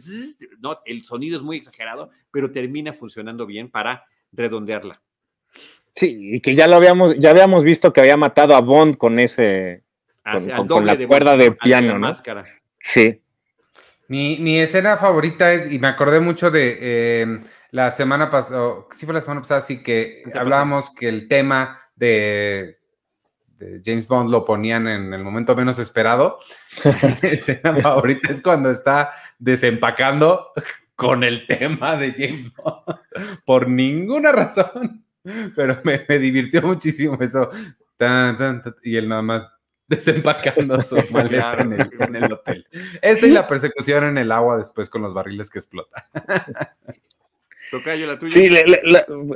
¿no? 0.60 0.78
El 0.86 1.04
sonido 1.04 1.36
es 1.36 1.42
muy 1.42 1.58
exagerado, 1.58 2.08
pero 2.30 2.50
termina 2.50 2.94
funcionando 2.94 3.44
bien 3.44 3.70
para 3.70 4.06
redondearla. 4.32 5.02
Sí, 5.94 6.36
y 6.36 6.40
que 6.40 6.54
ya 6.54 6.66
lo 6.66 6.76
habíamos, 6.76 7.14
ya 7.18 7.28
habíamos 7.28 7.62
visto 7.62 7.92
que 7.92 8.00
había 8.00 8.16
matado 8.16 8.56
a 8.56 8.60
Bond 8.62 8.96
con 8.96 9.18
ese, 9.18 9.84
con, 10.66 10.86
la 10.86 10.96
cuerda 11.06 11.36
de 11.36 11.52
piano, 11.52 11.92
¿no? 11.92 12.08
Máscara. 12.08 12.46
Sí. 12.80 13.22
Mi, 14.12 14.58
escena 14.58 14.98
favorita 14.98 15.54
es, 15.54 15.72
y 15.72 15.78
me 15.78 15.88
acordé 15.88 16.20
mucho 16.20 16.50
de 16.50 17.22
em, 17.22 17.42
la 17.70 17.90
semana 17.92 18.28
pasada, 18.28 18.84
sí 18.90 19.06
fue 19.06 19.14
la 19.14 19.22
semana 19.22 19.40
pasada, 19.40 19.62
sí 19.62 19.82
que 19.82 20.22
hablábamos 20.34 20.90
que 20.94 21.08
el 21.08 21.28
tema 21.28 21.80
de, 21.96 22.78
James 23.82 24.06
Bond 24.08 24.28
lo 24.28 24.42
ponían 24.42 24.86
en 24.86 25.14
el 25.14 25.24
momento 25.24 25.56
menos 25.56 25.78
esperado. 25.78 26.40
Mi 27.22 27.30
escena 27.30 27.74
favorita 27.74 28.30
es 28.30 28.42
cuando 28.42 28.70
está 28.70 29.12
desempacando 29.38 30.48
con 30.94 31.24
el 31.24 31.46
tema 31.46 31.96
de 31.96 32.12
James 32.12 32.52
Bond, 32.54 32.98
por 33.46 33.66
ninguna 33.66 34.30
razón, 34.30 35.06
pero 35.56 35.78
me, 35.84 36.00
divirtió 36.18 36.60
muchísimo 36.60 37.16
eso. 37.18 37.48
y 38.82 38.94
él 38.94 39.08
nada 39.08 39.22
más 39.22 39.48
desempacando 39.92 40.80
su 40.80 40.96
maleta 41.10 41.58
en, 41.60 42.16
el, 42.16 42.32
hotel. 42.32 42.66
Esa 43.00 43.26
y 43.26 43.30
la 43.30 43.46
persecución 43.46 44.04
en 44.04 44.18
el 44.18 44.32
agua 44.32 44.56
después 44.56 44.88
con 44.88 45.02
los 45.02 45.14
barriles 45.14 45.50
que 45.50 45.58
explota. 45.58 46.08
la 47.72 48.18
tuya. 48.18 48.32
Sí, 48.32 48.50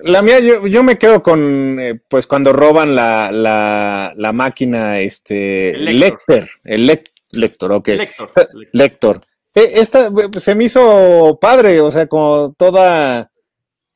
la, 0.03 0.23
mía, 0.23 0.39
yo, 0.41 0.83
me 0.83 0.99
quedo 0.99 1.23
con, 1.23 1.79
eh, 1.81 1.99
pues 2.09 2.27
cuando 2.27 2.53
roban 2.53 2.95
la, 2.95 3.31
la, 3.33 4.33
máquina, 4.33 5.01
este, 5.01 5.71
el 5.71 5.99
Lector, 5.99 6.49
el 6.65 6.87
Lector, 7.33 7.73
ok. 7.73 7.89
Lector. 7.89 8.33
Lector. 8.73 9.21
E, 9.55 9.81
esta 9.81 10.11
se 10.39 10.55
me 10.55 10.65
hizo 10.65 11.39
padre, 11.41 11.81
o 11.81 11.91
sea, 11.91 12.07
como 12.07 12.55
toda, 12.59 13.31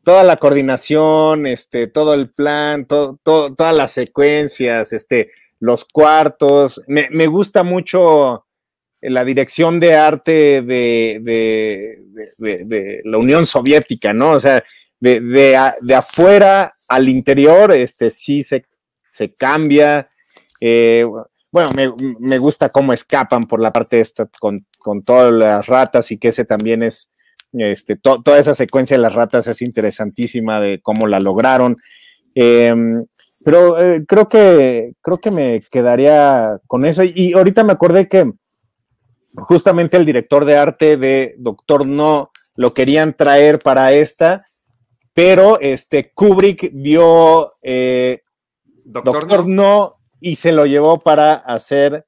toda 0.05 0.25
la 0.25 0.37
coordinación, 0.37 1.47
este, 1.47 1.87
todo 1.87 2.15
el 2.15 2.31
plan, 2.31 2.87
todo, 2.87 3.19
todas 3.23 3.77
las 3.77 3.93
secuencias, 3.93 4.95
este, 4.95 5.31
los 5.61 5.85
cuartos. 5.85 6.83
Me, 6.89 7.27
gusta 7.27 7.63
mucho 7.63 8.47
la 9.01 9.25
dirección 9.25 9.79
de 9.79 9.95
arte 9.95 10.63
de, 10.63 11.21
de, 12.39 13.01
la 13.05 13.19
Unión 13.19 13.47
Soviética, 13.47 14.13
¿no? 14.13 14.33
O 14.33 14.41
sea, 14.41 14.65
de, 14.99 15.95
afuera 15.95 16.75
al 16.89 17.09
interior, 17.09 17.73
este 17.73 18.11
sí 18.11 18.43
se, 18.43 18.65
se 19.09 19.33
cambia. 19.35 20.09
Eh, 20.61 21.07
bueno, 21.53 21.71
me, 22.21 22.39
gusta 22.39 22.69
cómo 22.69 22.93
escapan 22.93 23.45
por 23.45 23.61
la 23.61 23.73
parte 23.73 24.01
esta 24.01 24.27
con, 24.39 24.67
con, 24.79 25.03
todas 25.03 25.33
las 25.33 25.67
ratas 25.67 26.11
y 26.13 26.19
que 26.19 26.29
ese 26.29 26.45
también 26.45 26.83
es, 26.83 27.11
este, 27.53 27.97
toda 27.97 28.39
esa 28.39 28.55
secuencia 28.55 28.97
de 28.97 29.03
las 29.03 29.15
ratas 29.15 29.49
es 29.49 29.61
interesantísima 29.61 30.61
de 30.61 30.81
cómo 30.81 31.07
la 31.07 31.19
lograron. 31.19 31.77
Em, 32.35 33.05
pero 33.45 33.80
eh, 33.80 34.05
creo 34.07 34.28
que 34.28 34.93
creo 35.01 35.18
que 35.18 35.30
me 35.30 35.62
quedaría 35.70 36.59
con 36.66 36.84
eso. 36.84 37.03
Y 37.05 37.32
ahorita 37.32 37.64
me 37.64 37.72
acordé 37.72 38.09
que 38.09 38.32
justamente 39.34 39.97
el 39.97 40.07
director 40.07 40.45
de 40.45 40.57
arte 40.57 40.97
de 40.97 41.34
Doctor 41.38 41.86
No 41.86 42.30
lo 42.55 42.72
querían 42.72 43.14
traer 43.14 43.59
para 43.59 43.93
esta, 43.93 44.47
pero 45.14 45.59
este 45.61 46.12
Kubrick 46.12 46.70
vio 46.72 47.53
eh, 47.62 48.20
Doctor, 48.84 49.47
no. 49.47 49.97
y 50.20 50.36
se 50.36 50.53
lo 50.53 50.66
llevó 50.66 50.99
para 50.99 51.34
hacer 51.34 52.07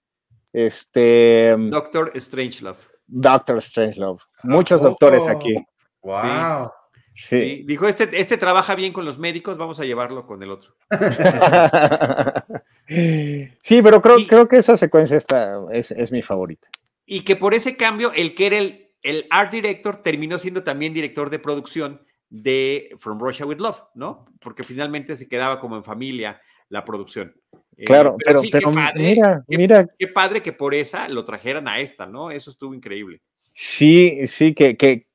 este 0.52 1.54
Doctor 1.58 2.12
Strangelove. 2.14 2.78
Doctor 3.06 3.62
Strangelove. 3.62 4.20
Muchos 4.42 4.82
doctores 4.82 5.26
aquí. 5.28 5.54
Wow. 6.02 6.20
Sí. 6.22 6.81
Dijo, 7.14 7.86
este, 7.88 8.08
este 8.18 8.38
trabaja 8.38 8.74
bien 8.74 8.92
con 8.92 9.04
los 9.04 9.18
médicos, 9.18 9.58
vamos 9.58 9.78
a 9.80 9.84
llevarlo 9.84 10.26
con 10.26 10.42
el 10.42 10.50
otro. 10.50 10.74
sí, 12.86 13.82
pero 13.82 14.00
creo, 14.00 14.16
creo 14.26 14.48
que 14.48 14.56
esa 14.56 14.76
secuencia 14.76 15.16
está, 15.16 15.60
es, 15.70 16.10
mi 16.10 16.22
favorita. 16.22 16.68
Y 17.04 17.22
que 17.22 17.36
por 17.36 17.52
ese 17.54 17.76
cambio, 17.76 18.12
el 18.14 18.34
que 18.34 18.46
era 18.46 18.58
el, 18.58 18.88
el 19.02 19.26
art 19.30 19.52
director 19.52 20.02
terminó 20.02 20.38
siendo 20.38 20.64
también 20.64 20.94
director 20.94 21.28
de 21.28 21.38
producción 21.38 22.00
de 22.30 22.90
From 22.98 23.20
Russia 23.20 23.44
with 23.44 23.58
Love, 23.58 23.82
¿no? 23.94 24.24
Porque 24.40 24.62
finalmente 24.62 25.16
se 25.18 25.28
quedaba 25.28 25.60
como 25.60 25.76
en 25.76 25.84
familia 25.84 26.40
la 26.70 26.82
producción. 26.84 27.34
Eh, 27.76 27.84
claro, 27.84 28.16
pero, 28.24 28.40
pero, 28.50 28.70
mira, 28.94 29.40
mira. 29.48 29.86
Qué 29.98 30.08
padre 30.08 30.42
que 30.42 30.52
por 30.52 30.74
esa 30.74 31.08
lo 31.08 31.26
trajeran 31.26 31.68
a 31.68 31.80
esta, 31.80 32.06
¿no? 32.06 32.30
Eso 32.30 32.50
estuvo 32.50 32.72
increíble. 32.72 33.20
Sí, 33.52 34.26
sí, 34.26 34.54
que, 34.54 34.78
que, 34.78 35.06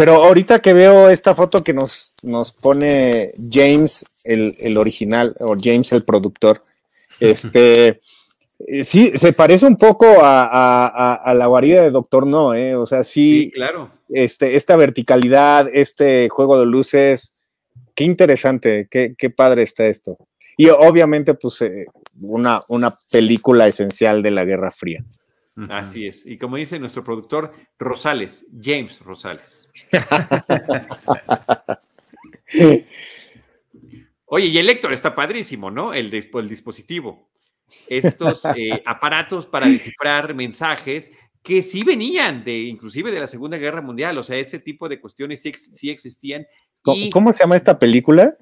pero 0.00 0.14
ahorita 0.14 0.62
que 0.62 0.72
veo 0.72 1.10
esta 1.10 1.34
foto 1.34 1.62
que 1.62 1.74
nos, 1.74 2.14
nos 2.22 2.52
pone 2.52 3.32
James, 3.50 4.06
el, 4.24 4.78
original, 4.78 5.36
o 5.40 5.56
James, 5.60 5.92
el 5.92 6.04
productor, 6.04 6.64
este, 7.20 8.00
eh, 8.66 8.82
sí, 8.82 9.12
se 9.18 9.34
parece 9.34 9.66
un 9.66 9.76
poco 9.76 10.06
a, 10.22 11.34
la 11.36 11.46
guarida 11.48 11.82
de 11.82 11.90
Doctor 11.90 12.26
No, 12.26 12.54
¿eh? 12.54 12.76
O 12.76 12.86
sea, 12.86 13.04
sí, 13.04 13.50
claro. 13.52 13.90
Este, 14.08 14.56
esta 14.56 14.74
verticalidad, 14.74 15.68
este 15.70 16.30
juego 16.30 16.58
de 16.58 16.64
luces, 16.64 17.34
qué 17.94 18.04
interesante, 18.04 18.88
qué, 18.90 19.14
qué 19.18 19.28
padre 19.28 19.64
está 19.64 19.86
esto. 19.86 20.16
Y 20.56 20.70
obviamente, 20.70 21.34
pues, 21.34 21.60
eh, 21.60 21.84
una, 22.22 22.60
una 22.70 22.90
película 23.12 23.66
esencial 23.66 24.22
de 24.22 24.30
la 24.30 24.46
Guerra 24.46 24.70
Fría. 24.70 25.04
Así 25.68 26.06
es. 26.06 26.24
Y 26.26 26.38
como 26.38 26.56
dice 26.56 26.78
nuestro 26.78 27.04
productor, 27.04 27.52
Rosales, 27.78 28.46
James 28.60 29.00
Rosales. 29.00 29.68
Oye, 34.26 34.46
y 34.46 34.58
el 34.58 34.66
lector 34.66 34.92
está 34.92 35.14
padrísimo, 35.14 35.70
¿no? 35.70 35.92
El, 35.92 36.12
el 36.14 36.48
dispositivo. 36.48 37.28
Estos 37.88 38.44
eh, 38.56 38.82
aparatos 38.86 39.46
para 39.46 39.66
descifrar 39.66 40.34
mensajes 40.34 41.10
que 41.42 41.62
sí 41.62 41.82
venían 41.84 42.44
de, 42.44 42.58
inclusive 42.58 43.10
de 43.10 43.20
la 43.20 43.26
Segunda 43.26 43.56
Guerra 43.56 43.80
Mundial, 43.80 44.18
o 44.18 44.22
sea, 44.22 44.36
ese 44.36 44.58
tipo 44.58 44.88
de 44.88 45.00
cuestiones 45.00 45.40
sí, 45.42 45.90
existían. 45.90 46.46
¿Cómo, 46.82 47.32
se 47.32 47.42
llama 47.42 47.56
esta 47.56 47.78
película? 47.78 48.34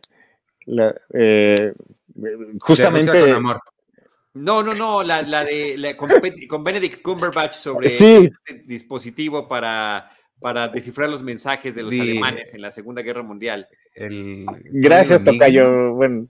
Eh, 1.14 1.72
justamente. 2.60 3.34
No, 4.38 4.62
no, 4.62 4.74
no, 4.74 5.02
la, 5.02 5.44
de 5.44 5.96
con, 5.96 6.64
Benedict 6.64 7.02
Cumberbatch 7.02 7.54
sobre 7.54 7.88
este 7.88 8.62
dispositivo 8.64 9.48
para, 9.48 10.10
para 10.40 10.68
descifrar 10.68 11.08
los 11.08 11.22
mensajes 11.22 11.74
de 11.74 11.82
los 11.82 11.92
alemanes 11.92 12.54
en 12.54 12.62
la 12.62 12.70
Segunda 12.70 13.02
Guerra 13.02 13.22
Mundial. 13.22 13.66
Gracias, 13.96 15.24
Tocayo. 15.24 15.94
Bueno, 15.94 16.26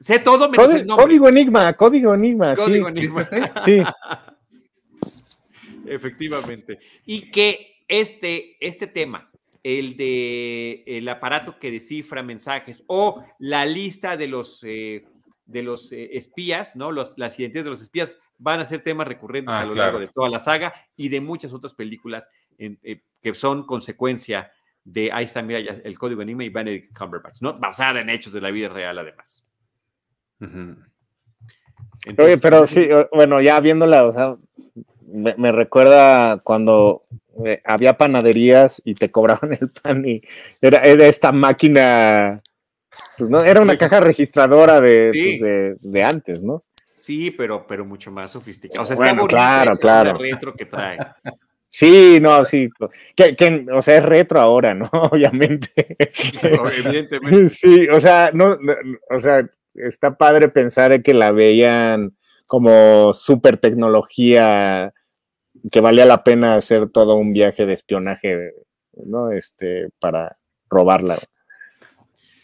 sé 0.00 0.18
todo 0.18 0.50
menos 0.50 0.74
el 0.74 0.86
nombre. 0.86 1.06
Código 1.06 1.28
Enigma, 1.28 1.72
código 1.74 2.14
Enigma. 2.14 2.56
Código 2.56 2.88
Enigma. 2.88 3.24
Sí. 3.64 3.82
Efectivamente. 5.86 6.80
Y 7.06 7.30
que 7.30 7.78
este, 7.88 8.56
este 8.60 8.86
tema, 8.86 9.30
el 9.62 9.96
de 9.96 10.84
el 10.86 11.08
aparato 11.08 11.58
que 11.58 11.70
descifra 11.70 12.22
mensajes 12.22 12.82
o 12.86 13.24
la 13.38 13.64
lista 13.64 14.16
de 14.16 14.26
los 14.26 14.62
eh, 14.64 15.04
de 15.48 15.62
los 15.62 15.90
eh, 15.92 16.10
espías, 16.16 16.76
¿no? 16.76 16.92
Los, 16.92 17.18
las 17.18 17.38
identidades 17.40 17.64
de 17.64 17.70
los 17.70 17.82
espías 17.82 18.18
van 18.36 18.60
a 18.60 18.66
ser 18.66 18.82
temas 18.82 19.08
recurrentes 19.08 19.54
Ah, 19.54 19.62
a 19.62 19.64
lo 19.64 19.72
claro. 19.72 19.92
largo 19.92 20.00
de 20.00 20.08
toda 20.12 20.28
la 20.30 20.38
saga 20.40 20.72
y 20.94 21.08
de 21.08 21.20
muchas 21.20 21.52
otras 21.52 21.74
películas 21.74 22.28
en- 22.58 22.78
eh, 22.82 23.02
que 23.20 23.34
son 23.34 23.64
consecuencia 23.66 24.52
de, 24.84 25.10
ahí 25.12 25.24
está, 25.24 25.42
mira, 25.42 25.60
ya, 25.60 25.76
el 25.82 25.98
código 25.98 26.22
anime 26.22 26.44
y 26.44 26.50
Benedict 26.50 26.96
Cumberbatch, 26.96 27.40
¿no? 27.40 27.54
Basada 27.58 28.00
en 28.00 28.10
hechos 28.10 28.32
de 28.32 28.40
la 28.40 28.50
vida 28.50 28.68
real, 28.68 28.98
además. 28.98 29.46
Oye, 30.40 30.76
Entonces, 32.06 32.40
pero 32.40 32.66
sí, 32.66 32.88
bueno, 33.12 33.40
ya 33.40 33.58
viéndola, 33.60 34.04
o 34.06 34.12
sea, 34.12 34.36
me, 35.06 35.34
me 35.36 35.52
recuerda 35.52 36.38
cuando 36.38 37.02
eh, 37.44 37.60
había 37.64 37.96
panaderías 37.98 38.80
y 38.84 38.94
te 38.94 39.10
cobraban 39.10 39.52
el 39.52 39.70
pan 39.82 40.04
y 40.06 40.20
era, 40.60 40.80
era 40.84 41.06
esta 41.06 41.32
máquina, 41.32 42.42
pues 43.16 43.30
no, 43.30 43.42
era 43.42 43.60
una 43.60 43.76
caja 43.76 44.00
registradora 44.00 44.80
de, 44.80 45.10
Sí. 45.12 45.36
pues, 45.38 45.82
de, 45.82 45.90
de 45.90 46.04
antes, 46.04 46.42
¿no? 46.42 46.62
Sí, 47.08 47.30
pero, 47.30 47.66
pero 47.66 47.84
mucho 47.84 48.10
más 48.10 48.32
sofisticado. 48.32 48.84
O 48.84 48.86
sea, 48.86 48.96
Bueno, 48.96 49.22
está 49.22 49.64
claro, 49.78 50.10
onda 50.10 50.22
retro 50.22 50.54
que 50.54 50.66
trae. 50.66 50.98
Sí, 51.70 52.18
no, 52.20 52.44
sí. 52.44 52.68
Que, 53.14 53.34
que, 53.36 53.66
o 53.72 53.82
sea, 53.82 53.98
es 53.98 54.02
retro 54.04 54.40
ahora, 54.40 54.74
¿no? 54.74 54.88
Obviamente. 55.12 55.96
Evidentemente. 55.98 57.48
Sí, 57.48 57.88
o 57.88 58.00
sea, 58.00 58.30
no, 58.32 58.56
no, 58.56 58.74
o 59.10 59.20
sea, 59.20 59.48
está 59.74 60.16
padre 60.16 60.48
pensar 60.48 60.92
en 60.92 61.02
que 61.02 61.14
la 61.14 61.32
veían 61.32 62.16
como 62.46 63.12
super 63.14 63.58
tecnología 63.58 64.92
que 65.72 65.80
valía 65.80 66.04
la 66.04 66.24
pena 66.24 66.54
hacer 66.54 66.88
todo 66.88 67.16
un 67.16 67.32
viaje 67.32 67.66
de 67.66 67.72
espionaje, 67.72 68.52
¿no? 68.94 69.30
Este, 69.30 69.88
para 69.98 70.30
robarla. 70.68 71.18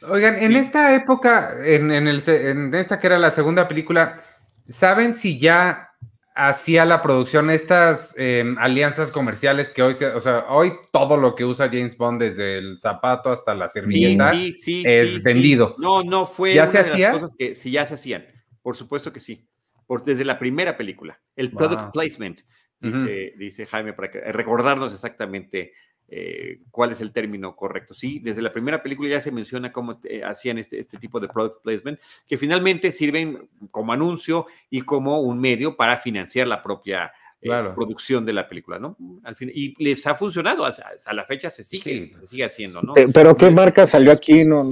Oigan, 0.09 0.39
en 0.39 0.53
Sí. 0.53 0.59
esta 0.59 0.95
época, 0.95 1.55
en, 1.65 1.91
en 1.91 2.09
el, 2.09 2.23
en 2.29 2.75
esta 2.75 2.99
que 3.01 3.07
era 3.07 3.19
la 3.19 3.31
segunda 3.31 3.67
película, 3.69 4.21
¿saben 4.69 5.15
si 5.17 5.39
ya 5.39 5.91
hacía 6.37 6.85
la 6.85 7.01
producción 7.01 7.49
estas 7.49 8.13
em, 8.19 8.57
alianzas 8.59 9.11
comerciales 9.13 9.71
que 9.71 9.83
hoy, 9.83 9.95
se- 9.95 10.07
o 10.09 10.21
sea, 10.21 10.47
hoy 10.49 10.73
todo 10.93 11.17
lo 11.17 11.35
que 11.37 11.45
usa 11.45 11.69
James 11.69 11.97
Bond, 11.97 12.21
desde 12.21 12.59
el 12.59 12.81
zapato 12.81 13.31
hasta 13.31 13.55
la 13.55 13.69
servilleta, 13.69 14.33
sí, 14.33 14.53
sí, 14.53 14.83
es 14.85 15.23
vendido. 15.23 15.77
No, 15.79 16.03
no, 16.03 16.27
fue 16.27 16.55
¿Ya 16.55 16.63
una 16.63 16.71
se 16.73 16.79
de 16.79 16.83
las 16.85 16.93
hacía? 16.93 17.11
cosas 17.13 17.35
que 17.39 17.55
sí 17.55 17.71
ya 17.71 17.87
se 17.87 17.95
hacían. 17.95 18.27
Por 18.63 18.75
supuesto 18.77 19.13
que 19.13 19.21
sí. 19.21 19.49
Por, 19.87 20.03
desde 20.03 20.25
la 20.25 20.39
primera 20.39 20.77
película. 20.77 21.21
El 21.37 21.51
Wow. 21.51 21.59
product 21.59 21.93
placement, 21.93 22.41
dice, 22.81 23.35
dice 23.39 23.67
Jaime, 23.67 23.93
para 23.93 24.11
recordarnos 24.33 24.93
exactamente 24.93 25.73
eh, 26.09 26.61
cuál 26.71 26.93
es 26.93 27.01
el 27.01 27.13
término 27.13 27.57
correcto. 27.57 27.95
Sí, 27.95 28.19
desde 28.23 28.43
la 28.43 28.53
primera 28.53 28.83
película 28.83 29.09
ya 29.09 29.21
se 29.21 29.33
menciona 29.33 29.73
cómo 29.73 30.01
eh, 30.05 30.23
hacían 30.25 30.59
este, 30.59 30.79
este 30.79 30.99
tipo 30.99 31.19
de 31.21 31.29
product 31.29 31.63
placement, 31.63 31.99
que 32.27 32.39
finalmente 32.39 32.91
sirven 32.93 33.49
como 33.71 33.93
anuncio 33.93 34.47
y 34.71 34.83
como 34.83 35.21
un 35.21 35.41
medio 35.41 35.77
para 35.77 35.97
financiar 35.97 36.47
la 36.47 36.63
propia 36.63 37.07
eh, 37.41 37.49
Claro. 37.49 37.75
producción 37.75 38.25
de 38.25 38.33
la 38.33 38.49
película, 38.49 38.79
¿no? 38.79 38.97
Al 39.23 39.37
fin, 39.37 39.51
y 39.55 39.75
les 39.83 40.07
ha 40.07 40.15
funcionado, 40.15 40.65
a, 40.65 40.75
a 41.05 41.13
la 41.15 41.25
fecha 41.27 41.51
se 41.51 41.63
sigue, 41.63 42.07
Sí. 42.07 42.15
se 42.15 42.27
sigue 42.27 42.45
haciendo, 42.45 42.81
¿no? 42.81 42.95
Pero 43.13 43.37
¿qué 43.37 43.51
marca 43.51 43.87
salió 43.87 44.13
aquí? 44.13 44.45
No, 44.47 44.67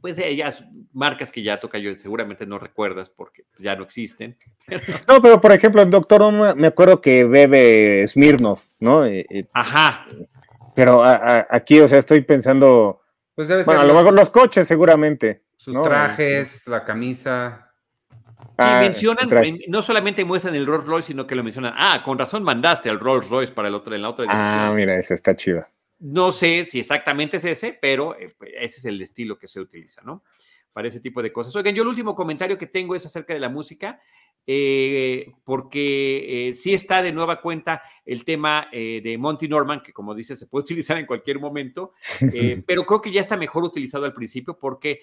Pues 0.00 0.18
ellas, 0.18 0.64
marcas 0.92 1.30
que 1.30 1.42
ya 1.42 1.60
toca 1.60 1.78
yo, 1.78 1.94
seguramente 1.96 2.46
no 2.46 2.58
recuerdas 2.58 3.10
porque 3.10 3.44
ya 3.58 3.76
no 3.76 3.84
existen. 3.84 4.36
no, 5.08 5.22
pero 5.22 5.40
por 5.40 5.52
ejemplo, 5.52 5.82
en 5.82 5.90
Doctor 5.90 6.22
Who 6.22 6.54
me 6.56 6.66
acuerdo 6.66 7.00
que 7.00 7.24
bebe 7.24 8.04
Smirnoff, 8.06 8.64
¿no? 8.80 9.06
Eh, 9.06 9.24
eh, 9.30 9.46
Ajá, 9.54 10.06
pero 10.74 11.02
a- 11.04 11.14
a- 11.38 11.46
aquí, 11.50 11.80
o 11.80 11.86
sea, 11.88 11.98
estoy 11.98 12.20
pensando, 12.22 13.00
pues 13.34 13.46
debe 13.48 13.62
bueno, 13.64 13.80
a 13.82 13.84
lo 13.84 13.94
mejor 13.94 14.12
los 14.14 14.30
coches 14.30 14.66
seguramente. 14.66 15.42
sus 15.56 15.72
¿no? 15.72 15.82
trajes, 15.82 16.66
la 16.66 16.84
camisa. 16.84 17.70
Sí, 18.38 18.44
Ah, 18.58 18.78
mencionan, 18.82 19.30
tra- 19.30 19.46
en- 19.46 19.60
no 19.68 19.80
solamente 19.82 20.24
muestran 20.24 20.54
el 20.54 20.66
Rolls 20.66 20.84
Royce, 20.86 21.06
sino 21.08 21.26
que 21.26 21.34
lo 21.34 21.42
mencionan. 21.42 21.72
Ah, 21.76 22.02
con 22.04 22.18
razón 22.18 22.42
mandaste 22.42 22.90
al 22.90 23.00
Rolls 23.00 23.28
Royce 23.28 23.52
para 23.52 23.68
el 23.68 23.74
otro, 23.74 23.94
en 23.94 24.02
la 24.02 24.10
otra 24.10 24.26
Ah, 24.28 24.72
mira, 24.74 24.94
ese 24.96 25.14
está 25.14 25.34
chido. 25.34 25.66
No 25.98 26.32
sé 26.32 26.64
si 26.64 26.80
exactamente 26.80 27.36
es 27.38 27.44
ese, 27.44 27.78
pero 27.80 28.18
eh, 28.18 28.34
pues, 28.36 28.50
ese 28.54 28.78
es 28.78 28.84
el 28.84 29.00
estilo 29.00 29.38
que 29.38 29.48
se 29.48 29.60
utiliza, 29.60 30.02
¿no? 30.02 30.24
Para 30.72 30.88
ese 30.88 31.00
tipo 31.00 31.22
de 31.22 31.32
cosas. 31.32 31.54
Oigan, 31.56 31.74
yo 31.74 31.82
el 31.82 31.88
último 31.88 32.14
comentario 32.14 32.58
que 32.58 32.66
tengo 32.66 32.94
es 32.94 33.06
acerca 33.06 33.32
de 33.32 33.40
la 33.40 33.48
música, 33.48 34.00
eh, 34.46 35.32
porque 35.44 36.48
eh, 36.48 36.54
sí 36.54 36.74
está 36.74 37.02
de 37.02 37.12
nueva 37.12 37.40
cuenta 37.40 37.82
el 38.04 38.26
tema 38.26 38.68
eh, 38.72 39.00
de 39.02 39.16
Monty 39.16 39.48
Norman, 39.48 39.80
que 39.80 39.94
como 39.94 40.14
dice, 40.14 40.36
se 40.36 40.46
puede 40.46 40.64
utilizar 40.64 40.98
en 40.98 41.06
cualquier 41.06 41.40
momento, 41.40 41.92
pero 42.66 42.84
creo 42.84 43.00
que 43.00 43.10
ya 43.10 43.22
está 43.22 43.36
mejor 43.36 43.64
utilizado 43.64 44.04
al 44.04 44.12
principio 44.12 44.58
porque 44.58 45.00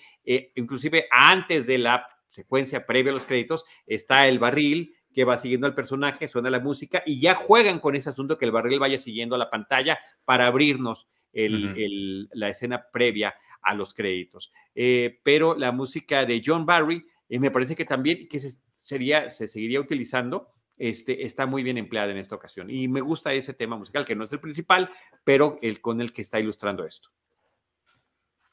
inclusive 0.55 1.07
antes 1.09 1.65
de 1.65 1.79
la 1.79 2.07
secuencia 2.29 2.85
previa 2.85 3.11
a 3.11 3.15
los 3.15 3.25
créditos 3.25 3.65
está 3.85 4.27
el 4.27 4.39
barril 4.39 4.95
que 5.13 5.23
va 5.25 5.37
siguiendo 5.37 5.67
al 5.67 5.75
personaje, 5.75 6.27
suena 6.27 6.49
la 6.49 6.59
música 6.59 7.03
y 7.05 7.19
ya 7.19 7.35
juegan 7.35 7.79
con 7.79 7.95
ese 7.95 8.09
asunto 8.09 8.37
que 8.37 8.45
el 8.45 8.51
barril 8.51 8.79
vaya 8.79 8.97
siguiendo 8.97 9.35
a 9.35 9.37
la 9.37 9.49
pantalla 9.49 9.99
para 10.25 10.47
abrirnos 10.47 11.07
el- 11.33 11.71
Ujú. 11.71 11.73
el- 11.79 12.29
la 12.33 12.49
escena 12.49 12.85
previa 12.91 13.33
a 13.61 13.73
los 13.75 13.93
créditos. 13.93 14.51
Eh, 14.75 15.19
pero 15.23 15.55
la 15.55 15.71
música 15.71 16.25
de 16.25 16.41
John 16.45 16.65
Barry 16.65 17.05
eh, 17.29 17.39
me 17.39 17.51
parece 17.51 17.75
que 17.75 17.85
también 17.85 18.27
que 18.27 18.39
se, 18.39 18.57
sería, 18.81 19.29
se 19.29 19.47
seguiría 19.47 19.79
utilizando. 19.79 20.49
Este, 20.77 21.25
está 21.27 21.45
muy 21.45 21.61
bien 21.61 21.77
empleada 21.77 22.11
en 22.11 22.17
esta 22.17 22.33
ocasión 22.35 22.69
y 22.71 22.87
me 22.87 23.01
gusta 23.01 23.31
ese 23.33 23.53
tema 23.53 23.77
musical 23.77 24.03
que 24.03 24.15
no 24.15 24.23
es 24.23 24.31
el 24.31 24.39
principal, 24.39 24.89
pero 25.23 25.59
el 25.61 25.79
con 25.79 26.01
el 26.01 26.11
que 26.11 26.23
está 26.23 26.39
ilustrando 26.39 26.85
esto. 26.85 27.09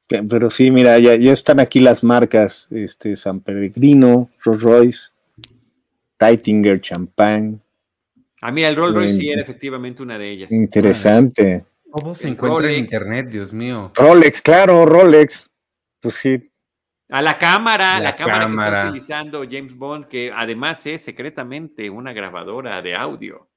Pe- 0.08 0.22
Pero 0.24 0.50
sí, 0.50 0.70
mira, 0.70 0.98
ya, 0.98 1.16
ya 1.16 1.32
están 1.32 1.58
aquí 1.58 1.80
las 1.80 2.04
marcas, 2.04 2.70
este, 2.70 3.16
San 3.16 3.40
Pellegrino, 3.40 4.30
Rolls 4.44 4.62
Royce, 4.62 5.00
Taitinger, 6.18 6.80
Champagne, 6.80 7.58
A 8.42 8.52
mí 8.52 8.62
el 8.64 8.76
Rolls 8.76 8.94
Royce 8.94 9.14
sí 9.14 9.30
era 9.30 9.40
efectivamente 9.42 10.02
una 10.02 10.18
de 10.18 10.28
ellas. 10.30 10.52
interesante. 10.52 11.64
Todo 11.96 12.14
se 12.14 12.26
El 12.26 12.34
encuentra 12.34 12.70
en 12.70 12.78
internet, 12.80 13.28
Dios 13.30 13.52
mío. 13.52 13.90
Rolex, 13.94 14.42
claro, 14.42 14.84
Rolex. 14.84 15.50
Pues 16.00 16.16
sí, 16.16 16.50
A 17.10 17.22
la 17.22 17.38
cámara, 17.38 17.94
la, 17.94 18.00
La 18.10 18.16
cámara, 18.16 18.46
que 18.46 18.52
está 18.54 18.88
utilizando 18.88 19.44
James 19.50 19.74
Bond, 19.74 20.04
que 20.06 20.30
además 20.34 20.84
es 20.86 21.00
secretamente 21.02 21.88
una 21.88 22.12
grabadora 22.12 22.82
de 22.82 22.94
audio. 22.94 23.48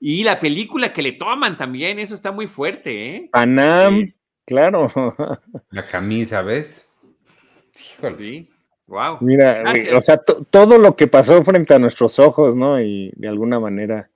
Y 0.00 0.24
la 0.24 0.38
película 0.40 0.92
que 0.92 1.02
le 1.02 1.12
toman 1.12 1.56
también, 1.56 1.98
eso 1.98 2.14
está 2.14 2.32
muy 2.32 2.46
fuerte, 2.48 3.14
¿eh? 3.16 3.28
Panam, 3.32 4.06
Sí. 4.08 4.14
claro. 4.46 4.90
La 5.70 5.86
camisa, 5.86 6.42
¿ves? 6.42 6.88
Híjole. 7.96 8.18
Sí, 8.18 8.50
wow. 8.88 9.18
Mira, 9.20 9.60
Gracias. 9.60 9.92
o 9.94 10.00
sea, 10.02 10.16
to- 10.18 10.44
todo 10.50 10.78
lo 10.78 10.96
que 10.96 11.06
pasó 11.06 11.42
frente 11.44 11.72
a 11.74 11.78
nuestros 11.78 12.18
ojos, 12.18 12.56
¿no? 12.56 12.80
Y 12.80 13.12
de 13.16 13.28
alguna 13.28 13.60
manera, 13.60 14.10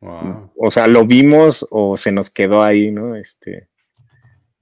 Wow. 0.00 0.52
o 0.56 0.70
sea, 0.70 0.86
lo 0.86 1.04
vimos 1.06 1.66
o 1.70 1.96
se 1.96 2.12
nos 2.12 2.30
quedó 2.30 2.62
ahí, 2.62 2.90
¿no? 2.92 3.16
Este, 3.16 3.68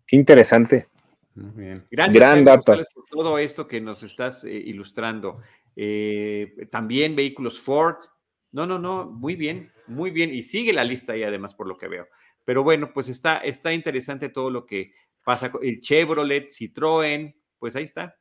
qué 0.07 0.17
interesante. 0.17 0.89
Muy 1.35 1.51
bien. 1.65 1.87
Gracias 1.91 2.15
Gran 2.15 2.45
dato. 2.45 2.75
Por 2.75 2.87
todo 3.11 3.39
esto 3.39 3.67
que 3.69 3.81
nos 3.83 4.03
estás 4.03 4.45
eh, 4.45 4.55
ilustrando. 4.55 5.35
Eh, 5.75 6.55
también 6.71 7.15
vehículos 7.15 7.61
Ford. 7.61 7.97
No, 8.53 8.65
no, 8.67 8.79
no, 8.79 9.05
muy 9.05 9.37
bien, 9.37 9.71
muy 9.87 10.11
bien. 10.11 10.33
Y 10.33 10.43
sigue 10.43 10.73
la 10.73 10.85
lista 10.85 11.13
ahí 11.13 11.23
además 11.25 11.55
por 11.55 11.67
lo 11.69 11.77
que 11.77 11.89
veo. 11.89 12.07
Pero 12.47 12.63
bueno, 12.63 12.93
pues 12.95 13.11
está, 13.11 13.37
está 13.39 13.75
interesante 13.75 14.31
todo 14.31 14.49
lo 14.49 14.65
que 14.65 14.93
pasa 15.23 15.51
con 15.51 15.63
el 15.63 15.81
Chevrolet, 15.83 16.49
Citroën, 16.49 17.35
pues 17.59 17.77
ahí 17.77 17.85
está. 17.85 18.17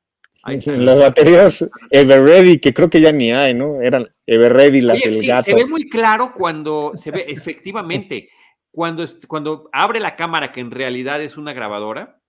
Las 0.46 1.00
baterías 1.00 1.68
Everready, 1.90 2.60
que 2.60 2.74
creo 2.74 2.90
que 2.90 3.02
ya 3.02 3.12
ni 3.12 3.32
hay, 3.32 3.56
¿no? 3.56 3.82
Eran 3.82 4.08
Everready, 4.28 4.82
las 4.82 4.98
Oye, 4.98 5.10
del 5.10 5.20
sí, 5.20 5.28
gato. 5.28 5.44
se 5.44 5.56
ve 5.56 5.66
muy 5.66 5.90
claro 5.90 6.34
cuando 6.34 6.94
se 6.96 7.10
ve, 7.10 7.26
efectivamente, 7.28 8.30
cuando, 8.72 9.04
cuando 9.28 9.70
abre 9.74 10.00
la 10.00 10.16
cámara 10.16 10.52
que 10.52 10.60
en 10.60 10.70
realidad 10.70 11.22
es 11.22 11.38
una 11.38 11.54
grabadora. 11.54 12.22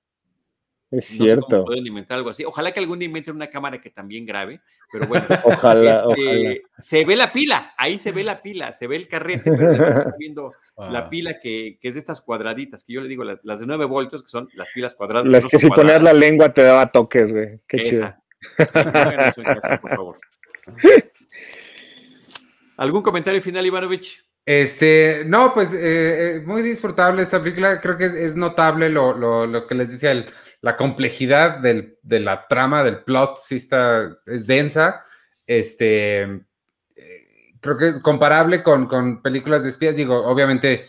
Es 0.91 1.11
No 1.19 1.27
sé 1.27 1.35
cómo 1.35 1.47
cierto. 1.49 1.65
pueden 1.65 1.87
inventar 1.87 2.17
algo 2.19 2.31
así. 2.31 2.45
Ojalá 2.45 2.71
que 2.73 2.79
algún 2.81 2.99
día 3.01 3.07
inventen 3.07 3.35
una 3.35 3.49
cámara 3.51 3.81
que 3.81 3.91
también 3.91 4.25
grabe, 4.25 4.61
pero 4.93 5.07
bueno. 5.09 5.27
Ojalá, 5.45 5.97
este, 5.97 6.07
ojalá. 6.07 6.55
Se 6.79 7.05
ve 7.05 7.17
la 7.17 7.33
pila, 7.33 7.75
ahí 7.77 7.99
se 7.99 8.13
ve 8.13 8.23
la 8.23 8.41
pila, 8.41 8.73
se 8.73 8.87
ve 8.87 8.95
el 8.97 9.09
carrete, 9.09 9.51
pero 9.51 9.73
está 9.89 10.15
viendo 10.19 10.53
la 10.77 11.01
Wow. 11.03 11.11
pila 11.11 11.41
que, 11.41 11.79
que 11.81 11.89
es 11.89 11.95
de 11.95 12.01
estas 12.01 12.21
cuadraditas, 12.21 12.85
que 12.85 12.93
yo 12.93 13.01
le 13.01 13.09
digo 13.09 13.25
las, 13.25 13.39
las 13.43 13.59
de 13.61 13.67
9 13.67 13.85
voltios, 13.87 14.23
que 14.23 14.29
son 14.29 14.49
las 14.55 14.69
pilas 14.73 14.95
cuadradas. 14.95 15.29
Las 15.31 15.47
que 15.47 15.59
si 15.59 15.69
ponías 15.69 15.87
la 16.03 16.11
cuadradas. 16.11 16.19
lengua 16.21 16.55
te 16.55 16.63
daba 16.63 16.93
toques, 16.93 17.33
güey. 17.33 17.61
Qué 17.67 17.79
chido. 17.83 18.05
Esa. 18.05 18.23
Casa, 19.43 19.81
por 19.81 19.91
favor. 19.91 20.21
¿Algún 22.77 23.03
comentario 23.03 23.41
final, 23.43 23.65
Ivanovich? 23.67 24.23
Este, 24.45 25.25
no, 25.27 25.53
pues 25.55 25.73
eh, 25.73 26.37
eh, 26.37 26.43
muy 26.45 26.63
disfrutable 26.63 27.23
esta 27.23 27.43
película. 27.43 27.81
Creo 27.81 27.97
que 27.97 28.05
es, 28.05 28.13
es 28.13 28.37
notable 28.37 28.89
lo, 28.91 29.17
lo- 29.17 29.47
lo 29.47 29.67
que 29.67 29.75
les 29.75 29.91
decía, 29.91 30.13
el- 30.13 30.27
la 30.67 30.77
complejidad 30.77 31.59
del- 31.61 31.97
de 32.03 32.19
la 32.19 32.49
trama, 32.49 32.83
del 32.83 33.05
plot, 33.05 33.39
sí 33.39 33.55
está, 33.55 34.19
es 34.27 34.45
densa. 34.49 35.01
Este, 35.47 36.23
eh, 36.23 37.53
creo 37.61 37.77
que 37.79 38.03
comparable 38.03 38.65
con, 38.65 38.89
con 38.89 39.23
películas 39.23 39.63
de 39.63 39.69
espías, 39.71 39.95
digo, 39.95 40.27
obviamente, 40.27 40.87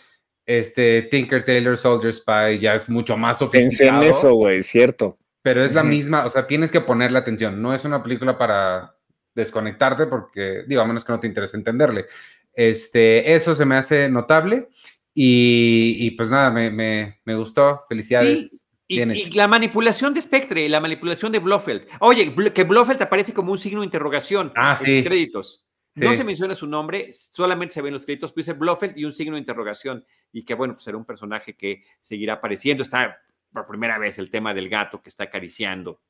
este, 0.47 1.03
Tinker 1.03 1.45
Tailor 1.45 1.77
Soldier 1.77 2.11
Spy 2.11 2.57
ya 2.59 2.73
es 2.73 2.89
mucho 2.89 3.17
más 3.17 3.37
Pensé 3.37 3.59
en 3.59 3.69
sofisticado. 3.69 4.01
eso, 4.01 4.33
güey, 4.33 4.63
cierto. 4.63 5.19
Pero 5.43 5.63
es 5.63 5.75
la 5.75 5.83
misma, 5.83 6.25
o 6.25 6.29
sea, 6.31 6.47
tienes 6.47 6.71
que 6.71 6.81
ponerle 6.81 7.19
atención. 7.19 7.61
No 7.61 7.71
es 7.73 7.85
una 7.85 8.01
película 8.01 8.35
para 8.35 8.95
desconectarte 9.35 10.07
porque, 10.07 10.63
digo, 10.67 10.81
a 10.81 10.85
menos 10.87 11.05
que 11.05 11.11
no 11.11 11.19
te 11.19 11.27
interese 11.27 11.55
entenderle. 11.55 12.07
Este, 12.51 13.35
eso 13.35 13.55
se 13.55 13.63
me 13.65 13.75
hace 13.77 14.09
notable 14.09 14.69
y, 15.13 16.09
pues 16.11 16.29
nada, 16.31 16.49
me, 16.49 17.19
gustó. 17.35 17.83
Felicidades. 17.87 18.66
Y, 18.87 19.31
la 19.31 19.47
manipulación 19.47 20.13
de 20.13 20.21
Spectre, 20.21 20.69
la 20.69 20.79
manipulación 20.79 21.31
de 21.31 21.39
Blofeld. 21.39 21.87
Oye, 21.99 22.33
que 22.53 22.63
Blofeld 22.63 23.01
aparece 23.01 23.33
como 23.33 23.51
un 23.51 23.57
signo 23.57 23.81
de 23.81 23.85
interrogación 23.85 24.53
ah, 24.55 24.77
en 24.81 24.95
los 24.95 25.03
créditos. 25.05 25.65
No 25.95 26.13
se 26.13 26.23
menciona 26.23 26.53
su 26.53 26.67
nombre, 26.67 27.09
solamente 27.11 27.73
se 27.73 27.81
ven 27.81 27.91
los 27.91 28.05
créditos, 28.05 28.31
pues 28.31 28.45
dice 28.45 28.57
Blofeld 28.57 28.97
y 28.97 29.03
un 29.03 29.11
signo 29.11 29.33
de 29.33 29.39
interrogación. 29.39 30.05
Y 30.31 30.45
que 30.45 30.53
bueno, 30.53 30.73
pues 30.73 30.83
será 30.83 30.95
un 30.95 31.05
personaje 31.05 31.55
que 31.57 31.83
seguirá 31.99 32.33
apareciendo. 32.33 32.83
Está 32.83 33.19
por 33.51 33.65
primera 33.65 33.97
vez 33.97 34.19
el 34.19 34.29
tema 34.29 34.53
del 34.53 34.69
gato 34.69 35.01
que 35.01 35.09
está 35.09 35.25
acariciando 35.25 36.01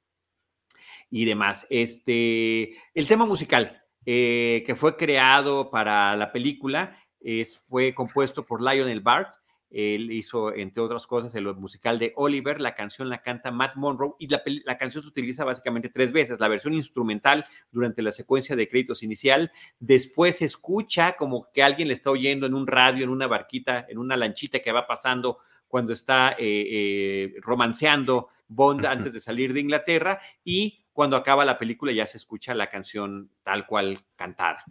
y 1.09 1.25
demás. 1.25 1.65
Este, 1.69 2.77
el 2.93 3.07
tema 3.07 3.25
musical 3.25 3.83
eh, 4.05 4.63
que 4.65 4.75
fue 4.75 4.97
creado 4.97 5.69
para 5.69 6.15
la 6.15 6.31
película 6.31 6.97
es, 7.19 7.57
fue 7.57 7.93
compuesto 7.93 8.45
por 8.45 8.61
Lionel 8.61 9.01
Bart. 9.01 9.33
Él 9.69 10.11
hizo, 10.11 10.53
entre 10.53 10.81
otras 10.81 11.05
cosas, 11.05 11.35
el 11.35 11.45
musical 11.55 11.99
de 11.99 12.13
Oliver. 12.15 12.61
La 12.61 12.73
canción 12.73 13.09
la 13.09 13.21
canta 13.21 13.51
Matt 13.51 13.75
Monroe 13.75 14.13
y 14.19 14.27
la, 14.27 14.41
la, 14.65 14.77
canción 14.77 15.03
se 15.03 15.09
utiliza 15.09 15.43
básicamente 15.43 15.89
tres 15.89 16.11
veces. 16.11 16.39
La 16.39 16.47
versión 16.47 16.73
instrumental 16.73 17.45
durante 17.71 18.01
la 18.01 18.11
secuencia 18.11 18.55
de 18.55 18.67
créditos 18.67 19.03
inicial. 19.03 19.51
Después 19.79 20.37
se 20.37 20.45
escucha 20.45 21.15
como 21.17 21.51
que 21.51 21.63
alguien 21.63 21.89
le 21.89 21.93
está 21.93 22.11
oyendo 22.11 22.45
en 22.45 22.53
un 22.53 22.67
radio, 22.67 23.03
en 23.03 23.09
una 23.09 23.27
barquita, 23.27 23.85
en 23.89 23.97
una 23.97 24.15
lanchita 24.15 24.59
que 24.59 24.71
va 24.71 24.81
pasando 24.81 25.39
cuando 25.67 25.93
está 25.93 26.31
eh, 26.31 26.35
eh, 26.39 27.33
romanceando 27.41 28.29
Bond 28.47 28.85
antes 28.85 29.11
de 29.11 29.19
salir 29.19 29.53
de 29.53 29.59
Inglaterra. 29.59 30.21
Y 30.43 30.85
cuando 30.93 31.17
acaba 31.17 31.45
la 31.45 31.59
película 31.59 31.91
ya 31.91 32.07
se 32.07 32.17
escucha 32.17 32.55
la 32.55 32.69
canción 32.69 33.29
tal 33.43 33.67
cual 33.67 34.05
cantada. 34.15 34.63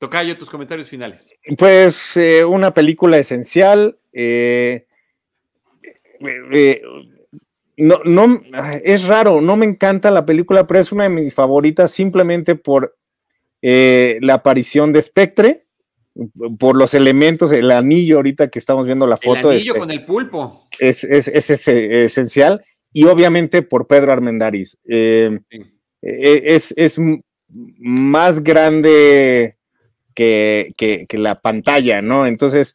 Tocayo, 0.00 0.38
tus 0.38 0.48
comentarios 0.48 0.88
finales. 0.88 1.38
Pues 1.58 2.16
eh, 2.16 2.42
una 2.42 2.72
película 2.72 3.18
esencial. 3.18 3.98
Eh, 4.14 4.86
eh, 6.52 6.82
no, 7.76 8.00
no, 8.04 8.40
es 8.82 9.04
raro, 9.04 9.42
no 9.42 9.58
me 9.58 9.66
encanta 9.66 10.10
la 10.10 10.24
película, 10.24 10.66
pero 10.66 10.80
es 10.80 10.90
una 10.90 11.04
de 11.04 11.10
mis 11.10 11.34
favoritas 11.34 11.92
simplemente 11.92 12.54
por 12.54 12.96
la 13.62 14.34
aparición 14.34 14.90
de 14.94 15.02
Spectre, 15.02 15.56
por 16.58 16.76
los 16.76 16.94
elementos, 16.94 17.52
el 17.52 17.70
anillo 17.70 18.16
ahorita 18.16 18.48
que 18.48 18.58
estamos 18.58 18.86
viendo 18.86 19.06
la 19.06 19.18
foto. 19.18 19.50
El 19.50 19.58
anillo 19.58 19.74
con 19.74 19.90
el 19.90 20.06
pulpo. 20.06 20.66
Es, 20.78 21.04
es, 21.04 21.28
es, 21.28 21.68
esencial 21.68 22.64
y 22.90 23.04
obviamente 23.04 23.60
por 23.60 23.86
Pedro 23.86 24.12
Armendáriz. 24.12 24.78
Eh, 24.88 25.40
es, 26.00 26.72
es, 26.74 26.98
más 27.78 28.42
grande 28.42 29.56
que, 30.14 31.06
la 31.12 31.36
pantalla, 31.36 32.02
¿no? 32.02 32.26
Entonces, 32.26 32.74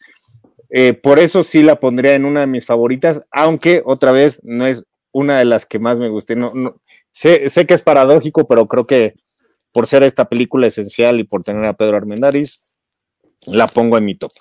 eh, 0.70 0.94
por 0.94 1.20
eso 1.20 1.44
sí 1.44 1.64
la 1.64 1.80
pondría 1.80 2.16
en 2.16 2.26
una 2.26 2.42
de 2.42 2.48
mis 2.48 2.66
favoritas, 2.66 3.22
aunque 3.32 3.82
otra 3.86 4.12
vez 4.12 4.42
no 4.44 4.66
es 4.66 4.84
una 5.12 5.38
de 5.38 5.46
las 5.46 5.66
que 5.66 5.80
más 5.80 5.98
me 5.98 6.10
guste. 6.10 6.36
No, 6.36 6.52
no, 6.54 6.82
sé, 7.12 7.50
sé 7.50 7.66
que 7.66 7.74
es 7.74 7.82
paradójico, 7.82 8.48
pero 8.48 8.66
creo 8.66 8.86
que 8.86 9.14
por 9.72 9.88
ser 9.88 10.04
esta 10.04 10.26
película 10.26 10.68
esencial 10.68 11.20
y 11.20 11.24
por 11.24 11.44
tener 11.44 11.66
a 11.66 11.74
Pedro 11.74 11.98
Armendáriz, 11.98 12.60
la 13.48 13.68
pongo 13.68 13.98
en 13.98 14.06
mi 14.06 14.16
top 14.16 14.32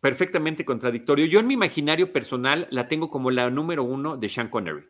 perfectamente 0.00 0.64
contradictorio. 0.64 1.26
Yo 1.26 1.40
en 1.40 1.46
mi 1.46 1.54
imaginario 1.54 2.12
personal 2.12 2.66
la 2.70 2.88
tengo 2.88 3.10
como 3.10 3.30
la 3.30 3.50
número 3.50 3.84
uno 3.84 4.16
de 4.16 4.28
Sean 4.28 4.48
Connery. 4.48 4.84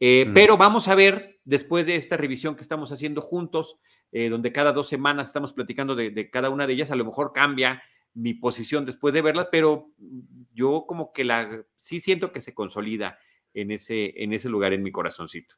Eh, 0.00 0.30
pero 0.32 0.56
vamos 0.56 0.88
a 0.88 0.94
ver, 0.94 1.40
después 1.44 1.84
de 1.84 1.96
esta 1.96 2.16
revisión 2.16 2.56
que 2.56 2.62
estamos 2.62 2.90
haciendo 2.90 3.20
juntos, 3.20 3.76
eh, 4.12 4.30
donde 4.30 4.50
cada 4.50 4.72
dos 4.72 4.88
semanas 4.88 5.28
estamos 5.28 5.52
platicando 5.52 5.94
de, 5.94 6.30
cada 6.30 6.48
una 6.48 6.66
de 6.66 6.72
ellas, 6.72 6.90
a 6.90 6.96
lo 6.96 7.04
mejor 7.04 7.32
cambia 7.32 7.82
mi 8.14 8.34
posición 8.34 8.86
después 8.86 9.14
de 9.14 9.22
verla, 9.22 9.50
pero 9.52 9.90
yo 10.52 10.84
como 10.88 11.12
que 11.12 11.22
la 11.22 11.64
sí 11.76 12.00
siento 12.00 12.32
que 12.32 12.40
se 12.40 12.54
consolida 12.54 13.18
en 13.54 13.70
ese, 13.70 14.14
en 14.16 14.32
ese 14.32 14.48
lugar 14.48 14.72
en 14.72 14.82
mi 14.82 14.90
corazoncito. 14.90 15.56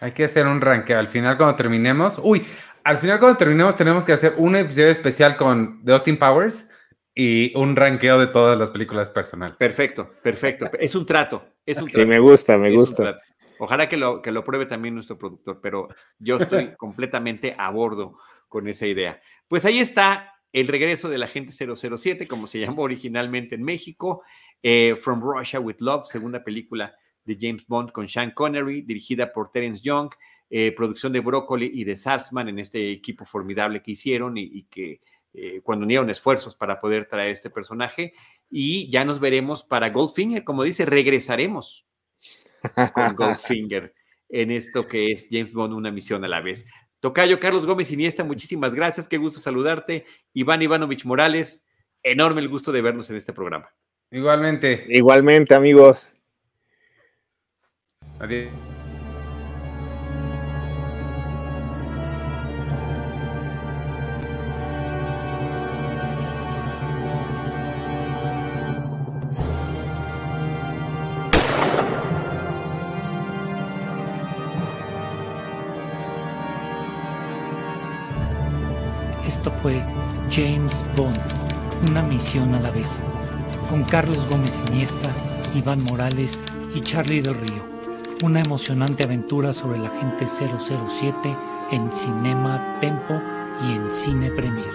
Hay 0.00 0.12
que 0.12 0.24
hacer 0.24 0.46
un 0.46 0.60
ranking. 0.60 0.94
Al 0.94 1.08
final, 1.08 1.36
cuando 1.36 1.56
terminemos, 1.56 2.20
uy, 2.22 2.44
al 2.84 2.98
final, 2.98 3.18
cuando 3.18 3.36
terminemos, 3.36 3.76
tenemos 3.76 4.04
que 4.04 4.12
hacer 4.12 4.34
un 4.38 4.56
episodio 4.56 4.88
especial 4.88 5.36
con 5.36 5.84
The 5.84 5.92
Austin 5.92 6.18
Powers 6.18 6.70
y 7.14 7.52
un 7.56 7.74
ranqueo 7.74 8.18
de 8.18 8.28
todas 8.28 8.58
las 8.58 8.70
películas 8.70 9.10
personal. 9.10 9.56
Perfecto, 9.56 10.14
perfecto. 10.22 10.70
Es 10.78 10.94
un 10.94 11.04
trato. 11.04 11.44
Es 11.68 11.82
un 11.82 11.90
sí, 11.90 12.06
me 12.06 12.18
gusta, 12.18 12.56
me 12.56 12.70
gusta. 12.70 13.18
Ojalá 13.58 13.90
que 13.90 13.98
lo, 13.98 14.22
que 14.22 14.32
lo 14.32 14.42
pruebe 14.42 14.64
también 14.64 14.94
nuestro 14.94 15.18
productor, 15.18 15.58
pero 15.62 15.88
yo 16.18 16.38
estoy 16.38 16.74
completamente 16.78 17.54
a 17.58 17.70
bordo 17.70 18.16
con 18.48 18.68
esa 18.68 18.86
idea. 18.86 19.20
Pues 19.48 19.66
ahí 19.66 19.78
está 19.78 20.32
el 20.50 20.66
regreso 20.66 21.10
de 21.10 21.18
la 21.18 21.26
gente 21.26 21.52
007, 21.52 22.26
como 22.26 22.46
se 22.46 22.58
llamó 22.58 22.84
originalmente 22.84 23.54
en 23.56 23.64
México, 23.64 24.22
eh, 24.62 24.96
From 24.98 25.20
Russia 25.20 25.60
with 25.60 25.76
Love, 25.80 26.06
segunda 26.06 26.42
película 26.42 26.94
de 27.26 27.36
James 27.38 27.66
Bond 27.66 27.92
con 27.92 28.08
Sean 28.08 28.30
Connery, 28.30 28.80
dirigida 28.80 29.30
por 29.30 29.52
Terence 29.52 29.82
Young, 29.82 30.08
eh, 30.48 30.72
producción 30.74 31.12
de 31.12 31.20
Broccoli 31.20 31.70
y 31.70 31.84
de 31.84 31.98
Salzman 31.98 32.48
en 32.48 32.60
este 32.60 32.90
equipo 32.90 33.26
formidable 33.26 33.82
que 33.82 33.90
hicieron 33.90 34.38
y 34.38 34.62
que 34.70 35.02
eh, 35.40 35.60
cuando 35.62 35.84
unieron 35.84 36.10
esfuerzos 36.10 36.56
para 36.56 36.80
poder 36.80 37.06
traer 37.06 37.30
este 37.30 37.48
personaje. 37.48 38.12
Y 38.50 38.90
ya 38.90 39.04
nos 39.04 39.20
veremos 39.20 39.62
para 39.62 39.90
Goldfinger, 39.90 40.42
como 40.42 40.64
dice, 40.64 40.84
regresaremos 40.84 41.86
con 42.92 43.14
Goldfinger 43.14 43.94
en 44.28 44.50
esto 44.50 44.86
que 44.86 45.12
es 45.12 45.28
James 45.30 45.52
Bond, 45.52 45.74
una 45.74 45.90
misión 45.90 46.24
a 46.24 46.28
la 46.28 46.40
vez. 46.40 46.66
Tocayo 47.00 47.38
Carlos 47.38 47.66
Gómez 47.66 47.92
Iniesta, 47.92 48.24
muchísimas 48.24 48.74
gracias, 48.74 49.06
qué 49.06 49.16
gusto 49.16 49.38
saludarte. 49.38 50.04
Iván 50.32 50.62
Ivanovich 50.62 51.04
Morales, 51.04 51.64
enorme 52.02 52.40
el 52.40 52.48
gusto 52.48 52.72
de 52.72 52.82
vernos 52.82 53.08
en 53.10 53.16
este 53.16 53.32
programa. 53.32 53.70
Igualmente. 54.10 54.86
Igualmente, 54.88 55.54
amigos. 55.54 56.14
Adiós. 58.18 58.48
A 82.36 82.60
la 82.60 82.70
vez, 82.70 83.02
con 83.70 83.84
Carlos 83.84 84.28
Gómez 84.28 84.60
Iniesta, 84.68 85.10
Iván 85.54 85.82
Morales 85.84 86.42
y 86.74 86.80
Charlie 86.82 87.22
del 87.22 87.34
Río. 87.34 87.62
Una 88.22 88.40
emocionante 88.40 89.04
aventura 89.04 89.54
sobre 89.54 89.78
la 89.78 89.88
gente 89.88 90.26
007 90.28 91.36
en 91.70 91.90
Cinema 91.90 92.76
Tempo 92.82 93.18
y 93.62 93.72
en 93.72 93.94
Cine 93.94 94.30
Premier. 94.32 94.68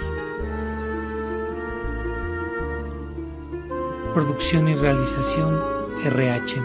Producción 4.15 4.67
y 4.69 4.73
realización 4.73 5.61
RH 6.05 6.59